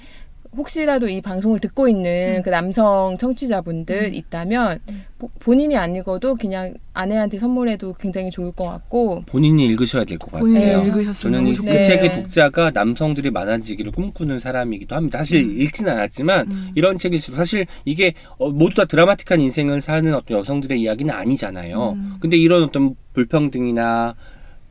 혹시라도 0.56 1.08
이 1.10 1.22
방송을 1.22 1.60
듣고 1.60 1.88
있는 1.88 2.38
음. 2.38 2.42
그 2.44 2.50
남성 2.50 3.18
청취자분들 3.18 3.96
음. 4.06 4.14
있다면 4.14 4.80
보- 5.18 5.30
본인이 5.40 5.76
안 5.76 5.96
읽어도 5.96 6.36
그냥 6.36 6.74
아내한테 6.94 7.38
선물해도 7.38 7.94
굉장히 7.94 8.30
좋을 8.30 8.52
것 8.52 8.66
같고 8.66 9.24
본인이 9.26 9.66
읽으셔야 9.68 10.04
될것 10.06 10.40
본인이 10.40 10.60
같아요. 10.60 10.82
네. 10.82 10.88
읽으셨으면 10.90 11.34
저는 11.34 11.52
이, 11.52 11.54
좋겠 11.56 11.72
그 11.72 11.78
네. 11.78 11.84
책의 11.84 12.16
독자가 12.22 12.72
남성들이 12.72 13.30
많아지기를 13.32 13.92
꿈꾸는 13.92 14.40
사람이기도 14.40 14.96
합니다. 14.96 15.20
사실 15.20 15.44
음. 15.44 15.60
읽진 15.60 15.88
않았지만 15.90 16.52
음. 16.52 16.72
이런 16.76 16.98
책일수록 16.98 17.38
사실 17.38 17.66
이게 17.86 18.14
어, 18.38 18.50
모두 18.50 18.76
다 18.76 18.86
드라마틱한 18.86 19.42
인생을 19.42 19.82
사는 19.82 20.14
어떤 20.14 20.40
여성들의 20.40 20.80
이야기는 20.80 21.14
아니잖아요. 21.14 21.92
음. 21.92 22.16
근데 22.20 22.38
이런 22.38 22.64
어떤 22.64 22.96
불평등이나 23.14 24.16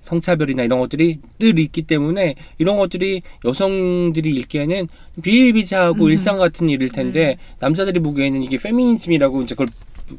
성차별이나 0.06 0.62
이런 0.62 0.78
것들이 0.78 1.18
늘 1.40 1.58
있기 1.58 1.82
때문에 1.82 2.36
이런 2.58 2.76
것들이 2.78 3.22
여성들이 3.44 4.30
읽기에는 4.30 4.86
비일비재하고 5.22 6.04
음. 6.04 6.10
일상 6.10 6.38
같은 6.38 6.70
일일 6.70 6.88
텐데 6.90 7.26
네. 7.26 7.38
남자들이 7.58 7.98
보기에는 8.00 8.42
이게 8.42 8.56
페미니즘이라고 8.56 9.42
이제 9.42 9.54
그걸 9.54 9.66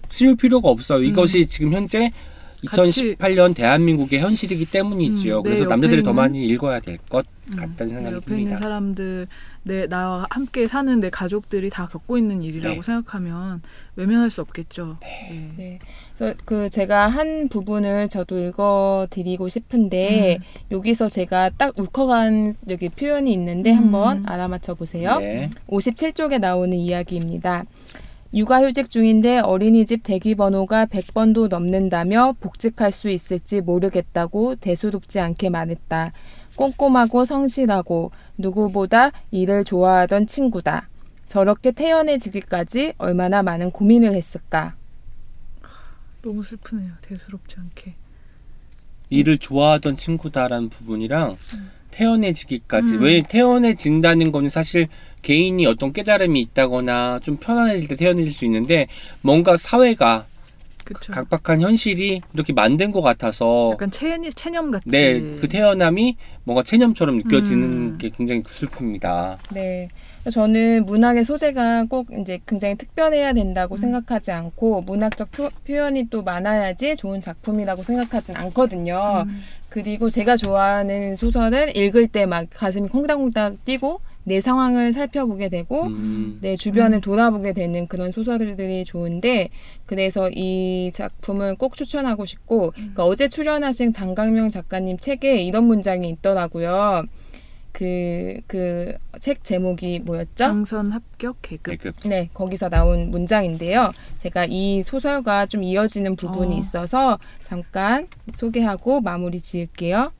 쓸 0.09 0.35
필요가 0.35 0.69
없어요. 0.69 1.01
이것이 1.03 1.45
지금 1.47 1.73
현재 1.73 2.07
음. 2.07 2.67
같이- 2.67 3.15
2018년 3.17 3.55
대한민국의 3.55 4.19
현실이기 4.19 4.65
때문이지요. 4.65 5.37
음, 5.37 5.43
내 5.43 5.49
그래서 5.49 5.61
옆에 5.63 5.69
남자들이 5.69 6.03
더 6.03 6.11
있는- 6.11 6.15
많이 6.15 6.45
읽어야 6.47 6.79
될것 6.81 7.25
음, 7.51 7.55
같다는 7.55 7.75
내 7.77 7.87
생각이 7.87 8.15
옆에 8.15 8.31
있는 8.33 8.43
듭니다. 8.45 8.57
사람들 8.57 9.27
내 9.63 9.85
나와 9.87 10.25
함께 10.29 10.67
사는 10.67 10.99
내 10.99 11.09
가족들이 11.09 11.69
다 11.69 11.87
겪고 11.87 12.17
있는 12.17 12.41
일이라고 12.41 12.75
네. 12.75 12.81
생각하면 12.81 13.61
외면할 13.95 14.29
수 14.29 14.41
없겠죠. 14.41 14.97
네. 15.01 15.79
네. 16.17 16.33
그래서 16.33 16.35
그 16.45 16.69
제가 16.69 17.07
한 17.07 17.47
부분을 17.47 18.09
저도 18.09 18.39
읽어드리고 18.39 19.49
싶은데 19.49 20.39
여기서 20.71 21.09
제가 21.09 21.51
딱 21.51 21.77
울컥한 21.77 22.55
여기 22.69 22.89
표현이 22.89 23.31
있는데 23.33 23.71
음. 23.71 23.77
한번 23.77 24.23
알아맞혀 24.25 24.73
보세요. 24.73 25.19
네. 25.19 25.49
57쪽에 25.69 26.39
나오는 26.39 26.75
이야기입니다. 26.75 27.65
육아휴직 28.33 28.89
중인데 28.89 29.39
어린이집 29.39 30.03
대기 30.03 30.35
번호가 30.35 30.85
100번도 30.87 31.47
넘는다며 31.47 32.35
복직할 32.39 32.91
수 32.91 33.09
있을지 33.09 33.61
모르겠다고 33.61 34.55
대수롭지 34.55 35.19
않게 35.19 35.49
말했다. 35.49 36.11
꼼꼼하고 36.55 37.23
성실하고 37.23 38.11
누구보다 38.37 39.11
일을 39.31 39.63
좋아하던 39.63 40.27
친구다. 40.27 40.89
저렇게 41.27 41.71
태연해지기까지 41.71 42.93
얼마나 42.97 43.43
많은 43.43 43.71
고민을 43.71 44.13
했을까. 44.13 44.75
너무 46.27 46.43
슬프네요. 46.43 46.91
대수롭지 47.01 47.55
않게. 47.57 47.95
일을 49.09 49.37
좋아하던 49.37 49.95
친구다라는 49.95 50.67
부분이랑 50.67 51.37
태연해지기까지 51.91 52.95
음. 52.95 53.01
왜 53.03 53.21
태연해진다는 53.21 54.33
거는 54.33 54.49
사실 54.49 54.89
개인이 55.21 55.65
어떤 55.65 55.93
깨달음이 55.93 56.41
있다거나 56.41 57.21
좀 57.23 57.37
편안해질 57.37 57.87
때 57.87 57.95
태연해질 57.95 58.33
수 58.33 58.43
있는데 58.43 58.87
뭔가 59.21 59.55
사회가 59.55 60.27
그렇죠. 60.87 61.11
각박한 61.11 61.61
현실이 61.61 62.21
이렇게 62.33 62.53
만든 62.53 62.91
것 62.91 63.01
같아서 63.01 63.71
약간 63.73 63.91
체념, 63.91 64.29
체념 64.35 64.71
같이. 64.71 64.85
네, 64.87 65.19
그 65.39 65.47
태어남이 65.47 66.15
뭔가 66.43 66.63
체념처럼 66.63 67.17
느껴지는 67.17 67.63
음. 67.63 67.97
게 67.97 68.09
굉장히 68.09 68.41
슬픕니다. 68.43 69.37
네. 69.51 69.89
저는 70.31 70.85
문학의 70.85 71.23
소재가 71.23 71.85
꼭 71.85 72.07
이제 72.11 72.39
굉장히 72.45 72.75
특별해야 72.75 73.33
된다고 73.33 73.75
음. 73.75 73.77
생각하지 73.77 74.31
않고 74.31 74.81
문학적 74.81 75.31
표, 75.31 75.49
현이또 75.65 76.23
많아야지 76.23 76.95
좋은 76.95 77.21
작품이라고 77.21 77.83
생각하진 77.83 78.35
않거든요. 78.35 79.23
음. 79.27 79.41
그리고 79.69 80.09
제가 80.09 80.35
좋아하는 80.37 81.15
소설은 81.15 81.75
읽을 81.75 82.07
때 82.07 82.25
막 82.25 82.47
가슴이 82.49 82.89
콩닥콩닥 82.89 83.63
뛰고 83.65 84.01
내 84.27 84.41
상황을 84.41 84.91
살펴보게 84.91 85.47
되고 85.47 85.83
음. 85.83 86.37
내 86.41 86.57
주변을 86.57 86.99
돌아보게 86.99 87.53
되는 87.53 87.87
그런 87.87 88.11
소설들이 88.11 88.83
좋은데 88.83 89.47
그래서 89.85 90.29
이 90.29 90.91
작품을 90.93 91.55
꼭 91.55 91.75
추천하고 91.77 92.25
싶고 92.25 92.71
그러니까 92.71 93.05
어제 93.05 93.29
출연하신 93.29 93.93
장강명 93.93 94.49
작가님 94.49 94.97
책에 94.97 95.41
이런 95.41 95.63
문장이 95.63 96.09
있더라고요. 96.09 97.05
그 97.71 98.41
그 98.47 98.97
책 99.19 99.43
제목이 99.43 99.99
뭐였죠? 99.99 100.35
정선 100.35 100.91
합격 100.91 101.37
계급. 101.41 101.81
계급. 101.81 101.95
네, 102.05 102.29
거기서 102.33 102.69
나온 102.69 103.09
문장인데요. 103.11 103.91
제가 104.17 104.45
이 104.45 104.83
소설과 104.83 105.47
좀 105.47 105.63
이어지는 105.63 106.15
부분이 106.15 106.55
어. 106.55 106.57
있어서 106.59 107.19
잠깐 107.43 108.07
소개하고 108.33 109.01
마무리 109.01 109.39
지을게요. 109.39 110.11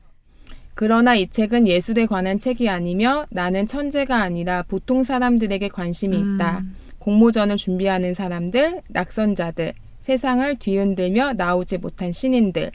그러나 0.80 1.16
이 1.16 1.26
책은 1.26 1.66
예술에 1.66 2.06
관한 2.06 2.38
책이 2.38 2.68
아니며 2.68 3.26
나는 3.30 3.66
천재가 3.66 4.14
아니라 4.22 4.62
보통 4.62 5.02
사람들에게 5.02 5.66
관심이 5.70 6.16
있다. 6.16 6.58
음. 6.60 6.76
공모전을 7.00 7.56
준비하는 7.56 8.14
사람들, 8.14 8.82
낙선자들, 8.88 9.72
세상을 9.98 10.54
뒤흔들며 10.54 11.32
나오지 11.32 11.78
못한 11.78 12.12
신인들. 12.12 12.70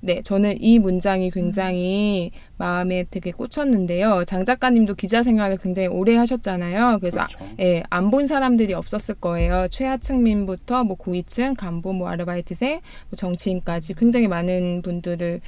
네, 0.00 0.22
저는 0.22 0.60
이 0.60 0.80
문장이 0.80 1.30
굉장히 1.30 2.32
마음에 2.56 3.04
되게 3.08 3.30
꽂혔는데요. 3.30 4.24
장 4.26 4.44
작가님도 4.44 4.94
기자 4.96 5.22
생활을 5.22 5.58
굉장히 5.58 5.86
오래 5.86 6.16
하셨잖아요. 6.16 6.98
그래서 6.98 7.26
그렇죠. 7.26 7.54
예, 7.60 7.84
안 7.90 8.10
본 8.10 8.26
사람들이 8.26 8.74
없었을 8.74 9.14
거예요. 9.16 9.68
최하층민부터 9.68 10.82
뭐 10.82 10.96
고위층, 10.96 11.54
간부, 11.54 11.92
뭐 11.92 12.08
아르바이트생, 12.08 12.80
뭐 13.10 13.16
정치인까지 13.16 13.94
굉장히 13.94 14.26
많은 14.26 14.82
분들을 14.82 15.40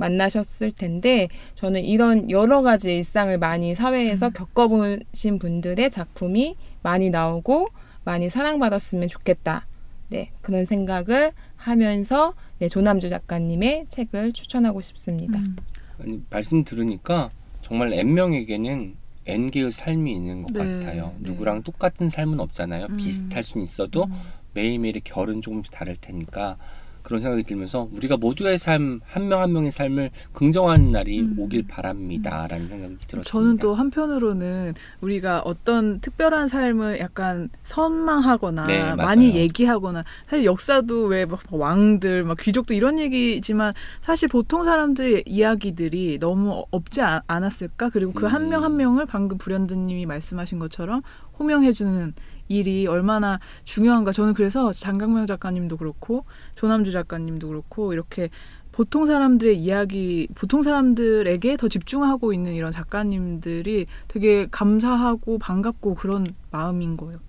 만나셨을 0.00 0.72
텐데 0.72 1.28
저는 1.54 1.84
이런 1.84 2.30
여러 2.30 2.62
가지 2.62 2.96
일상을 2.96 3.36
많이 3.38 3.74
사회에서 3.74 4.30
겪어보신 4.30 5.38
분들의 5.38 5.90
작품이 5.90 6.56
많이 6.82 7.10
나오고 7.10 7.68
많이 8.04 8.30
사랑받았으면 8.30 9.08
좋겠다. 9.08 9.66
네, 10.08 10.32
그런 10.40 10.64
생각을 10.64 11.32
하면서 11.54 12.34
네, 12.58 12.68
조남주 12.68 13.10
작가님의 13.10 13.86
책을 13.88 14.32
추천하고 14.32 14.80
싶습니다. 14.80 15.38
음. 15.38 15.56
아니, 16.00 16.20
말씀 16.30 16.64
들으니까 16.64 17.30
정말 17.60 17.92
N명에게는 17.92 18.96
N개의 19.26 19.70
삶이 19.70 20.12
있는 20.12 20.42
것 20.42 20.52
네, 20.52 20.58
같아요. 20.80 21.14
네. 21.18 21.30
누구랑 21.30 21.62
똑같은 21.62 22.08
삶은 22.08 22.40
없잖아요. 22.40 22.86
음. 22.86 22.96
비슷할 22.96 23.44
수는 23.44 23.64
있어도 23.64 24.06
매일매일의 24.54 25.02
결은 25.04 25.42
조금씩 25.42 25.72
다를 25.72 25.96
테니까 25.96 26.56
그런 27.02 27.20
생각이 27.20 27.42
들면서 27.44 27.88
우리가 27.92 28.16
모두의 28.16 28.58
삶, 28.58 29.00
한명한 29.06 29.52
명의 29.52 29.72
삶을 29.72 30.10
긍정하는 30.32 30.92
날이 30.92 31.20
음. 31.20 31.34
오길 31.38 31.66
바랍니다라는 31.66 32.68
생각이 32.68 32.96
들었습니다. 33.06 33.30
저는 33.30 33.56
또 33.56 33.74
한편으로는 33.74 34.74
우리가 35.00 35.40
어떤 35.44 36.00
특별한 36.00 36.48
삶을 36.48 36.98
약간 37.00 37.48
선망하거나 37.64 38.66
네. 38.66 38.94
많이 38.94 39.34
얘기하거나 39.34 40.04
사실 40.28 40.44
역사도 40.44 41.04
왜 41.06 41.26
막 41.30 41.40
왕들, 41.50 42.24
막 42.24 42.36
귀족도 42.40 42.74
이런 42.74 42.98
얘기지만 42.98 43.72
사실 44.02 44.26
보통 44.28 44.64
사람들의 44.64 45.24
이야기들이 45.26 46.18
너무 46.18 46.64
없지 46.70 47.02
않- 47.02 47.20
않았을까? 47.26 47.90
그리고 47.90 48.12
그한 48.12 48.42
음. 48.44 48.48
명한 48.48 48.76
명을 48.76 49.06
방금 49.06 49.38
불현듯님이 49.38 50.06
말씀하신 50.06 50.58
것처럼 50.58 51.02
호명해주는 51.38 52.14
일이 52.50 52.86
얼마나 52.88 53.38
중요한가. 53.64 54.10
저는 54.12 54.34
그래서 54.34 54.72
장강명 54.72 55.26
작가님도 55.26 55.76
그렇고 55.76 56.24
조남주 56.56 56.90
작가님도 56.90 57.48
그렇고 57.48 57.92
이렇게 57.92 58.28
보통 58.72 59.06
사람들의 59.06 59.56
이야기, 59.56 60.28
보통 60.34 60.62
사람들에게 60.62 61.56
더 61.56 61.68
집중하고 61.68 62.32
있는 62.32 62.54
이런 62.54 62.72
작가님들이 62.72 63.86
되게 64.08 64.46
감사하고 64.50 65.38
반갑고 65.38 65.94
그런 65.94 66.26
마음인 66.50 66.96
거예요. 66.96 67.20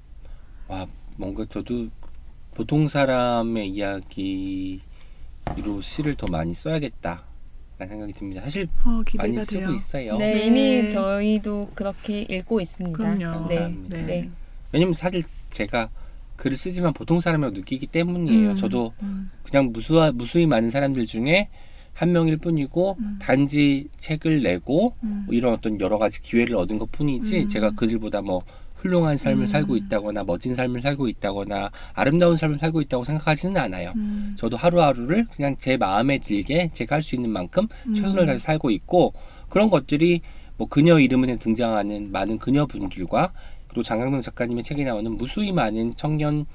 와 0.67 0.87
뭔가 1.17 1.45
저도 1.49 1.87
보통 2.55 2.87
사람의 2.87 3.69
이야기로 3.69 4.81
시를 5.81 6.15
더 6.15 6.27
많이 6.27 6.53
써야겠다라는 6.55 7.87
생각이 7.87 8.13
듭니다. 8.13 8.41
사실 8.41 8.67
어, 8.85 9.01
기대가 9.05 9.23
많이 9.23 9.33
돼요. 9.35 9.43
쓰고 9.45 9.71
있어요. 9.73 10.15
네, 10.17 10.33
네. 10.33 10.45
이미 10.45 10.89
저희도 10.89 11.69
그렇게 11.75 12.21
읽고 12.21 12.59
있습니다. 12.59 12.97
그럼요. 12.97 13.47
네, 13.47 13.55
감사합니다. 13.55 13.97
네. 13.97 14.29
왜냐면 14.71 14.93
사실 14.93 15.23
제가 15.49 15.89
글을 16.35 16.57
쓰지만 16.57 16.93
보통 16.93 17.19
사람이라고 17.19 17.55
느끼기 17.55 17.87
때문이에요. 17.87 18.51
음, 18.51 18.55
저도 18.55 18.93
음, 19.03 19.29
그냥 19.43 19.71
무수하, 19.71 20.11
무수히 20.11 20.45
많은 20.47 20.69
사람들 20.69 21.05
중에 21.05 21.49
한 21.93 22.11
명일 22.13 22.37
뿐이고 22.37 22.95
음. 22.99 23.19
단지 23.21 23.87
책을 23.97 24.41
내고 24.41 24.95
음. 25.03 25.23
뭐 25.27 25.35
이런 25.35 25.53
어떤 25.53 25.79
여러 25.79 25.97
가지 25.97 26.21
기회를 26.21 26.55
얻은 26.55 26.79
것 26.79 26.91
뿐이지 26.91 27.41
음. 27.41 27.47
제가 27.47 27.71
그들보다 27.71 28.21
뭐 28.21 28.41
훌륭한 28.75 29.17
삶을 29.17 29.43
음. 29.43 29.47
살고 29.47 29.75
있다거나 29.77 30.23
멋진 30.23 30.55
삶을 30.55 30.81
살고 30.81 31.07
있다거나 31.07 31.69
아름다운 31.93 32.35
삶을 32.35 32.57
살고 32.57 32.81
있다고 32.81 33.03
생각하지는 33.03 33.57
않아요. 33.57 33.93
음. 33.95 34.33
저도 34.37 34.57
하루하루를 34.57 35.27
그냥 35.35 35.55
제 35.59 35.77
마음에 35.77 36.17
들게 36.17 36.71
제가 36.73 36.95
할 36.95 37.03
수 37.03 37.13
있는 37.13 37.29
만큼 37.29 37.67
음. 37.87 37.93
최선을 37.93 38.25
다해 38.25 38.39
살고 38.39 38.71
있고 38.71 39.13
그런 39.49 39.69
것들이 39.69 40.21
뭐 40.57 40.67
그녀 40.67 40.99
이름에 40.99 41.35
등장하는 41.35 42.11
많은 42.11 42.39
그녀분들과 42.39 43.33
그리고 43.71 43.83
장강명 43.83 44.19
작가님의 44.19 44.63
책에 44.65 44.83
나오는 44.83 45.09
무수히 45.17 45.53
많은 45.53 45.95
청년 45.95 46.45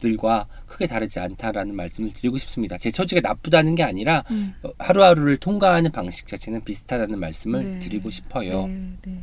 들과 0.00 0.46
크게 0.66 0.88
다르지 0.88 1.20
않다라는 1.20 1.74
말씀을 1.76 2.12
드리고 2.12 2.38
싶습니다. 2.38 2.76
제 2.76 2.90
처지가 2.90 3.20
나쁘다는 3.22 3.76
게 3.76 3.84
아니라 3.84 4.24
음. 4.32 4.52
어, 4.64 4.70
하루하루를 4.78 5.36
통과하는 5.38 5.92
방식 5.92 6.26
자체는 6.26 6.64
비슷하다는 6.64 7.18
말씀을 7.20 7.62
네. 7.64 7.78
드리고 7.78 8.10
싶어요. 8.10 8.66
네, 8.66 8.92
네. 9.06 9.20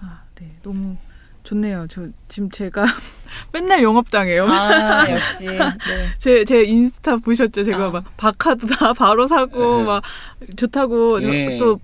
아, 0.00 0.22
네. 0.34 0.50
너무 0.64 0.96
좋네요. 1.44 1.86
저 1.88 2.08
지금 2.28 2.50
제가 2.50 2.84
맨날 3.54 3.82
영업당해요. 3.84 4.44
아, 4.46 5.06
역시. 5.08 5.46
네. 5.46 5.58
제, 6.18 6.44
제 6.44 6.64
인스타 6.64 7.18
보셨죠? 7.18 7.62
제가 7.62 7.86
아. 7.86 7.90
막 7.92 8.16
바카드 8.16 8.66
다 8.66 8.92
바로 8.92 9.26
사고 9.28 9.78
네. 9.78 9.84
막 9.84 10.02
좋다고 10.56 11.20
저- 11.20 11.28
네. 11.30 11.56
또 11.58 11.78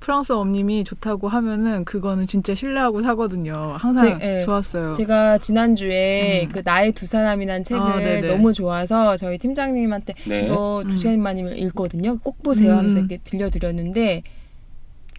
프랑스 0.00 0.32
엄님이 0.32 0.84
좋다고 0.84 1.28
하면은 1.28 1.84
그거는 1.84 2.26
진짜 2.26 2.54
신뢰하고 2.54 3.02
사거든요. 3.02 3.74
항상 3.78 4.18
제- 4.20 4.40
예. 4.40 4.44
좋았어요. 4.44 4.92
제가 4.92 5.38
지난주에 5.38 6.44
음. 6.44 6.48
그 6.52 6.62
나의 6.64 6.92
두 6.92 7.06
사람이라는 7.06 7.64
책을 7.64 7.82
아. 7.82 8.26
너무 8.26 8.52
좋아서 8.52 9.16
저희 9.16 9.38
팀장님한테 9.38 10.14
네. 10.26 10.46
이거 10.46 10.82
음. 10.84 10.88
두 10.88 10.96
시간만이면 10.96 11.56
읽거든요. 11.56 12.16
꼭 12.18 12.42
보세요 12.42 12.72
음. 12.72 12.78
하면서 12.78 12.98
이렇게 12.98 13.18
들려드렸는데 13.24 14.22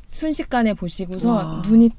순식간에 0.08 0.74
보시고서 0.74 1.32
와. 1.34 1.62
눈이 1.68 1.90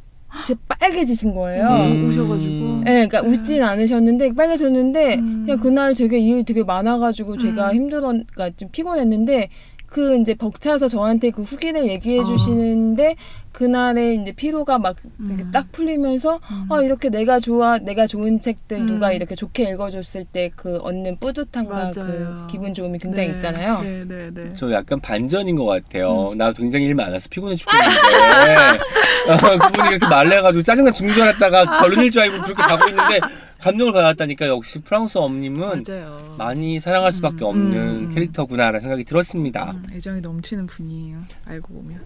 진짜 0.45 0.61
빨개지신 0.69 1.35
거예요. 1.35 1.67
음. 1.67 2.07
우셔가지고. 2.07 2.83
네, 2.85 3.07
그러니까 3.07 3.21
웃진 3.23 3.63
않으셨는데 3.63 4.33
빨개졌는데 4.35 5.15
음. 5.17 5.43
그냥 5.45 5.59
그날 5.61 5.93
되게 5.95 6.19
일 6.21 6.45
되게 6.45 6.63
많아가지고 6.63 7.37
제가 7.39 7.71
음. 7.71 7.75
힘들어, 7.75 8.07
그러니까 8.09 8.51
좀 8.57 8.69
피곤했는데 8.71 9.49
그 9.91 10.17
이제 10.19 10.35
벅차서 10.35 10.89
저한테 10.89 11.31
그 11.31 11.43
후기를 11.43 11.87
얘기해 11.89 12.21
어. 12.21 12.25
주시는데 12.25 13.17
그날의 13.53 14.23
이제 14.23 14.31
피로가 14.31 14.79
막 14.79 14.95
음. 15.19 15.51
딱 15.53 15.73
풀리면서 15.73 16.37
음. 16.37 16.67
아 16.71 16.81
이렇게 16.81 17.11
내가 17.11 17.41
좋아 17.41 17.79
내가 17.79 18.07
좋은 18.07 18.41
책들 18.41 18.79
음. 18.79 18.87
누가 18.87 19.13
이렇게 19.13 19.35
좋게 19.35 19.65
읽어줬을 19.71 20.25
때 20.25 20.51
그 20.57 20.79
얻는 20.79 21.19
뿌듯함과 21.19 21.75
맞아요. 21.75 21.93
그 21.95 22.47
기분 22.51 22.73
좋음이 22.73 22.99
굉장히 22.99 23.29
네. 23.29 23.35
있잖아요. 23.35 23.81
네, 23.83 24.05
네, 24.07 24.31
네. 24.33 24.53
저 24.55 24.71
약간 24.73 25.01
반전인 25.01 25.57
것 25.57 25.65
음. 25.65 25.69
같아요. 25.71 26.35
나 26.37 26.53
굉장히 26.53 26.85
일 26.87 26.95
많아서 26.95 27.29
피곤해 27.29 27.57
죽겠는데 27.57 27.99
어, 29.33 29.59
그분이 29.59 29.89
이렇게 29.91 30.07
말려가지고 30.07 30.63
짜증나 30.63 30.91
죽는 30.93 31.15
줄 31.15 31.23
알았다가 31.25 31.81
결론일 31.81 32.11
줄 32.11 32.23
알고 32.23 32.43
그렇게 32.43 32.63
가고 32.63 32.89
있는데 32.89 33.21
감동을 33.61 33.93
받았다니까 33.93 34.49
역시 34.49 34.81
프랑스 34.81 35.19
엄님은 35.19 35.85
맞아요. 35.87 36.35
많이 36.39 36.81
사랑할 36.81 37.13
수밖에 37.13 37.45
음, 37.45 37.49
없는 37.49 37.79
음. 37.79 38.15
캐릭터구나라는 38.15 38.81
생각이 38.81 39.05
들었습니다. 39.05 39.73
음, 39.73 39.85
애정이 39.93 40.21
넘치는 40.21 40.67
분이에요. 40.67 41.19
알고 41.47 41.75
보면. 41.75 42.01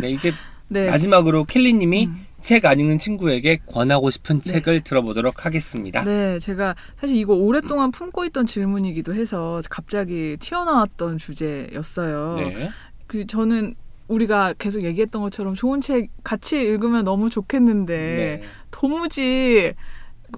네, 0.00 0.10
이제 0.10 0.32
네. 0.68 0.86
마지막으로 0.86 1.44
켈리님이 1.44 2.06
음. 2.06 2.26
책안 2.38 2.78
읽는 2.78 2.98
친구에게 2.98 3.58
권하고 3.66 4.10
싶은 4.10 4.40
네. 4.40 4.52
책을 4.52 4.82
들어보도록 4.82 5.44
하겠습니다. 5.44 6.04
네, 6.04 6.38
제가 6.38 6.76
사실 6.96 7.16
이거 7.16 7.34
오랫동안 7.34 7.90
품고 7.90 8.24
있던 8.26 8.46
질문이기도 8.46 9.14
해서 9.14 9.60
갑자기 9.68 10.36
튀어나왔던 10.38 11.18
주제였어요. 11.18 12.36
네. 12.36 12.70
그 13.08 13.26
저는 13.26 13.74
우리가 14.06 14.54
계속 14.58 14.82
얘기했던 14.82 15.22
것처럼 15.22 15.54
좋은 15.54 15.80
책 15.80 16.08
같이 16.22 16.56
읽으면 16.56 17.04
너무 17.04 17.30
좋겠는데 17.30 17.96
네. 17.96 18.42
도무지 18.70 19.74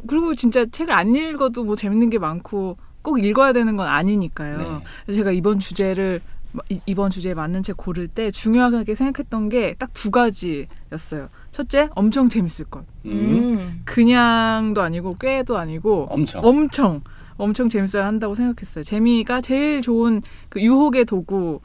그리고 0.07 0.35
진짜 0.35 0.65
책을 0.67 0.93
안 0.93 1.15
읽어도 1.15 1.65
뭐 1.65 1.77
재밌는 1.77 2.11
게 2.11 2.19
많고 2.19 2.77
꼭 3.03 3.25
읽어야 3.25 3.53
되는 3.53 3.77
건 3.77 3.87
아니니까요. 3.89 4.59
네. 5.07 5.13
제가 5.15 5.33
이번 5.33 5.59
주제를 5.59 6.21
이- 6.69 6.81
이번 6.87 7.11
주제에 7.11 7.33
맞는 7.35 7.63
책 7.63 7.77
고를 7.79 8.09
때 8.09 8.31
중요하게 8.31 8.95
생각했던 8.95 9.49
게 9.49 9.75
딱 9.79 9.91
두 9.95 10.11
가지였어요. 10.11 11.29
첫째, 11.51 11.89
엄청 11.95 12.29
재밌을 12.29 12.67
것. 12.67 12.85
음. 13.07 13.11
음. 13.11 13.83
그냥도 13.85 14.83
아니고 14.83 15.17
꽤도 15.19 15.57
아니고 15.59 16.09
엄청. 16.11 16.45
엄청 16.45 17.01
엄청 17.39 17.69
재밌어야 17.69 18.07
한다고 18.07 18.35
생각했어요. 18.35 18.85
재미가 18.85 19.41
제일 19.41 19.81
좋은 19.83 20.23
그 20.51 20.61
유혹의 20.63 21.07
도구일 21.07 21.61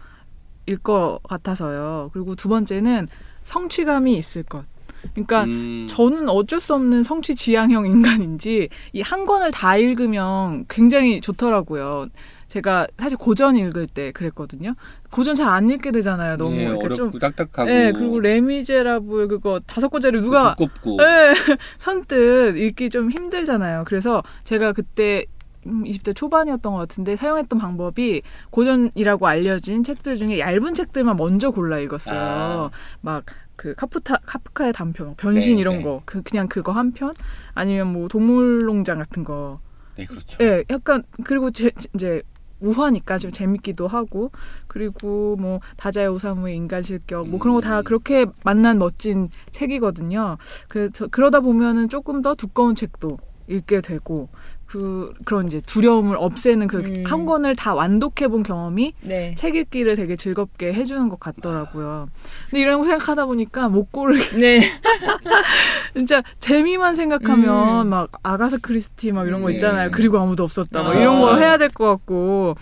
것 0.82 1.20
같아서요. 1.28 2.10
그리고 2.14 2.36
두 2.36 2.48
번째는 2.50 3.08
성취감이 3.44 4.18
있을 4.18 4.44
것. 4.44 4.66
그러니까 5.14 5.44
음. 5.46 5.86
저는 5.90 6.30
어쩔 6.30 6.60
수 6.60 6.74
없는 6.74 7.04
성취 7.04 7.36
지향형 7.36 7.86
인간인지 7.88 8.70
이 8.94 9.02
한 9.02 9.26
권을 9.26 9.52
다 9.52 9.78
읽으면 9.78 10.66
굉장히 10.68 11.22
좋더라고요. 11.22 12.08
제가 12.48 12.88
사실 12.98 13.18
고전 13.18 13.58
읽을 13.58 13.88
때 13.88 14.12
그랬거든요. 14.12 14.74
고전 15.12 15.36
잘 15.36 15.50
안 15.50 15.70
읽게 15.70 15.92
되잖아요. 15.92 16.38
너무 16.38 16.56
예, 16.56 16.68
어렵고 16.68 16.94
좀 16.94 17.12
딱딱하고 17.12 17.70
네, 17.70 17.92
그리고 17.92 18.20
레미제라블 18.20 19.28
그거 19.28 19.60
다섯 19.66 19.90
권짜리 19.90 20.20
누가 20.22 20.56
두껍고 20.56 20.98
네, 20.98 21.34
선뜻 21.78 22.58
읽기 22.58 22.90
좀 22.90 23.10
힘들잖아요. 23.12 23.84
그래서 23.86 24.24
제가 24.44 24.72
그때 24.74 25.26
음, 25.66 25.84
20대 25.84 26.16
초반이었던 26.16 26.72
것 26.72 26.80
같은데 26.80 27.16
사용했던 27.18 27.60
방법이 27.60 28.22
고전이라고 28.52 29.28
알려진 29.28 29.84
책들 29.84 30.16
중에 30.16 30.40
얇은 30.40 30.74
책들만 30.74 31.18
먼저 31.18 31.52
골라 31.52 31.80
읽었어요. 31.80 32.20
아. 32.20 32.70
막 33.02 33.26
그 33.58 33.76
카프타 33.76 34.20
카프카의 34.26 34.72
단편, 34.72 35.16
변신 35.16 35.56
네, 35.56 35.62
이런 35.62 35.78
네. 35.78 35.84
거, 35.84 36.02
그 36.06 36.22
그냥 36.22 36.48
그거 36.48 36.72
한 36.72 36.94
편, 36.94 37.14
아니면 37.54 37.92
뭐 37.92 38.08
동물농장 38.08 39.00
같은 39.00 39.26
거. 39.26 39.60
네 39.96 40.06
그렇죠. 40.06 40.38
예, 40.42 40.64
약간 40.70 41.04
그리고 41.26 41.52
제, 41.52 41.72
이제 41.94 42.22
우화니까 42.60 43.18
좀 43.18 43.32
재밌기도 43.32 43.88
하고 43.88 44.32
그리고 44.68 45.36
뭐 45.38 45.60
다자의 45.76 46.08
오사무의 46.08 46.56
인간 46.56 46.82
실격 46.82 47.28
뭐 47.28 47.40
그런 47.40 47.56
거다 47.56 47.80
음. 47.80 47.84
그렇게 47.84 48.26
만난 48.44 48.78
멋진 48.80 49.28
책이거든요. 49.52 50.38
그래서 50.68 51.08
그러다 51.08 51.40
보면은 51.40 51.90
조금 51.90 52.22
더 52.22 52.36
두꺼운 52.36 52.76
책도 52.76 53.18
읽게 53.48 53.82
되고 53.82 54.30
그 54.68 55.14
그런 55.24 55.48
이제 55.48 55.62
두려움을 55.66 56.18
없애는 56.20 56.68
그 56.68 56.78
음. 56.80 57.04
한 57.08 57.26
권을 57.26 57.56
다 57.56 57.74
완독해 57.74 58.28
본 58.30 58.44
경험이 58.44 58.94
네. 59.02 59.34
책 59.36 59.56
읽기를 59.56 59.96
되게 59.96 60.16
즐겁게 60.18 60.74
해주는 60.74 61.08
것 61.08 61.20
같더라고요. 61.20 62.10
근데 62.50 62.62
이런 62.62 62.80
거 62.80 62.84
생각하다 62.86 63.26
보니까 63.28 63.70
못 63.70 63.92
고르게 63.92 64.36
네. 64.38 64.62
진짜 65.96 66.22
재미만 66.40 66.96
생각하면 66.96 67.88
음. 67.88 67.90
막 67.90 68.12
아가사 68.24 68.58
크리스티 68.62 69.12
막 69.12 69.28
이런 69.28 69.42
거 69.42 69.48
네. 69.48 69.54
있잖아요. 69.56 69.90
그리고 69.92 70.20
아무도 70.20 70.44
없었다. 70.44 70.84
막 70.84 70.92
아. 70.92 71.00
이런 71.00 71.22
거 71.22 71.36
해야 71.38 71.58
될 71.58 71.70
것 71.70 71.86
같고. 71.86 72.56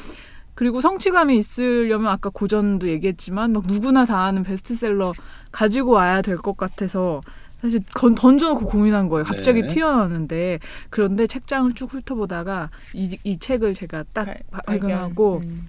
그리고 0.56 0.80
성취감이 0.80 1.38
있으려면 1.38 2.08
아까 2.12 2.30
고전도 2.30 2.88
얘기했지만 2.88 3.52
막 3.52 3.64
누구나 3.68 4.06
다 4.06 4.24
아는 4.24 4.44
베스트셀러 4.44 5.12
가지고 5.52 5.92
와야 5.92 6.22
될 6.22 6.38
것 6.38 6.56
같아서 6.56 7.20
사실 7.66 7.82
건, 7.94 8.14
던져놓고 8.16 8.68
고민한 8.68 9.10
거예요. 9.10 9.26
갑자기 9.26 9.62
네. 9.62 9.68
튀어나왔는데 9.68 10.60
그런데 10.90 11.26
책장을 11.28 11.74
쭉 11.74 11.92
훑어보다가 11.94 12.70
이, 12.94 13.18
이 13.24 13.38
책을 13.40 13.74
제가 13.74 14.04
딱 14.14 14.26
발- 14.26 14.38
바- 14.52 14.62
발견. 14.66 14.90
발견하고 14.90 15.42
음. 15.46 15.68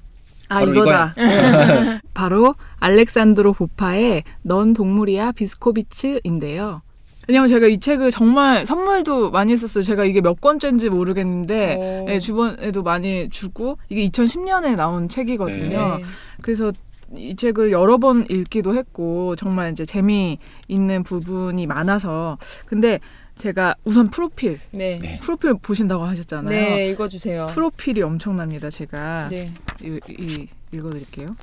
아 0.48 0.62
이거다. 0.62 1.14
네. 1.16 2.00
바로 2.14 2.54
알렉산드로 2.78 3.52
보파의 3.54 4.22
넌 4.42 4.74
동물이야 4.74 5.32
비스코비츠인데요. 5.32 6.82
왜냐면 7.28 7.48
제가 7.48 7.66
이 7.66 7.78
책을 7.80 8.12
정말 8.12 8.64
선물도 8.64 9.32
많이 9.32 9.50
했었어요. 9.52 9.82
제가 9.82 10.04
이게 10.04 10.20
몇 10.20 10.40
권째인지 10.40 10.90
모르겠는데 10.90 11.74
오. 11.76 12.04
네, 12.06 12.18
주변에도 12.20 12.84
많이 12.84 13.28
주고 13.30 13.78
이게 13.88 14.08
2010년에 14.08 14.76
나온 14.76 15.08
책이거든요. 15.08 15.96
네. 15.98 16.04
그래서 16.42 16.70
이 17.14 17.36
책을 17.36 17.70
여러 17.72 17.98
번 17.98 18.26
읽기도 18.28 18.74
했고 18.74 19.36
정말 19.36 19.72
이제 19.72 19.84
재미있는 19.84 21.02
부분이 21.04 21.66
많아서 21.66 22.38
근데 22.66 22.98
제가 23.36 23.74
우선 23.84 24.08
프로필 24.10 24.58
네. 24.72 24.98
네. 25.00 25.18
프로필 25.20 25.54
보신다고 25.54 26.04
하셨잖아요. 26.04 26.48
네, 26.48 26.88
읽어주세요. 26.90 27.46
프로필이 27.50 28.02
엄청납니다. 28.02 28.70
제가 28.70 29.28
네. 29.28 29.52
이, 29.82 30.00
이, 30.08 30.48
읽어드릴게요. 30.72 31.36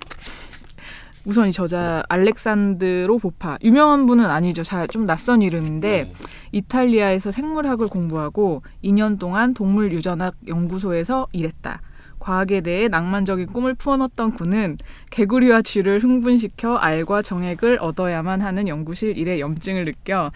우선 1.25 1.47
이 1.47 1.53
저자 1.53 2.03
알렉산드로 2.09 3.17
보파 3.17 3.57
유명한 3.63 4.05
분은 4.05 4.25
아니죠. 4.25 4.61
잘 4.63 4.87
좀 4.89 5.05
낯선 5.05 5.41
이름인데 5.41 6.03
네. 6.03 6.13
이탈리아에서 6.51 7.31
생물학을 7.31 7.87
공부하고 7.87 8.61
2년 8.83 9.17
동안 9.17 9.53
동물 9.53 9.93
유전학 9.93 10.35
연구소에서 10.47 11.27
일했다. 11.31 11.81
과학에 12.23 12.61
대해 12.61 12.87
낭만적인 12.87 13.47
꿈을 13.47 13.73
품어넣었던 13.73 14.37
그는 14.37 14.77
개구리와 15.09 15.61
쥐를 15.61 16.01
흥분시켜 16.01 16.77
알과 16.77 17.21
정액을 17.21 17.79
얻어야만 17.81 18.39
하는 18.39 18.69
연구실 18.69 19.17
일의 19.17 19.41
염증을 19.41 19.83
느껴 19.83 20.31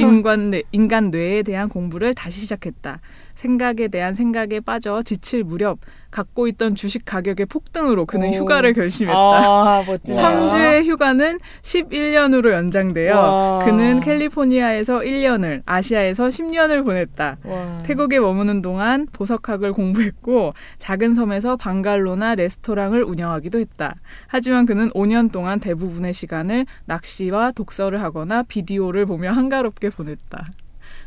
인간, 0.00 0.48
뇌, 0.50 0.62
인간 0.72 1.10
뇌에 1.10 1.42
대한 1.42 1.68
공부를 1.68 2.14
다시 2.14 2.40
시작했다. 2.40 3.00
생각에 3.36 3.88
대한 3.88 4.14
생각에 4.14 4.60
빠져 4.60 5.02
지칠 5.02 5.44
무렵 5.44 5.78
갖고 6.10 6.48
있던 6.48 6.74
주식 6.74 7.04
가격의 7.04 7.46
폭등으로 7.46 8.06
그는 8.06 8.30
오. 8.30 8.32
휴가를 8.32 8.72
결심했다. 8.72 9.16
아, 9.18 9.84
멋지다. 9.86 10.22
와. 10.22 10.48
3주의 10.48 10.86
휴가는 10.86 11.38
11년으로 11.62 12.52
연장되어 12.52 13.14
와. 13.14 13.64
그는 13.64 14.00
캘리포니아에서 14.00 15.00
1년을 15.00 15.62
아시아에서 15.66 16.28
10년을 16.28 16.84
보냈다. 16.84 17.36
와. 17.44 17.78
태국에 17.84 18.18
머무는 18.18 18.62
동안 18.62 19.06
보석학을 19.12 19.72
공부했고 19.74 20.54
작은 20.78 21.14
섬에서 21.14 21.56
방갈로나 21.56 22.34
레스토랑을 22.36 23.02
운영하기도 23.02 23.58
했다. 23.58 23.94
하지만 24.26 24.64
그는 24.64 24.90
5년 24.90 25.30
동안 25.30 25.60
대부분의 25.60 26.14
시간을 26.14 26.64
낚시와 26.86 27.50
독서를 27.52 28.02
하거나 28.02 28.42
비디오를 28.42 29.04
보며 29.04 29.32
한가롭게 29.32 29.90
보냈다. 29.90 30.48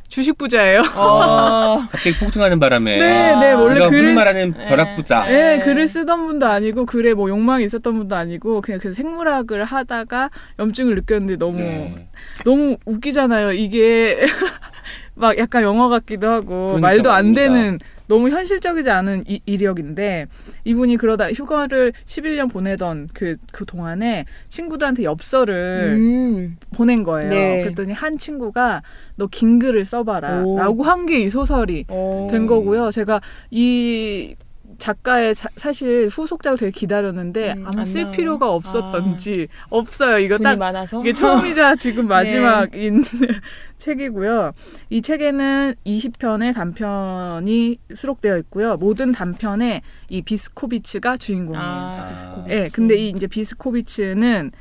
주식 0.09 0.37
부자예요. 0.37 0.81
어. 0.95 1.85
갑자기 1.89 2.17
폭등하는 2.17 2.59
바람에 2.59 2.97
네, 2.97 3.29
아. 3.31 3.39
네, 3.39 3.53
원래 3.53 3.71
우리가 3.73 3.85
흔히 3.85 4.01
글을 4.01 4.13
말하는 4.15 4.53
네. 4.57 4.67
벼락 4.67 4.95
부자. 4.95 5.25
예, 5.29 5.57
네. 5.57 5.59
글을 5.59 5.87
쓰던 5.87 6.25
분도 6.25 6.47
아니고 6.47 6.85
글에 6.85 7.13
뭐 7.13 7.29
욕망이 7.29 7.63
있었던 7.63 7.93
분도 7.95 8.15
아니고 8.15 8.61
그냥 8.61 8.79
그 8.79 8.91
생물학을 8.93 9.63
하다가 9.63 10.31
염증을 10.57 10.95
느꼈는데 10.95 11.37
너무 11.37 11.57
네. 11.57 12.07
너무 12.43 12.77
웃기잖아요. 12.85 13.53
이게 13.53 14.19
막 15.13 15.37
약간 15.37 15.63
영화 15.63 15.89
같기도 15.89 16.27
하고 16.29 16.67
그러니까 16.73 16.79
말도 16.87 17.11
안 17.11 17.33
말입니다. 17.33 17.41
되는 17.41 17.79
너무 18.09 18.29
현실적이지 18.31 18.89
않은 18.89 19.23
이, 19.27 19.39
이력인데 19.45 20.25
이분이 20.65 20.97
그러다 20.97 21.31
휴가를 21.31 21.93
11년 22.05 22.51
보내던 22.51 23.07
그, 23.13 23.35
그 23.53 23.65
동안에 23.65 24.25
친구들한테 24.49 25.03
엽서를 25.03 25.93
음. 25.95 26.57
보낸 26.75 27.03
거예요. 27.03 27.29
네. 27.29 27.63
그랬더니 27.63 27.93
한 27.93 28.17
친구가 28.17 28.81
너 29.17 29.27
긴 29.31 29.59
글을 29.59 29.85
써봐라 29.85 30.43
오. 30.43 30.57
라고 30.57 30.83
한 30.83 31.05
게 31.05 31.21
이 31.21 31.29
소설이 31.29 31.85
어. 31.87 32.27
된 32.31 32.47
거고요. 32.47 32.89
제가 32.91 33.21
이 33.51 34.35
작가의 34.79 35.35
자- 35.35 35.49
사실 35.55 36.07
후속작을 36.07 36.57
되게 36.57 36.71
기다렸는데 36.71 37.53
음, 37.53 37.65
아마 37.67 37.81
안쓸 37.81 38.01
나와요? 38.03 38.15
필요가 38.15 38.51
없었던지 38.51 39.47
없어요. 39.69 40.17
이거 40.19 40.37
딱 40.37 40.57
많아서. 40.57 41.01
이게 41.01 41.13
처음이자 41.13 41.75
지금 41.75 42.03
네. 42.07 42.09
마지막인 42.09 43.03
책이고요. 43.77 44.53
이 44.89 45.01
책에는 45.01 45.75
20편의 45.85 46.53
단편이 46.53 47.77
수록되어 47.93 48.37
있고요. 48.39 48.77
모든 48.77 49.11
단편에 49.11 49.81
이 50.09 50.21
비스코비츠가 50.21 51.17
주인공이에요. 51.17 51.63
아, 51.63 52.05
아. 52.05 52.09
비스코비치. 52.09 52.53
예, 52.55 52.65
근데 52.73 52.95
이 52.97 53.09
이제 53.09 53.27
비스코비츠는 53.27 54.51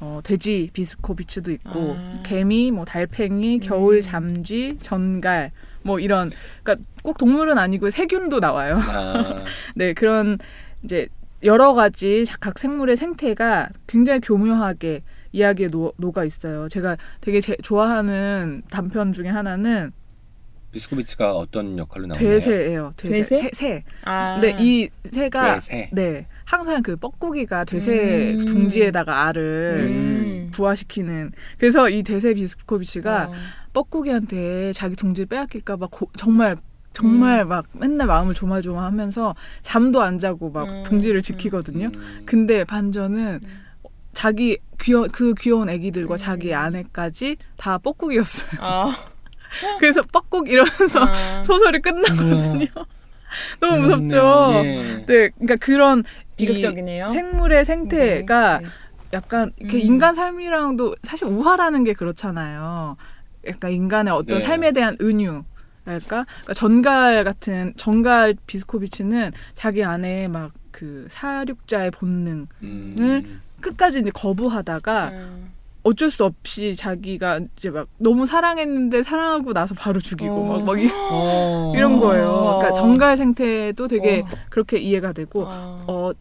어, 0.00 0.20
돼지 0.22 0.70
비스코비츠도 0.72 1.50
있고 1.52 1.96
아. 1.98 2.20
개미, 2.24 2.70
뭐 2.70 2.84
달팽이, 2.84 3.58
겨울 3.58 3.96
음. 3.96 4.02
잠쥐, 4.02 4.76
전갈 4.80 5.50
뭐 5.82 6.00
이런 6.00 6.30
그러니까 6.62 6.86
꼭 7.02 7.18
동물은 7.18 7.58
아니고 7.58 7.90
세균도 7.90 8.40
나와요. 8.40 8.78
아, 8.78 9.44
네, 9.74 9.92
그런 9.92 10.38
이제 10.82 11.08
여러 11.42 11.74
가지 11.74 12.24
각 12.40 12.58
생물의 12.58 12.96
생태가 12.96 13.70
굉장히 13.86 14.20
교묘하게 14.20 15.02
이야기에 15.32 15.68
녹, 15.68 15.94
녹아 15.98 16.24
있어요. 16.24 16.68
제가 16.68 16.96
되게 17.20 17.40
제, 17.40 17.56
좋아하는 17.62 18.62
단편 18.70 19.12
중에 19.12 19.28
하나는 19.28 19.92
비스코비치가 20.78 21.32
어떤 21.34 21.76
역할로 21.78 22.06
나오나요? 22.06 22.28
돼새예요. 22.28 22.92
돼새. 22.96 23.12
돼새? 23.18 23.36
새, 23.42 23.50
새. 23.52 23.84
아. 24.04 24.38
근데 24.40 24.56
이 24.60 24.88
새가 25.04 25.54
돼새. 25.56 25.90
네 25.92 26.26
항상 26.44 26.82
그 26.82 26.96
뻐꾸기가 26.96 27.64
돼새 27.64 28.34
음. 28.34 28.44
둥지에다가 28.44 29.26
알을 29.26 29.86
음. 29.90 30.50
부화시키는 30.52 31.32
그래서 31.58 31.88
이 31.90 32.02
대세 32.02 32.34
비스코비치가 32.34 33.28
어. 33.28 33.32
뻐꾸기한테 33.72 34.72
자기 34.72 34.96
둥지를 34.96 35.26
빼앗길까봐 35.26 35.88
고- 35.90 36.10
정말 36.16 36.56
정말 36.92 37.44
막 37.44 37.66
맨날 37.74 38.06
마음을 38.06 38.34
조마조마하면서 38.34 39.34
잠도 39.62 40.02
안 40.02 40.18
자고 40.18 40.50
막 40.50 40.66
음, 40.68 40.82
둥지를 40.84 41.20
음. 41.20 41.22
지키거든요. 41.22 41.90
음. 41.94 42.22
근데 42.24 42.64
반전은 42.64 43.40
자기 44.14 44.58
귀여 44.80 45.06
그 45.12 45.34
귀여운 45.38 45.68
애기들과 45.68 46.14
음. 46.14 46.16
자기 46.16 46.54
아내까지 46.54 47.36
다 47.56 47.78
뻐꾸기였어요. 47.78 48.50
아. 48.60 48.96
그래서 49.78 50.02
뻐꾹 50.02 50.48
이러면서 50.48 51.00
아. 51.00 51.42
소설이 51.44 51.80
끝나거든요. 51.80 52.66
너무 53.60 53.78
무섭죠. 53.78 54.52
예. 54.64 55.04
네, 55.06 55.28
그러니까 55.30 55.56
그런 55.56 56.00
이 56.00 56.46
비극적이네요. 56.46 57.08
생물의 57.08 57.64
생태가 57.64 58.60
네. 58.60 58.66
약간 59.12 59.52
이렇게 59.58 59.78
음. 59.78 59.82
인간 59.82 60.14
삶이랑도 60.14 60.96
사실 61.02 61.26
우화라는 61.26 61.84
게 61.84 61.92
그렇잖아요. 61.92 62.96
약간 63.46 63.70
인간의 63.70 64.12
어떤 64.12 64.38
네. 64.38 64.44
삶에 64.44 64.72
대한 64.72 64.96
은유. 65.00 65.44
랄까? 65.84 66.26
그러니까 66.26 66.52
전갈 66.52 67.24
같은 67.24 67.72
전갈 67.78 68.34
비스코비치는 68.46 69.30
자기 69.54 69.82
안에 69.82 70.28
막 70.28 70.52
그 70.78 71.08
사육자의 71.10 71.90
본능 71.90 72.46
음. 72.62 73.40
끝까지 73.60 73.98
이제 73.98 74.10
거부하다가 74.14 75.08
음. 75.08 75.52
어쩔 75.88 76.10
수 76.10 76.24
없이 76.24 76.76
자기가 76.76 77.40
이제 77.56 77.70
막 77.70 77.88
너무 77.96 78.26
사랑했는데 78.26 79.02
사랑하고 79.02 79.54
나서 79.54 79.74
바로 79.74 80.00
죽이고 80.00 80.34
어. 80.34 80.58
막, 80.58 80.64
막 80.64 80.82
이, 80.82 80.88
어. 81.10 81.72
이런 81.76 81.98
거예요. 81.98 82.58
그러니까 82.58 82.72
정갈 82.74 83.16
생태도 83.16 83.88
되게 83.88 84.20
어. 84.20 84.28
그렇게 84.50 84.78
이해가 84.78 85.12
되고 85.12 85.44
아. 85.46 85.84
어. 85.88 86.12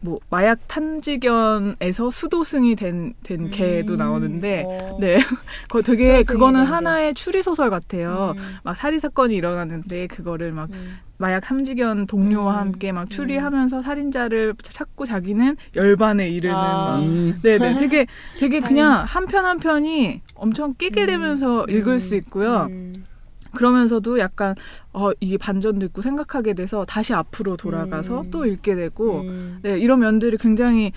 뭐 0.00 0.18
마약 0.30 0.58
탐지견에서 0.68 2.10
수도승이 2.10 2.76
된, 2.76 3.14
된 3.22 3.50
개도 3.50 3.94
음. 3.94 3.96
나오는데 3.98 4.64
어. 4.66 4.96
네 5.00 5.18
거 5.68 5.82
되게 5.82 6.22
그거는. 6.22 6.64
하나의 6.64 7.14
추리 7.14 7.42
소설 7.42 7.70
같아요. 7.70 8.34
음. 8.36 8.56
막 8.62 8.76
살인 8.76 8.98
사건이 9.00 9.34
일어났는데 9.34 10.06
그거를 10.06 10.52
막 10.52 10.70
음. 10.72 10.98
마약 11.18 11.40
탐지견 11.40 12.06
동료와 12.06 12.54
음. 12.54 12.58
함께 12.58 12.92
막 12.92 13.10
추리하면서 13.10 13.82
살인자를 13.82 14.54
찾고 14.62 15.04
자기는 15.06 15.56
열반에 15.74 16.28
이르는 16.28 16.54
아. 16.56 16.60
막 16.96 16.98
음. 17.02 17.38
네네 17.42 17.74
되게 17.80 18.06
되게 18.38 18.60
그냥. 18.60 19.04
한 19.06 19.26
편 19.26 19.44
한 19.44 19.58
편이 19.58 20.22
엄청 20.34 20.74
끼게 20.74 21.02
음. 21.02 21.06
되면서 21.06 21.64
읽을 21.68 21.94
음. 21.94 21.98
수 21.98 22.16
있고요. 22.16 22.68
음. 23.56 23.58
그러면서도 23.58 24.18
약간 24.18 24.54
어 24.92 25.10
이게 25.20 25.36
반전도 25.38 25.86
있고 25.86 26.02
생각하게 26.02 26.54
돼서 26.54 26.84
다시 26.84 27.14
앞으로 27.14 27.56
돌아가서 27.56 28.22
음. 28.22 28.30
또 28.30 28.44
읽게 28.46 28.74
되고 28.74 29.20
음. 29.20 29.58
네 29.62 29.78
이런 29.78 30.00
면들이 30.00 30.36
굉장히 30.36 30.92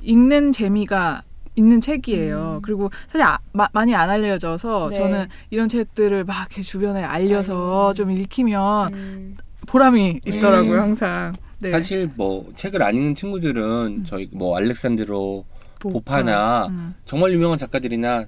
읽는 0.00 0.52
재미가 0.52 1.22
있는 1.54 1.80
책이에요. 1.80 2.56
음. 2.56 2.62
그리고 2.62 2.90
사실 3.08 3.22
아, 3.26 3.38
마- 3.52 3.68
많이 3.72 3.94
안 3.94 4.08
알려져서 4.08 4.88
네. 4.90 4.96
저는 4.98 5.26
이런 5.50 5.68
책들을 5.68 6.24
막 6.24 6.46
이렇게 6.48 6.62
주변에 6.62 7.02
알려서 7.02 7.88
알려. 7.88 7.94
좀 7.94 8.10
읽히면 8.10 8.94
음. 8.94 9.36
보람이 9.66 10.20
있더라고요 10.26 10.74
음. 10.74 10.80
항상. 10.80 11.32
네. 11.60 11.68
사실 11.70 12.10
뭐 12.16 12.50
책을 12.54 12.82
안 12.82 12.96
읽는 12.96 13.14
친구들은 13.14 14.04
저희 14.04 14.28
뭐 14.32 14.56
알렉산드로 14.56 15.44
보파나 15.78 16.66
음. 16.68 16.94
정말 17.04 17.32
유명한 17.32 17.58
작가들이나 17.58 18.24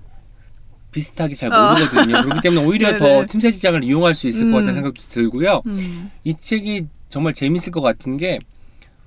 비슷하게 0.94 1.34
잘 1.34 1.52
어. 1.52 1.74
모르거든요. 1.74 2.22
그렇기 2.22 2.40
때문에 2.40 2.64
오히려 2.64 2.96
더 2.96 3.04
네네. 3.26 3.26
틈새 3.26 3.50
시장을 3.50 3.82
이용할 3.82 4.14
수 4.14 4.28
있을 4.28 4.46
음. 4.46 4.52
것 4.52 4.58
같다는 4.58 4.74
생각도 4.74 5.02
들고요. 5.10 5.62
음. 5.66 6.10
이 6.22 6.36
책이 6.36 6.86
정말 7.08 7.34
재밌을 7.34 7.72
것 7.72 7.80
같은 7.80 8.16
게 8.16 8.38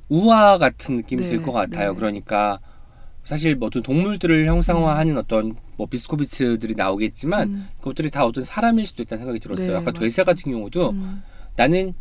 우화 0.10 0.58
같은 0.58 0.98
느낌이 0.98 1.24
네, 1.24 1.30
들것 1.30 1.54
같아요. 1.54 1.92
네. 1.92 1.96
그러니까 1.98 2.60
사실 3.24 3.56
뭐 3.56 3.68
어떤 3.68 3.84
동물들을 3.84 4.46
형상화하는 4.46 5.18
어떤 5.18 5.56
뭐 5.78 5.88
비스코비츠들이 5.88 6.76
나오겠지만 6.76 7.50
음. 7.50 7.68
그것들이 7.80 8.10
다 8.10 8.26
어떤 8.26 8.44
사람일 8.44 8.86
수도 8.86 9.04
있다는 9.04 9.20
생각이 9.20 9.40
들었어요. 9.40 9.68
네, 9.68 9.74
아까 9.76 9.92
맞아요. 9.92 10.00
돼새 10.02 10.24
같은 10.24 10.52
경우도 10.52 10.92
음. 10.92 11.24
나는 11.56 11.94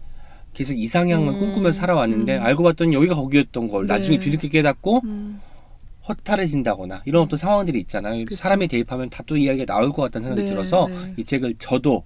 계속 0.52 0.74
이상향을 0.74 1.28
음. 1.28 1.38
꿈꾸면서 1.38 1.80
살아왔는데 1.80 2.38
음. 2.38 2.42
알고 2.42 2.62
봤더니 2.62 2.94
여기가 2.94 3.14
거기였던 3.14 3.68
걸 3.68 3.86
네. 3.86 3.94
나중에 3.94 4.18
뒤늦게 4.18 4.48
깨닫고 4.48 5.02
음. 5.04 5.40
허탈해진다거나 6.08 7.02
이런 7.04 7.22
어떤 7.22 7.36
상황들이 7.36 7.78
있잖아요. 7.80 8.24
그쵸. 8.24 8.36
사람이 8.36 8.68
대입하면 8.68 9.10
다 9.10 9.22
또 9.26 9.36
이야기가 9.36 9.66
나올 9.66 9.92
것 9.92 10.02
같다는 10.02 10.28
생각이 10.28 10.42
네, 10.42 10.48
들어서 10.48 10.86
네. 10.88 11.14
이 11.16 11.24
책을 11.24 11.54
저도 11.58 12.04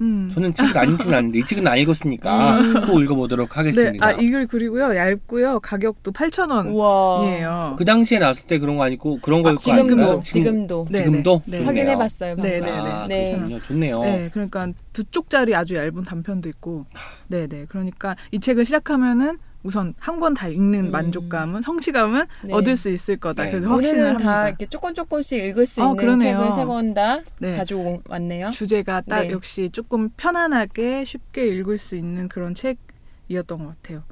음. 0.00 0.30
저는 0.32 0.52
책을 0.52 0.78
안 0.78 0.92
읽진 0.92 1.12
않는데 1.12 1.40
이 1.40 1.44
책은 1.44 1.66
안 1.66 1.78
읽었으니까 1.78 2.86
꼭 2.86 3.00
읽어보도록 3.00 3.48
네, 3.48 3.54
하겠습니다. 3.54 4.06
아 4.06 4.12
이글 4.12 4.46
그리고요 4.46 4.94
얇고요 4.94 5.58
가격도 5.60 6.12
8,000원이에요. 6.12 6.72
우와. 6.74 7.74
그 7.76 7.84
당시에 7.84 8.18
나왔을 8.20 8.46
때 8.46 8.58
그런 8.58 8.76
거 8.76 8.84
아니고 8.84 9.18
그런 9.22 9.42
거일 9.42 9.56
거 9.56 9.62
지금도 9.62 9.92
아닌가요? 9.94 10.20
지금도 10.20 10.86
네, 10.90 10.98
지금도 10.98 11.42
네, 11.46 11.50
네. 11.50 11.64
좋네요. 11.64 11.66
확인해봤어요. 11.66 12.36
방금. 12.36 12.50
네, 12.50 12.60
네, 12.60 12.70
아, 12.70 13.06
네. 13.08 13.60
좋네요. 13.62 14.02
네, 14.02 14.30
그러니까 14.32 14.68
두 14.92 15.04
쪽짜리 15.04 15.54
아주 15.54 15.74
얇은 15.74 16.02
단편도 16.02 16.48
있고, 16.50 16.84
네, 17.28 17.46
네. 17.46 17.64
그러니까 17.68 18.14
이 18.30 18.40
책을 18.40 18.64
시작하면은 18.64 19.38
우선 19.64 19.94
한 19.98 20.18
권 20.20 20.34
다 20.34 20.48
읽는 20.48 20.86
음. 20.86 20.90
만족감은 20.90 21.62
성취감은 21.62 22.26
네. 22.44 22.54
얻을 22.54 22.76
수 22.76 22.90
있을 22.90 23.16
거다. 23.16 23.44
네. 23.44 23.50
그래서 23.50 23.68
확신을 23.68 23.94
오늘은 23.98 24.08
합니다. 24.14 24.32
다 24.32 24.48
이렇게 24.48 24.66
조금 24.66 24.94
조금씩 24.94 25.44
읽을 25.44 25.66
수 25.66 25.82
어, 25.82 25.84
있는 25.92 25.96
그러네요. 25.96 26.38
책을 26.40 26.52
세권다 26.58 27.20
네. 27.40 27.52
가지고 27.52 28.02
왔네요. 28.08 28.50
주제가 28.50 29.02
딱 29.02 29.22
네. 29.22 29.30
역시 29.30 29.68
조금 29.70 30.10
편안하게 30.16 31.04
쉽게 31.04 31.48
읽을 31.48 31.76
수 31.78 31.96
있는 31.96 32.28
그런 32.28 32.54
책이었던 32.54 33.58
것 33.58 33.66
같아요. 33.82 34.04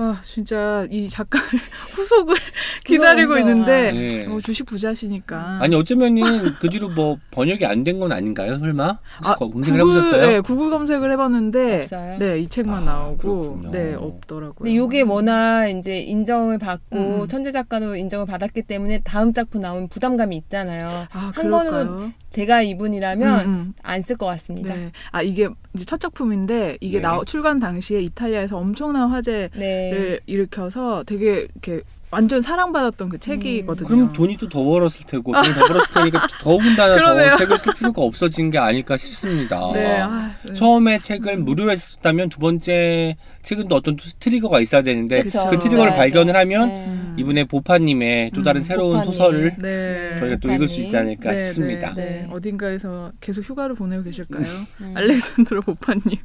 아 0.00 0.20
진짜 0.24 0.86
이 0.92 1.08
작가의 1.08 1.42
후속을 1.96 2.36
기다리고 2.84 3.34
무서워. 3.34 3.40
있는데 3.50 3.90
네. 3.92 4.26
어, 4.26 4.40
주식 4.40 4.64
부자시니까 4.64 5.58
아니 5.60 5.74
어쩌면은 5.74 6.54
그 6.54 6.68
뒤로 6.70 6.88
뭐 6.88 7.18
번역이 7.32 7.66
안 7.66 7.82
된 7.82 7.98
건 7.98 8.12
아닌가요? 8.12 8.58
설마? 8.60 8.98
아, 9.24 9.34
거- 9.34 9.50
검색을 9.50 9.80
구글, 9.82 9.96
해보셨어요? 10.02 10.26
네, 10.28 10.40
구글 10.40 10.70
검색을 10.70 11.10
해봤는데 11.12 11.78
없어요? 11.80 12.18
네, 12.20 12.38
이 12.38 12.46
책만 12.46 12.82
아, 12.82 12.92
나오고 12.92 13.16
그렇군요. 13.18 13.70
네, 13.72 13.94
없더라고요. 13.94 14.54
근데 14.58 14.70
이게 14.70 15.00
워낙 15.02 15.66
이제 15.68 15.98
인정을 15.98 16.58
받고 16.58 17.22
음. 17.22 17.26
천재 17.26 17.50
작가도 17.50 17.96
인정을 17.96 18.24
받았기 18.26 18.62
때문에 18.62 19.00
다음 19.02 19.32
작품 19.32 19.60
나오면 19.62 19.88
부담감이 19.88 20.36
있잖아요. 20.36 20.86
아, 21.12 21.32
한 21.34 21.50
권으로 21.50 21.70
그럴까요? 21.70 22.12
제가 22.30 22.62
이분이라면 22.62 23.40
음, 23.46 23.50
음. 23.54 23.74
안쓸 23.82 24.16
것 24.16 24.26
같습니다. 24.26 24.74
네. 24.74 24.80
네. 24.84 24.92
아 25.10 25.22
이게 25.22 25.48
이제 25.74 25.84
첫 25.84 25.98
작품인데 25.98 26.76
이게 26.80 26.98
네. 26.98 27.02
나 27.02 27.18
출간 27.26 27.58
당시에 27.58 28.00
이탈리아에서 28.02 28.56
엄청난 28.58 29.08
화제를 29.08 29.50
네. 29.90 30.18
일으켜서 30.26 31.02
되게 31.04 31.46
이렇게 31.54 31.80
완전 32.10 32.40
사랑받았던 32.40 33.10
그 33.10 33.18
책이거든요. 33.18 33.86
그럼 33.86 34.12
돈이 34.14 34.38
또 34.38 34.48
더 34.48 34.64
벌었을 34.64 35.04
테고 35.06 35.30
돈이 35.34 35.52
더 35.52 35.66
벌었을 35.66 35.92
테니까 35.92 36.26
더군다나. 36.40 36.96
더 36.96 37.36
책을 37.36 37.58
쓸 37.58 37.74
필요가 37.74 38.00
없어진 38.00 38.50
게 38.50 38.56
아닐까 38.56 38.96
싶습니다. 38.96 39.60
네. 39.74 39.98
아, 40.00 40.34
네. 40.42 40.54
처음에 40.54 41.00
책을 41.00 41.36
무료에 41.36 41.76
썼다면 41.76 42.30
두 42.30 42.38
번째 42.38 43.14
책은 43.42 43.68
또 43.68 43.76
어떤 43.76 43.98
트리거가 44.20 44.58
있어야 44.60 44.80
되는데 44.80 45.22
그쵸. 45.22 45.38
그 45.50 45.58
트리거를 45.58 45.92
있어야죠. 45.92 45.96
발견을 45.96 46.34
하면 46.36 46.68
네. 46.68 46.86
음. 46.86 47.16
이분의 47.18 47.44
보파님의 47.44 48.30
또 48.34 48.42
다른 48.42 48.60
음. 48.60 48.62
새로운 48.62 48.92
보파님. 48.94 49.12
소설을 49.12 49.56
네. 49.58 50.16
저희가 50.18 50.36
또 50.36 50.50
읽을 50.50 50.66
수 50.66 50.80
있지 50.80 50.96
않을까 50.96 51.32
네, 51.32 51.36
싶습니다. 51.44 51.92
네, 51.94 52.04
네. 52.04 52.10
네. 52.22 52.28
어딘가에서 52.30 53.12
계속 53.20 53.42
휴가를 53.44 53.74
보내고 53.74 54.04
계실까요? 54.04 54.44
음. 54.80 54.94
알렉산드로 54.96 55.60
보파님. 55.60 56.16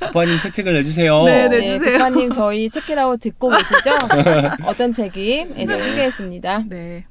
보파님 0.00 0.38
새 0.38 0.50
책을 0.50 0.72
내주세요. 0.74 1.24
네, 1.24 1.48
네. 1.48 1.58
네, 1.58 1.68
내주세요. 1.72 1.92
국가님 1.98 2.30
저희 2.30 2.68
책이라고 2.70 3.16
듣고 3.16 3.50
계시죠? 3.50 3.96
어떤 4.66 4.92
책임에서 4.92 5.74
소개했습니다. 5.80 6.64
네. 6.68 7.04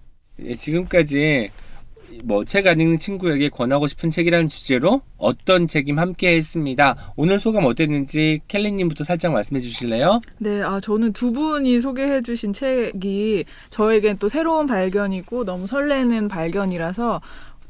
예, 0.43 0.53
지금까지 0.53 1.49
뭐 2.23 2.43
책 2.45 2.67
안 2.67 2.79
읽는 2.79 2.97
친구에게 2.97 3.49
권하고 3.49 3.87
싶은 3.87 4.09
책이라는 4.09 4.49
주제로 4.49 5.01
어떤 5.17 5.65
책임 5.65 5.97
함께 5.97 6.35
했습니다. 6.35 7.13
오늘 7.15 7.39
소감 7.39 7.65
어땠는지 7.65 8.41
켈리님부터 8.47 9.03
살짝 9.05 9.31
말씀해 9.31 9.61
주실래요? 9.61 10.19
네, 10.39 10.61
아 10.61 10.79
저는 10.81 11.13
두 11.13 11.31
분이 11.31 11.79
소개해 11.79 12.21
주신 12.21 12.51
책이 12.53 13.45
저에겐 13.69 14.17
또 14.19 14.27
새로운 14.29 14.67
발견이고 14.67 15.45
너무 15.45 15.65
설레는 15.67 16.27
발견이라서 16.27 17.21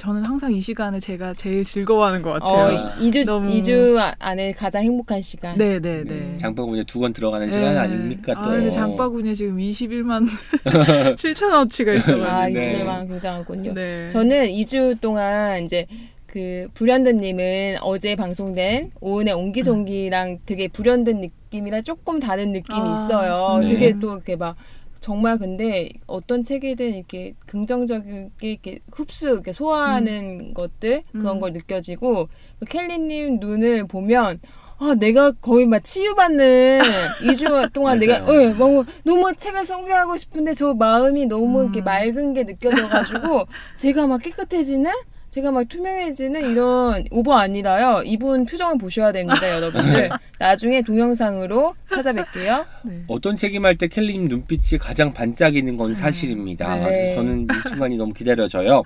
저는 0.02 0.24
항상 0.26 0.52
이 0.52 0.60
시간을 0.60 0.99
제가 0.99 1.36
제일 1.36 1.64
즐거워하는 1.64 2.24
것 2.24 2.32
같아요. 2.34 2.76
어, 2.76 2.95
2주, 2.95 3.24
너무- 3.24 3.52
이 3.52 3.62
2주 3.62 3.99
안에 4.18 4.52
가장 4.54 4.82
행복한 4.82 5.22
시간. 5.22 5.56
네, 5.60 5.80
네, 5.80 6.04
네. 6.04 6.36
장바구니에 6.38 6.86
두권 6.86 7.14
들어가는 7.14 7.52
시간 7.52 7.78
아닙니까 7.78 8.34
또. 8.34 8.39
아, 8.39 8.47
근데 8.47 8.72
장바구니에 8.72 9.36
지금 9.36 9.58
21만 9.60 10.26
7천원어치가 10.64 11.93
있어가지고. 12.02 12.26
아, 12.26 12.47
네. 12.49 12.54
21만 12.84 13.08
굉장하군요. 13.10 13.74
네. 13.76 14.08
저는 14.10 14.45
2주 14.47 14.99
동안 15.02 15.66
이제 15.66 15.86
그 16.26 16.68
불현듯님은 16.74 17.76
어제 17.84 18.16
방송된 18.16 18.93
오은의 19.02 19.36
옹기종기랑 19.36 20.38
되게 20.47 20.68
불현듯 20.68 21.16
느낌이랑 21.18 21.84
조금 21.84 22.20
다른 22.20 22.54
느낌이 22.54 22.80
아, 22.80 22.93
있어요. 23.06 23.60
네. 23.62 23.68
되게 23.68 23.99
또 23.99 24.14
이렇게 24.14 24.36
막 24.36 24.56
정말 25.02 25.39
근데 25.39 25.89
어떤 26.06 26.43
책이든 26.43 26.93
이렇게 26.95 27.34
긍정적이게 27.47 28.30
이렇게 28.41 28.78
흡수, 28.91 29.30
이렇게 29.30 29.52
소화하는 29.52 30.54
것들 30.54 31.02
그런 31.12 31.38
음. 31.38 31.39
걸 31.41 31.54
느껴지고 31.54 32.30
그 32.60 32.66
켈리님 32.68 33.39
눈을 33.39 33.88
보면 33.88 34.39
아 34.78 34.95
내가 34.99 35.32
거의 35.32 35.66
막 35.66 35.84
치유받는 35.84 36.82
2주 37.26 37.74
동안 37.74 37.97
내가. 37.97 38.18
어, 38.24 38.54
너무 38.54 38.86
너무 39.04 39.34
책을 39.36 39.66
소개하고 39.66 40.18
싶은데 40.18 40.54
저 40.54 40.76
마음이 40.76 41.26
너무 41.26 41.64
이렇게 41.64 41.82
음. 41.82 41.84
맑은 41.84 42.34
게 42.36 42.43
느껴져가지고 42.43 43.45
제가 43.78 44.06
막 44.06 44.22
깨끗해지는 44.22 44.91
제가 45.32 45.49
막 45.49 45.63
투명해지는 45.69 46.51
이런 46.51 47.05
오버 47.09 47.36
아니라요. 47.38 48.03
이분 48.05 48.45
표정을 48.45 48.77
보셔야 48.77 49.13
됩니다, 49.13 49.39
여러분들. 49.55 50.09
나중에 50.38 50.82
동영상으로 50.82 51.73
찾아뵐게요. 51.89 52.65
네. 52.84 53.03
어떤 53.07 53.38
책임할 53.38 53.77
때 53.77 53.88
켈리님 53.88 54.27
눈빛이 54.27 54.77
가장 54.77 55.13
반짝이는 55.13 55.77
건 55.77 55.93
사실입니다. 55.93 56.75
네. 56.75 56.84
그래서 56.84 57.15
저는 57.15 57.47
이 57.49 57.69
순간이 57.69 57.95
너무 57.95 58.13
기다려져요. 58.13 58.84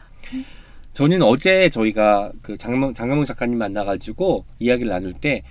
저는 0.93 1.23
어제 1.23 1.67
저희가 1.69 2.31
그 2.43 2.55
장명, 2.57 2.93
장강문 2.93 3.25
작가님 3.25 3.57
만나가지고 3.57 4.45
이야기를 4.59 4.91
나눌 4.91 5.13
때 5.13 5.41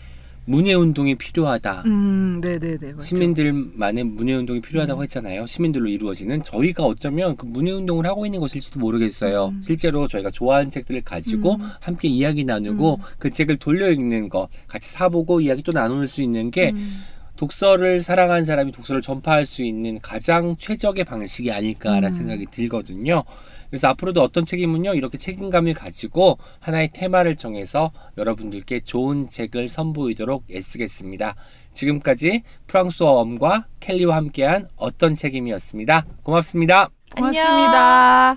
문예 0.47 0.74
운동이 0.74 1.14
필요하다. 1.14 1.82
음, 1.86 2.40
네, 2.42 2.59
네, 2.59 2.76
네. 2.76 2.92
시민들만의 3.01 4.05
문예 4.05 4.34
운동이 4.34 4.61
필요하다고 4.61 5.03
했잖아요. 5.05 5.47
시민들로 5.47 5.88
이루어지는 5.88 6.42
저희가 6.42 6.84
어쩌면 6.84 7.36
그 7.36 7.47
문예 7.47 7.72
운동을 7.72 8.07
하고 8.07 8.26
있는 8.26 8.40
것일지도 8.40 8.78
모르겠어요. 8.78 9.49
음. 9.49 9.62
실제로 9.62 10.07
저희가 10.07 10.30
좋아하는 10.30 10.70
책들을 10.70 11.03
가지고 11.03 11.55
음. 11.55 11.70
함께 11.80 12.09
이야기 12.09 12.45
나누고 12.45 13.01
그 13.18 13.30
책을 13.30 13.57
돌려 13.57 13.90
읽는 13.90 14.28
거, 14.28 14.49
같이 14.66 14.90
사보고 14.90 15.40
이야기 15.40 15.62
또 15.62 15.72
나눌 15.72 16.07
수 16.09 16.20
있는 16.20 16.51
게 16.51 16.70
음. 16.70 17.03
독서를 17.36 18.03
사랑하는 18.03 18.45
사람이 18.45 18.72
독서를 18.72 19.01
전파할 19.01 19.47
수 19.47 19.62
있는 19.62 19.99
가장 20.01 20.57
최적의 20.57 21.05
방식이 21.05 21.51
아닐까라는 21.51 22.09
음. 22.09 22.12
생각이 22.12 22.47
들거든요. 22.51 23.24
그래서 23.71 23.89
앞으로도 23.89 24.23
어떤 24.23 24.45
책임은요 24.45 24.95
이렇게 24.95 25.19
책임감을 25.19 25.75
가지고 25.75 26.39
하나의 26.61 26.91
테마를 26.93 27.37
정해서 27.37 27.93
여러분들께 28.17 28.81
좋은 28.81 29.27
책을 29.27 29.69
선보이도록 29.69 30.45
애쓰겠습니다. 30.51 31.35
지금까지 31.73 32.43
프랑소와 32.66 33.07
엄과 33.07 33.67
캘리와 33.81 34.16
함께한 34.17 34.69
어떤 34.77 35.15
책임이었습니다. 35.15 36.07
고맙습니다. 36.23 36.89
고맙습니다. 37.17 38.37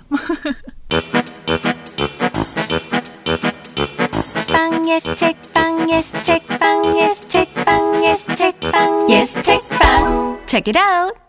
책방 4.52 4.90
예스 4.90 5.16
책방 5.16 5.90
예스 5.92 6.24
책방 6.24 7.00
예스 7.00 7.30
책방 7.30 8.06
예스 8.06 8.36
책방 8.36 9.10
예스 9.12 9.42
책방 9.42 10.48
책읽아웃. 10.48 11.27